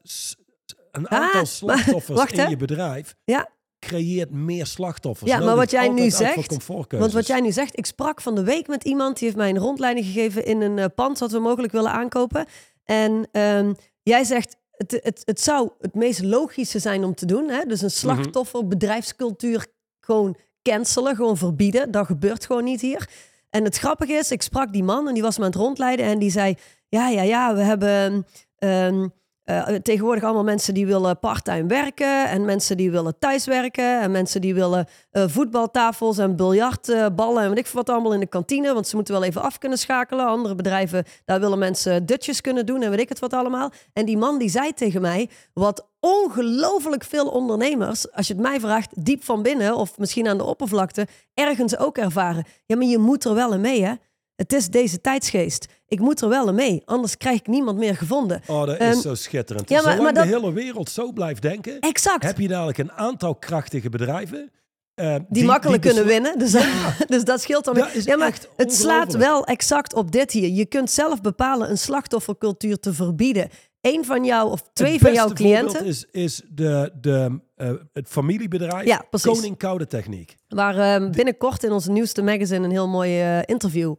een 0.91 1.09
aantal 1.09 1.45
slachtoffers 1.59 2.17
wacht, 2.17 2.37
in 2.37 2.49
je 2.49 2.57
bedrijf 2.57 3.15
Ja, 3.23 3.49
creëert 3.79 4.31
meer 4.31 4.65
slachtoffers. 4.65 5.31
Ja, 5.31 5.39
maar 5.39 5.55
wat 5.55 5.71
jij 5.71 5.89
nu 5.89 6.09
zegt. 6.09 6.67
Want 6.89 7.13
wat 7.13 7.27
jij 7.27 7.41
nu 7.41 7.51
zegt, 7.51 7.77
ik 7.77 7.85
sprak 7.85 8.21
van 8.21 8.35
de 8.35 8.43
week 8.43 8.67
met 8.67 8.83
iemand 8.83 9.17
die 9.17 9.25
heeft 9.25 9.39
mij 9.39 9.49
een 9.49 9.57
rondleiding 9.57 10.05
gegeven 10.05 10.45
in 10.45 10.61
een 10.61 10.79
eh, 10.79 10.85
pand 10.95 11.19
dat 11.19 11.31
we 11.31 11.39
mogelijk 11.39 11.73
willen 11.73 11.91
aankopen. 11.91 12.45
En 12.83 13.27
ehm, 13.31 13.73
jij 14.03 14.23
zegt, 14.23 14.55
het, 14.71 14.99
het, 15.03 15.21
het 15.25 15.41
zou 15.41 15.69
het 15.79 15.93
meest 15.93 16.23
logische 16.23 16.79
zijn 16.79 17.03
om 17.03 17.15
te 17.15 17.25
doen. 17.25 17.49
Hè? 17.49 17.65
Dus 17.65 17.81
een 17.81 17.91
slachtoffer, 17.91 18.67
bedrijfscultuur 18.67 19.67
gewoon 19.99 20.37
cancelen, 20.61 21.15
gewoon 21.15 21.37
verbieden. 21.37 21.91
Dat 21.91 22.05
gebeurt 22.05 22.45
gewoon 22.45 22.63
niet 22.63 22.81
hier. 22.81 23.09
En 23.49 23.63
het 23.63 23.77
grappige 23.77 24.13
is, 24.13 24.31
ik 24.31 24.41
sprak 24.41 24.73
die 24.73 24.83
man 24.83 25.07
en 25.07 25.13
die 25.13 25.23
was 25.23 25.37
me 25.37 25.43
aan 25.43 25.49
het 25.49 25.59
rondleiden 25.59 26.05
en 26.05 26.19
die 26.19 26.31
zei, 26.31 26.55
ja, 26.93 27.09
ja, 27.09 27.21
ja, 27.21 27.55
we 27.55 27.61
hebben... 27.61 28.25
ehm, 28.57 29.07
eh, 29.43 29.67
tegenwoordig 29.67 30.23
allemaal 30.23 30.43
mensen 30.43 30.73
die 30.73 30.85
willen 30.85 31.19
parttime 31.19 31.67
werken 31.67 32.29
en 32.29 32.45
mensen 32.45 32.77
die 32.77 32.91
willen 32.91 33.19
thuiswerken 33.19 34.01
en 34.01 34.11
mensen 34.11 34.41
die 34.41 34.53
willen 34.53 34.87
eh, 35.11 35.23
voetbaltafels 35.27 36.17
en 36.17 36.35
biljartballen 36.35 37.43
en 37.43 37.49
weet 37.49 37.57
ik 37.57 37.67
wat 37.67 37.89
allemaal 37.89 38.13
in 38.13 38.19
de 38.19 38.27
kantine, 38.27 38.73
want 38.73 38.87
ze 38.87 38.95
moeten 38.95 39.13
wel 39.13 39.23
even 39.23 39.41
af 39.41 39.57
kunnen 39.57 39.77
schakelen. 39.77 40.25
Andere 40.25 40.55
bedrijven, 40.55 41.03
daar 41.25 41.39
willen 41.39 41.59
mensen 41.59 42.05
dutjes 42.05 42.41
kunnen 42.41 42.65
doen 42.65 42.81
en 42.81 42.89
weet 42.89 42.99
ik 42.99 43.09
het 43.09 43.19
wat 43.19 43.33
allemaal. 43.33 43.71
En 43.93 44.05
die 44.05 44.17
man 44.17 44.37
die 44.37 44.49
zei 44.49 44.73
tegen 44.73 45.01
mij, 45.01 45.29
wat 45.53 45.87
ongelooflijk 45.99 47.03
veel 47.03 47.27
ondernemers, 47.27 48.11
als 48.11 48.27
je 48.27 48.33
het 48.33 48.41
mij 48.41 48.59
vraagt, 48.59 49.05
diep 49.05 49.23
van 49.23 49.41
binnen 49.41 49.75
of 49.75 49.97
misschien 49.97 50.27
aan 50.27 50.37
de 50.37 50.43
oppervlakte, 50.43 51.07
ergens 51.33 51.77
ook 51.77 51.97
ervaren. 51.97 52.45
Ja, 52.65 52.75
maar 52.75 52.87
je 52.87 52.97
moet 52.97 53.25
er 53.25 53.33
wel 53.33 53.53
in 53.53 53.61
mee, 53.61 53.85
hè? 53.85 53.93
Het 54.35 54.53
is 54.53 54.67
deze 54.69 55.01
tijdsgeest. 55.01 55.65
Ik 55.87 55.99
moet 55.99 56.21
er 56.21 56.29
wel 56.29 56.53
mee, 56.53 56.81
anders 56.85 57.17
krijg 57.17 57.39
ik 57.39 57.47
niemand 57.47 57.77
meer 57.77 57.95
gevonden. 57.95 58.41
Oh, 58.47 58.65
dat 58.65 58.77
Ehm, 58.77 58.91
is 58.91 59.01
zo 59.01 59.15
schitterend. 59.15 59.69
ja, 59.69 59.75
maar- 59.75 59.83
Zolang 59.83 60.01
maar 60.03 60.13
dat- 60.13 60.23
de 60.23 60.29
hele 60.39 60.53
wereld 60.53 60.89
zo 60.89 61.11
blijft 61.11 61.41
denken, 61.41 61.79
Exact. 61.79 62.23
heb 62.23 62.37
je 62.39 62.47
dadelijk 62.47 62.77
een 62.77 62.91
aantal 62.91 63.35
krachtige 63.35 63.89
bedrijven. 63.89 64.51
eh, 64.93 65.15
die, 65.29 65.45
makkelijk 65.45 65.81
kunnen 65.81 66.05
winnen. 66.05 66.39
Dus, 66.39 66.51
dus 67.07 67.23
dat 67.23 67.41
scheelt 67.41 67.65
dan. 67.65 67.73
Dat 67.73 68.03
ja, 68.03 68.17
maar 68.17 68.27
echt 68.27 68.47
het 68.57 68.73
slaat 68.73 69.13
wel 69.13 69.45
exact 69.45 69.93
op 69.93 70.11
dit 70.11 70.31
hier. 70.31 70.49
Je 70.49 70.65
kunt 70.65 70.91
zelf 70.91 71.21
bepalen 71.21 71.69
een 71.69 71.77
slachtoffercultuur 71.77 72.79
te 72.79 72.93
verbieden. 72.93 73.49
Eén 73.81 74.05
van 74.05 74.23
jou 74.25 74.51
of 74.51 74.63
twee 74.73 74.99
van 74.99 75.13
jouw 75.13 75.29
cliënten, 75.29 75.85
is, 75.85 76.05
is 76.11 76.41
de, 76.49 76.91
de, 77.01 77.39
eh, 77.55 77.71
het 77.93 78.07
familiebedrijf 78.07 78.85
Ja. 78.85 79.05
Koning 79.21 79.57
Koude 79.57 79.87
Techniek. 79.87 80.35
waar 80.47 80.77
ehm, 80.77 81.11
binnenkort 81.11 81.63
in 81.63 81.71
onze 81.71 81.91
nieuwste 81.91 82.21
magazine 82.21 82.65
een 82.65 82.71
heel 82.71 82.87
mooi 82.87 83.21
eh, 83.21 83.39
interview. 83.45 83.93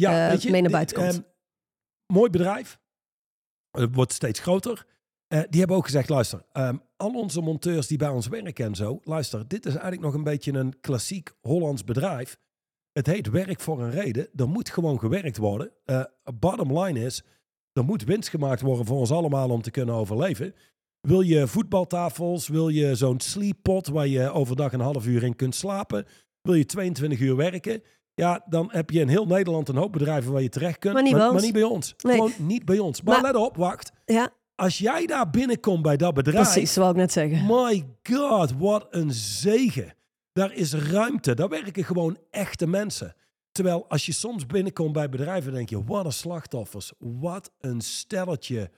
Ja, 0.00 0.24
eh, 0.24 0.30
weet 0.32 0.42
je, 0.42 0.50
mee 0.50 0.60
naar 0.62 0.70
die- 0.70 0.78
buiten 0.78 0.96
komt. 0.96 1.12
ehm, 1.12 1.22
mooi 2.12 2.30
bedrijf. 2.30 2.78
Het 3.70 3.94
wordt 3.94 4.12
steeds 4.12 4.40
groter. 4.40 4.86
Eh, 5.26 5.40
die 5.48 5.58
hebben 5.58 5.76
ook 5.76 5.84
gezegd, 5.84 6.08
luister, 6.08 6.44
ehm, 6.52 6.76
al 6.96 7.10
onze 7.14 7.40
monteurs 7.40 7.86
die 7.86 7.98
bij 7.98 8.08
ons 8.08 8.26
werken 8.26 8.64
en 8.64 8.74
zo, 8.74 9.00
luister, 9.04 9.48
dit 9.48 9.66
is 9.66 9.72
eigenlijk 9.72 10.02
nog 10.02 10.14
een 10.14 10.24
beetje 10.24 10.52
een 10.52 10.80
klassiek 10.80 11.32
Hollands 11.40 11.84
bedrijf. 11.84 12.38
Het 12.92 13.06
heet 13.06 13.30
werk 13.30 13.60
voor 13.60 13.82
een 13.82 13.90
reden. 13.90 14.28
Er 14.34 14.48
moet 14.48 14.70
gewoon 14.70 14.98
gewerkt 14.98 15.36
worden. 15.36 15.72
Eh 15.84 16.04
bottom 16.34 16.78
line 16.78 17.04
is, 17.04 17.22
er 17.72 17.84
moet 17.84 18.04
winst 18.04 18.28
gemaakt 18.28 18.60
worden 18.60 18.86
voor 18.86 18.98
ons 18.98 19.10
allemaal 19.10 19.50
om 19.50 19.62
te 19.62 19.70
kunnen 19.70 19.94
overleven. 19.94 20.54
Wil 21.00 21.20
je 21.20 21.46
voetbaltafels? 21.46 22.48
Wil 22.48 22.68
je 22.68 22.94
zo'n 22.94 23.20
sleeppot 23.20 23.86
waar 23.86 24.06
je 24.06 24.30
overdag 24.30 24.72
een 24.72 24.80
half 24.80 25.06
uur 25.06 25.22
in 25.22 25.36
kunt 25.36 25.54
slapen? 25.54 26.06
Wil 26.42 26.54
je 26.54 26.64
22 26.66 27.18
uur 27.20 27.36
werken? 27.36 27.82
Ja, 28.20 28.44
dan 28.48 28.68
heb 28.72 28.90
je 28.90 29.00
in 29.00 29.08
heel 29.08 29.26
Nederland 29.26 29.68
een 29.68 29.76
hoop 29.76 29.92
bedrijven 29.92 30.32
waar 30.32 30.42
je 30.42 30.48
terecht 30.48 30.78
kunt. 30.78 30.94
Maar 30.94 31.02
niet 31.02 31.12
bij 31.12 31.22
ons. 31.22 31.32
maar 31.32 31.42
niet 31.42 31.52
bij 31.52 31.62
ons. 31.62 31.94
Nee. 31.98 32.14
Gewoon 32.14 32.32
niet 32.38 32.64
bij 32.64 32.78
ons. 32.78 33.02
Maar, 33.02 33.20
Maar- 33.20 33.32
let 33.32 33.42
op, 33.42 33.56
wacht. 33.56 33.92
Ja, 34.04 34.30
Als 34.54 34.78
jij 34.78 35.06
daar 35.06 35.30
binnenkomt 35.30 35.82
bij 35.82 35.96
dat 35.96 36.14
bedrijf. 36.14 36.52
precies, 36.52 36.76
wou 36.76 36.90
ik 36.90 36.96
net 36.96 37.12
zeggen. 37.12 37.46
My 37.46 37.86
god, 38.02 38.52
wat 38.58 38.86
een 38.90 39.10
zegen. 39.12 39.94
Daar 40.32 40.52
is 40.52 40.72
ruimte. 40.74 41.34
Daar 41.34 41.48
werken 41.48 41.84
gewoon 41.84 42.18
echte 42.30 42.66
mensen. 42.66 43.14
Terwijl 43.52 43.84
als 43.88 44.06
je 44.06 44.12
soms 44.12 44.46
binnenkomt 44.46 44.92
bij 44.92 45.08
bedrijven, 45.08 45.52
denk 45.52 45.68
je, 45.70 45.84
wat 45.84 46.04
een 46.04 46.12
slachtoffers. 46.12 46.92
Wat 46.98 47.50
een 47.60 47.80
stelletje. 47.80 48.70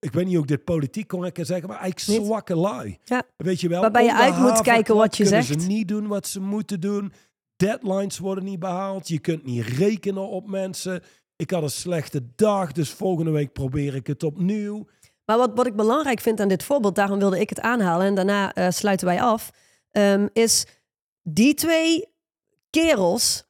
Ik 0.00 0.12
weet 0.12 0.24
niet 0.24 0.32
hoe 0.34 0.42
ik 0.42 0.48
dit 0.48 0.64
politiek 0.64 1.08
correct 1.08 1.34
kan 1.34 1.44
zeggen, 1.44 1.68
maar 1.68 1.78
eigenlijk 1.78 2.24
zwakke 2.24 2.56
lui. 2.56 2.98
Ja. 3.04 3.22
Weet 3.36 3.60
je 3.60 3.68
wel? 3.68 3.80
Waarbij 3.80 4.04
je 4.04 4.14
uit 4.14 4.38
moet 4.38 4.60
kijken 4.60 4.96
wat 4.96 5.16
je 5.16 5.22
kunnen 5.24 5.42
zegt. 5.44 5.62
ze 5.62 5.68
niet 5.68 5.88
doen 5.88 6.06
wat 6.06 6.26
ze 6.26 6.40
moeten 6.40 6.80
doen. 6.80 7.12
Deadlines 7.58 8.18
worden 8.18 8.44
niet 8.44 8.58
behaald. 8.58 9.08
Je 9.08 9.18
kunt 9.18 9.44
niet 9.44 9.66
rekenen 9.66 10.28
op 10.28 10.48
mensen. 10.48 11.02
Ik 11.36 11.50
had 11.50 11.62
een 11.62 11.70
slechte 11.70 12.22
dag, 12.34 12.72
dus 12.72 12.90
volgende 12.90 13.30
week 13.30 13.52
probeer 13.52 13.94
ik 13.94 14.06
het 14.06 14.22
opnieuw. 14.22 14.86
Maar 15.24 15.38
wat, 15.38 15.50
wat 15.54 15.66
ik 15.66 15.76
belangrijk 15.76 16.20
vind 16.20 16.40
aan 16.40 16.48
dit 16.48 16.62
voorbeeld, 16.62 16.94
daarom 16.94 17.18
wilde 17.18 17.40
ik 17.40 17.48
het 17.48 17.60
aanhalen 17.60 18.06
en 18.06 18.14
daarna 18.14 18.52
eh, 18.54 18.70
sluiten 18.70 19.06
wij 19.06 19.22
af, 19.22 19.50
ehm, 19.90 20.28
is 20.32 20.66
die 21.22 21.54
twee 21.54 22.06
kerels, 22.70 23.46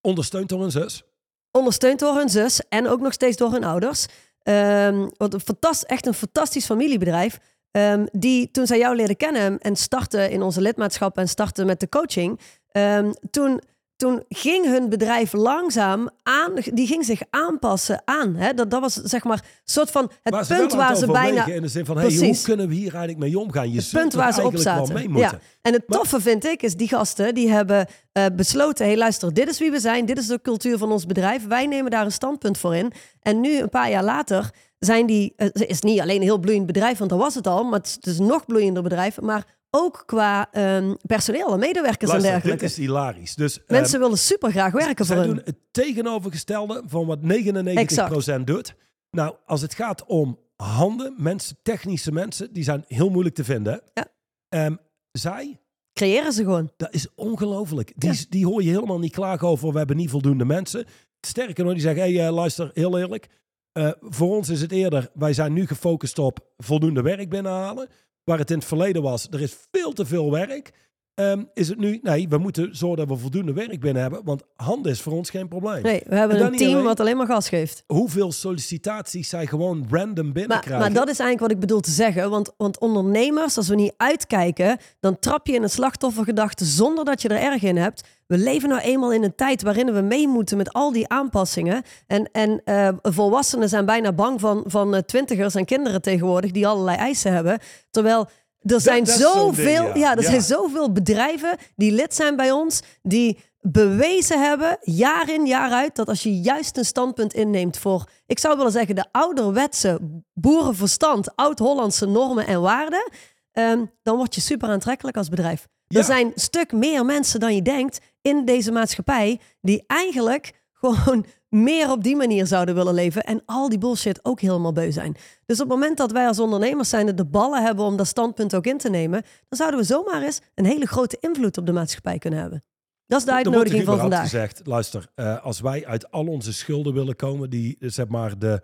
Ondersteund 0.00 0.48
door 0.48 0.62
een 0.62 0.70
zus. 0.70 1.02
ondersteund 1.50 1.98
door 1.98 2.14
hun 2.14 2.28
zus 2.28 2.68
en 2.68 2.88
ook 2.88 3.00
nog 3.00 3.12
steeds 3.12 3.36
door 3.36 3.52
hun 3.52 3.64
ouders. 3.64 4.06
Ehm, 4.42 5.08
wat 5.16 5.34
een 5.34 5.40
fantast, 5.40 5.82
echt 5.82 6.06
een 6.06 6.14
fantastisch 6.14 6.66
familiebedrijf. 6.66 7.38
Ehm, 7.70 8.06
die 8.12 8.50
toen 8.50 8.66
zij 8.66 8.78
jou 8.78 8.96
leerden 8.96 9.16
kennen 9.16 9.58
en 9.58 9.76
startten 9.76 10.30
in 10.30 10.42
onze 10.42 10.60
lidmaatschap 10.60 11.18
en 11.18 11.28
startten 11.28 11.66
met 11.66 11.80
de 11.80 11.88
coaching. 11.88 12.40
ehm, 12.72 13.12
toen, 13.30 13.60
toen 13.96 14.24
ging 14.28 14.64
hun 14.64 14.88
bedrijf 14.88 15.32
langzaam 15.32 16.08
aan, 16.22 16.52
die 16.64 16.86
ging 16.86 17.04
zich 17.04 17.20
aanpassen 17.30 18.02
aan. 18.04 18.34
Hè? 18.36 18.54
Dat, 18.54 18.70
dat 18.70 18.80
was 18.80 18.94
zeg 18.94 19.24
maar 19.24 19.36
een 19.38 19.48
soort 19.64 19.90
van 19.90 20.10
het 20.22 20.46
punt 20.48 20.72
waar 20.72 20.96
ze 20.96 21.06
bijna. 21.06 21.46
In 21.46 21.62
de 21.62 21.68
zin 21.68 21.84
van, 21.84 21.98
hey, 21.98 22.14
hoe 22.16 22.40
kunnen 22.42 22.68
we 22.68 22.74
hier 22.74 22.94
eigenlijk 22.94 23.18
mee 23.18 23.38
omgaan? 23.38 23.72
Je 23.72 23.78
Het 23.80 23.90
punt 23.92 24.12
waar 24.14 24.32
ze 24.34 24.42
op 24.42 24.56
zaten. 24.56 25.16
Ja. 25.16 25.38
En 25.62 25.72
het 25.72 25.82
Maar- 25.86 25.98
toffe 25.98 26.20
vind 26.20 26.44
ik 26.44 26.62
is, 26.62 26.74
die 26.76 26.88
gasten 26.88 27.34
die 27.34 27.50
hebben 27.50 27.86
eh, 28.12 28.24
besloten... 28.32 28.86
hey 28.86 28.96
luister, 28.96 29.34
dit 29.34 29.48
is 29.48 29.58
wie 29.58 29.70
we 29.70 29.80
zijn, 29.80 30.06
dit 30.06 30.18
is 30.18 30.26
de 30.26 30.40
cultuur 30.42 30.78
van 30.78 30.92
ons 30.92 31.06
bedrijf. 31.06 31.46
Wij 31.46 31.66
nemen 31.66 31.90
daar 31.90 32.04
een 32.04 32.12
standpunt 32.12 32.58
voor 32.58 32.76
in. 32.76 32.92
En 33.20 33.40
nu, 33.40 33.58
een 33.58 33.68
paar 33.70 33.90
jaar 33.90 34.04
later, 34.04 34.50
zijn 34.86 35.06
die... 35.06 35.32
eh, 35.36 35.46
Het 35.52 35.66
is 35.66 35.80
niet 35.80 36.00
alleen 36.00 36.16
een 36.16 36.22
heel 36.22 36.38
bloeiend 36.38 36.66
bedrijf, 36.66 36.98
want 36.98 37.10
dat 37.10 37.18
was 37.18 37.34
het 37.34 37.46
al... 37.46 37.64
maar 37.64 37.78
het 37.78 37.86
is, 37.86 37.94
het 37.94 38.06
is 38.06 38.18
een 38.18 38.26
nog 38.26 38.46
bloeiender 38.46 38.82
bedrijf. 38.82 39.20
Maar 39.20 39.58
ook 39.70 40.02
qua 40.06 40.48
ehm, 40.52 40.94
personeel 41.06 41.52
en 41.52 41.58
medewerkers 41.58 42.10
Luister, 42.10 42.30
en 42.32 42.36
dergelijke. 42.36 42.62
dit 42.66 42.78
is 42.78 42.84
hilarisch. 42.84 43.34
Dus, 43.34 43.58
Mensen 43.66 43.92
ehm, 43.94 44.02
willen 44.02 44.18
super 44.18 44.50
graag 44.50 44.72
werken 44.72 45.06
voor 45.06 45.16
hun. 45.16 45.26
doen 45.26 45.40
het 45.44 45.56
tegenovergestelde 45.70 46.82
van 46.86 47.06
wat 47.06 47.18
99% 47.22 48.44
doet. 48.44 48.74
Nou, 49.10 49.34
als 49.46 49.60
het 49.60 49.74
gaat 49.74 50.04
om 50.06 50.38
handen, 50.56 51.14
mensen, 51.18 51.56
technische 51.62 52.12
mensen, 52.12 52.52
die 52.52 52.64
zijn 52.64 52.84
heel 52.88 53.08
moeilijk 53.10 53.34
te 53.34 53.44
vinden. 53.44 53.82
Ja. 53.94 54.06
Ehm, 54.48 54.74
zij, 55.12 55.60
Creëren 55.92 56.32
ze 56.32 56.42
gewoon. 56.44 56.70
dat 56.76 56.94
is 56.94 57.06
ongelooflijk. 57.14 57.92
Die, 57.96 58.26
die 58.28 58.46
hoor 58.46 58.62
je 58.62 58.70
helemaal 58.70 58.98
niet 58.98 59.12
klagen 59.12 59.48
over, 59.48 59.72
we 59.72 59.78
hebben 59.78 59.96
niet 59.96 60.10
voldoende 60.10 60.44
mensen. 60.44 60.84
Sterker 61.26 61.64
nog, 61.64 61.72
die 61.72 61.82
zeggen, 61.82 62.02
hé, 62.02 62.14
hey, 62.14 62.26
eh, 62.26 62.32
luister, 62.34 62.70
heel 62.74 62.98
eerlijk. 62.98 63.28
Eh, 63.72 63.90
voor 64.00 64.36
ons 64.36 64.48
is 64.48 64.60
het 64.60 64.72
eerder, 64.72 65.10
wij 65.14 65.32
zijn 65.32 65.52
nu 65.52 65.66
gefocust 65.66 66.18
op 66.18 66.52
voldoende 66.56 67.02
werk 67.02 67.28
binnenhalen. 67.28 67.88
Waar 68.24 68.38
het 68.38 68.50
in 68.50 68.58
het 68.58 68.66
verleden 68.66 69.02
was, 69.02 69.26
er 69.30 69.40
is 69.40 69.56
veel 69.70 69.92
te 69.92 70.06
veel 70.06 70.30
werk. 70.30 70.89
Ehm, 71.14 71.42
is 71.54 71.68
het 71.68 71.78
nu, 71.78 71.98
nee, 72.02 72.28
we 72.28 72.38
moeten 72.38 72.76
zorgen 72.76 72.98
dat 72.98 73.08
we 73.08 73.22
voldoende 73.22 73.52
werk 73.52 73.80
binnen 73.80 74.02
hebben. 74.02 74.20
Want 74.24 74.42
handen 74.56 74.92
is 74.92 75.00
voor 75.00 75.12
ons 75.12 75.30
geen 75.30 75.48
probleem. 75.48 75.82
Nee, 75.82 76.02
we 76.06 76.14
hebben 76.16 76.44
een 76.44 76.56
team 76.56 76.72
alleen- 76.72 76.84
wat 76.84 77.00
alleen 77.00 77.16
maar 77.16 77.26
gas 77.26 77.48
geeft. 77.48 77.84
Hoeveel 77.86 78.32
sollicitaties 78.32 79.28
zij 79.28 79.46
gewoon 79.46 79.86
random 79.90 80.24
Maar, 80.24 80.32
binnenkrijgen. 80.32 80.78
maar 80.78 80.92
dat 80.92 81.08
is 81.08 81.18
eigenlijk 81.18 81.40
wat 81.40 81.50
ik 81.50 81.60
bedoel 81.60 81.80
te 81.80 81.90
zeggen. 81.90 82.30
Want, 82.30 82.52
want 82.56 82.78
ondernemers, 82.78 83.56
als 83.56 83.68
we 83.68 83.74
niet 83.74 83.94
uitkijken, 83.96 84.78
dan 85.00 85.18
trap 85.18 85.46
je 85.46 85.52
in 85.52 85.62
een 85.62 85.70
slachtoffergedachte 85.70 86.64
zonder 86.64 87.04
dat 87.04 87.22
je 87.22 87.28
er 87.28 87.52
erg 87.52 87.62
in 87.62 87.76
hebt. 87.76 88.08
We 88.26 88.38
leven 88.38 88.68
nou 88.68 88.80
eenmaal 88.80 89.12
in 89.12 89.22
een 89.22 89.34
tijd 89.34 89.62
waarin 89.62 89.92
we 89.92 90.00
mee 90.00 90.28
moeten 90.28 90.56
met 90.56 90.72
al 90.72 90.92
die 90.92 91.08
aanpassingen. 91.08 91.82
En, 92.06 92.28
en 92.32 92.60
eh, 92.64 92.88
volwassenen 93.02 93.68
zijn 93.68 93.84
bijna 93.84 94.12
bang 94.12 94.40
van, 94.40 94.64
van 94.66 94.94
eh, 94.94 95.00
twintigers 95.00 95.54
en 95.54 95.64
kinderen 95.64 96.02
tegenwoordig 96.02 96.50
die 96.50 96.66
allerlei 96.66 96.96
eisen 96.96 97.32
hebben. 97.32 97.58
Terwijl 97.90 98.28
er 98.60 98.80
zijn 98.80 99.04
dat 99.04 99.14
zoveel, 99.14 99.84
ding, 99.84 99.94
ja. 99.94 100.00
ja. 100.00 100.16
er 100.16 100.22
Ja. 100.22 100.28
zijn 100.28 100.42
zoveel 100.42 100.92
bedrijven 100.92 101.56
die 101.76 101.92
lid 101.92 102.14
zijn 102.14 102.36
bij 102.36 102.50
ons, 102.50 102.80
die 103.02 103.38
bewezen 103.60 104.42
hebben, 104.42 104.78
jaar 104.80 105.30
in 105.30 105.46
jaar 105.46 105.70
uit, 105.70 105.96
dat 105.96 106.08
als 106.08 106.22
je 106.22 106.40
juist 106.40 106.76
een 106.76 106.84
standpunt 106.84 107.34
inneemt 107.34 107.78
voor, 107.78 108.08
ik 108.26 108.38
zou 108.38 108.56
willen 108.56 108.72
zeggen, 108.72 108.94
de 108.94 109.04
ouderwetse 109.12 109.98
boerenverstand, 110.34 111.36
oud-Hollandse 111.36 112.06
normen 112.06 112.46
en 112.46 112.60
waarden, 112.60 113.10
ehm, 113.52 113.84
dan 114.02 114.16
word 114.16 114.34
je 114.34 114.40
super 114.40 114.68
aantrekkelijk 114.68 115.16
als 115.16 115.28
bedrijf. 115.28 115.68
Ja. 115.86 115.98
Er 115.98 116.04
zijn 116.04 116.26
een 116.26 116.32
stuk 116.34 116.72
meer 116.72 117.04
mensen 117.04 117.40
dan 117.40 117.54
je 117.54 117.62
denkt 117.62 117.98
in 118.22 118.44
deze 118.44 118.72
maatschappij 118.72 119.40
die 119.60 119.84
eigenlijk 119.86 120.52
gewoon 120.72 121.24
meer 121.50 121.90
op 121.90 122.02
die 122.02 122.16
manier 122.16 122.46
zouden 122.46 122.74
willen 122.74 122.94
leven 122.94 123.22
en 123.22 123.42
al 123.46 123.68
die 123.68 123.78
bullshit 123.78 124.24
ook 124.24 124.40
helemaal 124.40 124.72
beu 124.72 124.90
zijn. 124.90 125.16
Dus 125.46 125.60
op 125.60 125.68
het 125.68 125.78
moment 125.78 125.96
dat 125.96 126.12
wij 126.12 126.26
als 126.26 126.38
ondernemers 126.38 126.88
zijn 126.88 127.16
de 127.16 127.26
ballen 127.26 127.62
hebben 127.62 127.84
om 127.84 127.96
dat 127.96 128.06
standpunt 128.06 128.54
ook 128.54 128.66
in 128.66 128.78
te 128.78 128.90
nemen, 128.90 129.22
dan 129.48 129.58
zouden 129.58 129.80
we 129.80 129.86
zomaar 129.86 130.22
eens 130.22 130.40
een 130.54 130.64
hele 130.64 130.86
grote 130.86 131.16
invloed 131.20 131.58
op 131.58 131.66
de 131.66 131.72
maatschappij 131.72 132.18
kunnen 132.18 132.40
hebben. 132.40 132.64
Dat 133.06 133.18
is 133.18 133.24
de 133.24 133.32
uitnodiging 133.32 133.84
van 133.84 133.98
vandaag. 133.98 134.22
gezegd, 134.22 134.60
luister, 134.64 135.06
eh, 135.14 135.44
als 135.44 135.60
wij 135.60 135.86
uit 135.86 136.10
al 136.10 136.26
onze 136.26 136.52
schulden 136.52 136.94
willen 136.94 137.16
komen 137.16 137.50
die 137.50 137.76
zeg 137.80 138.08
maar 138.08 138.38
de 138.38 138.62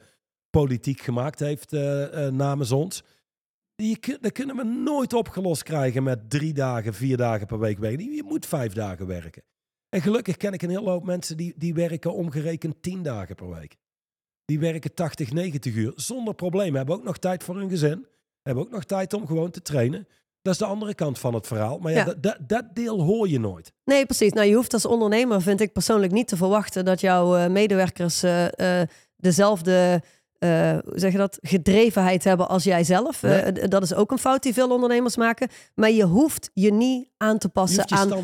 politiek 0.51 1.01
gemaakt 1.01 1.39
heeft 1.39 1.73
eh, 1.73 2.27
eh, 2.27 2.33
namens 2.33 2.73
ons, 2.73 3.03
die, 3.75 3.99
dat 4.21 4.33
kunnen 4.33 4.57
we 4.57 4.65
nooit 4.65 5.13
opgelost 5.13 5.63
krijgen 5.63 6.03
met 6.03 6.31
drie 6.31 6.53
dagen, 6.53 6.95
vier 6.95 7.17
dagen 7.17 7.47
per 7.47 7.59
week 7.59 7.79
werken. 7.79 8.13
Je 8.13 8.23
moet 8.23 8.47
vijf 8.47 8.73
dagen 8.73 9.07
werken. 9.07 9.43
En 9.97 10.03
gelukkig 10.03 10.37
ken 10.37 10.53
ik 10.53 10.63
een 10.63 10.71
hele 10.71 10.91
hoop 10.91 11.05
mensen 11.05 11.37
die, 11.37 11.55
die 11.57 11.75
werken 11.75 12.15
omgerekend 12.15 12.83
tien 12.83 13.03
dagen 13.03 13.35
per 13.35 13.51
week. 13.51 13.77
Die 14.45 14.59
werken 14.59 14.95
80, 14.95 15.33
90 15.33 15.75
uur 15.75 15.93
zonder 15.95 16.35
probleem. 16.35 16.75
Hebben 16.75 16.95
ook 16.95 17.05
nog 17.05 17.19
tijd 17.19 17.45
voor 17.45 17.57
hun 17.57 17.69
gezin. 17.69 18.07
Hebben 18.43 18.65
ook 18.65 18.71
nog 18.71 18.85
tijd 18.85 19.13
om 19.13 19.27
gewoon 19.27 19.51
te 19.51 19.63
trainen. 19.63 20.09
Dat 20.43 20.53
is 20.53 20.59
de 20.59 20.67
andere 20.67 20.95
kant 20.95 21.19
van 21.19 21.35
het 21.35 21.47
verhaal. 21.47 21.79
Maar 21.79 21.93
ja, 21.93 21.99
Ja. 21.99 22.05
Dat, 22.05 22.23
dat, 22.23 22.37
dat 22.47 22.65
deel 22.75 23.03
hoor 23.03 23.29
je 23.29 23.41
nooit. 23.41 23.73
Nee, 23.85 24.07
precies. 24.07 24.33
Nou, 24.33 24.47
je 24.47 24.55
hoeft 24.55 24.73
als 24.73 24.87
ondernemer, 24.87 25.43
vind 25.43 25.61
ik 25.61 25.73
persoonlijk, 25.73 26.13
niet 26.13 26.29
te 26.29 26.37
verwachten 26.37 26.85
dat 26.85 27.01
jouw 27.01 27.37
eh, 27.37 27.51
medewerkers 27.51 28.23
eh, 28.23 28.81
eh, 28.81 28.89
dezelfde, 29.17 30.03
hoe 30.39 30.83
zeg 30.95 31.13
je 31.13 31.19
dat, 31.19 31.39
gedrevenheid 31.41 32.25
hebben 32.25 32.49
als 32.49 32.65
jij 32.65 32.85
zelf. 32.85 33.23
Nee. 33.23 33.41
Eh, 33.41 33.69
dat 33.69 33.83
is 33.83 33.95
ook 33.95 34.11
een 34.11 34.19
fout 34.19 34.43
die 34.43 34.55
veel 34.55 34.71
ondernemers 34.71 35.17
maken. 35.17 35.49
Maar 35.75 35.91
je 35.91 36.05
hoeft 36.05 36.51
je 36.53 36.73
niet 36.73 37.09
aan 37.17 37.39
te 37.39 37.49
passen 37.49 37.85
Je 37.87 37.95
aan 37.95 38.09
te 38.09 38.15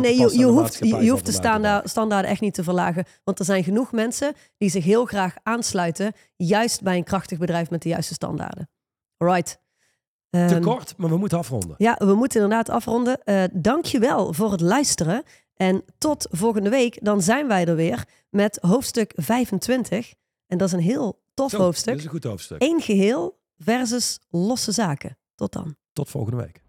nee, 0.00 0.14
je, 0.16 0.44
hoeft, 0.44 0.78
je, 0.78 1.10
hoeft 1.10 1.26
de 1.26 1.80
standaarden 1.84 2.30
echt 2.30 2.40
niet 2.40 2.54
te 2.54 2.64
verlagen. 2.64 3.04
Want 3.24 3.38
er 3.38 3.44
zijn 3.44 3.64
genoeg 3.64 3.92
mensen 3.92 4.34
die 4.58 4.70
zich 4.70 4.84
heel 4.84 5.04
graag 5.04 5.34
aansluiten, 5.42 6.12
juist 6.36 6.82
bij 6.82 6.96
een 6.96 7.04
krachtig 7.04 7.38
bedrijf 7.38 7.70
met 7.70 7.82
de 7.82 7.88
juiste 7.88 8.14
standaarden. 8.14 8.70
Right. 9.16 9.58
Te 10.30 10.38
Ehm, 10.38 10.62
kort, 10.62 10.94
maar 10.96 11.10
we 11.10 11.16
moeten 11.16 11.38
afronden. 11.38 11.74
ja, 11.78 11.94
we 11.98 12.14
moeten 12.14 12.40
inderdaad 12.40 12.68
afronden. 12.68 13.22
Eh 13.24 13.42
Dank 13.52 13.84
je 13.84 13.98
wel 13.98 14.32
voor 14.32 14.50
het 14.50 14.60
luisteren. 14.60 15.22
En 15.54 15.84
tot 15.98 16.26
volgende 16.30 16.70
week, 16.70 16.98
dan 17.02 17.22
zijn 17.22 17.48
wij 17.48 17.66
er 17.66 17.76
weer 17.76 18.04
met 18.30 18.58
hoofdstuk 18.60 19.12
25. 19.16 20.14
En 20.46 20.58
dat 20.58 20.68
is 20.68 20.74
een 20.74 20.80
heel 20.80 21.22
tof 21.40 21.50
Zo, 21.50 21.58
hoofdstuk. 21.58 21.96
Is 21.96 22.04
een 22.04 22.10
goed 22.10 22.24
hoofdstuk. 22.24 22.62
Eén 22.62 22.80
geheel 22.80 23.38
versus 23.58 24.18
losse 24.28 24.72
zaken. 24.72 25.18
Tot 25.34 25.52
dan. 25.52 25.76
Tot 25.92 26.08
volgende 26.08 26.36
week. 26.36 26.62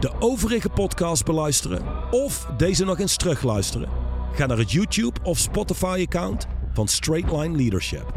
De 0.00 0.12
overige 0.18 0.68
podcast 0.68 1.24
beluisteren 1.24 2.12
of 2.12 2.46
deze 2.56 2.84
nog 2.84 2.98
eens 2.98 3.16
terugluisteren? 3.16 3.88
Ga 4.32 4.46
naar 4.46 4.58
het 4.58 4.72
YouTube 4.72 5.20
of 5.22 5.38
Spotify 5.38 6.04
account 6.06 6.46
van 6.72 6.88
Straight 6.88 7.32
Line 7.32 7.56
Leadership. 7.56 8.12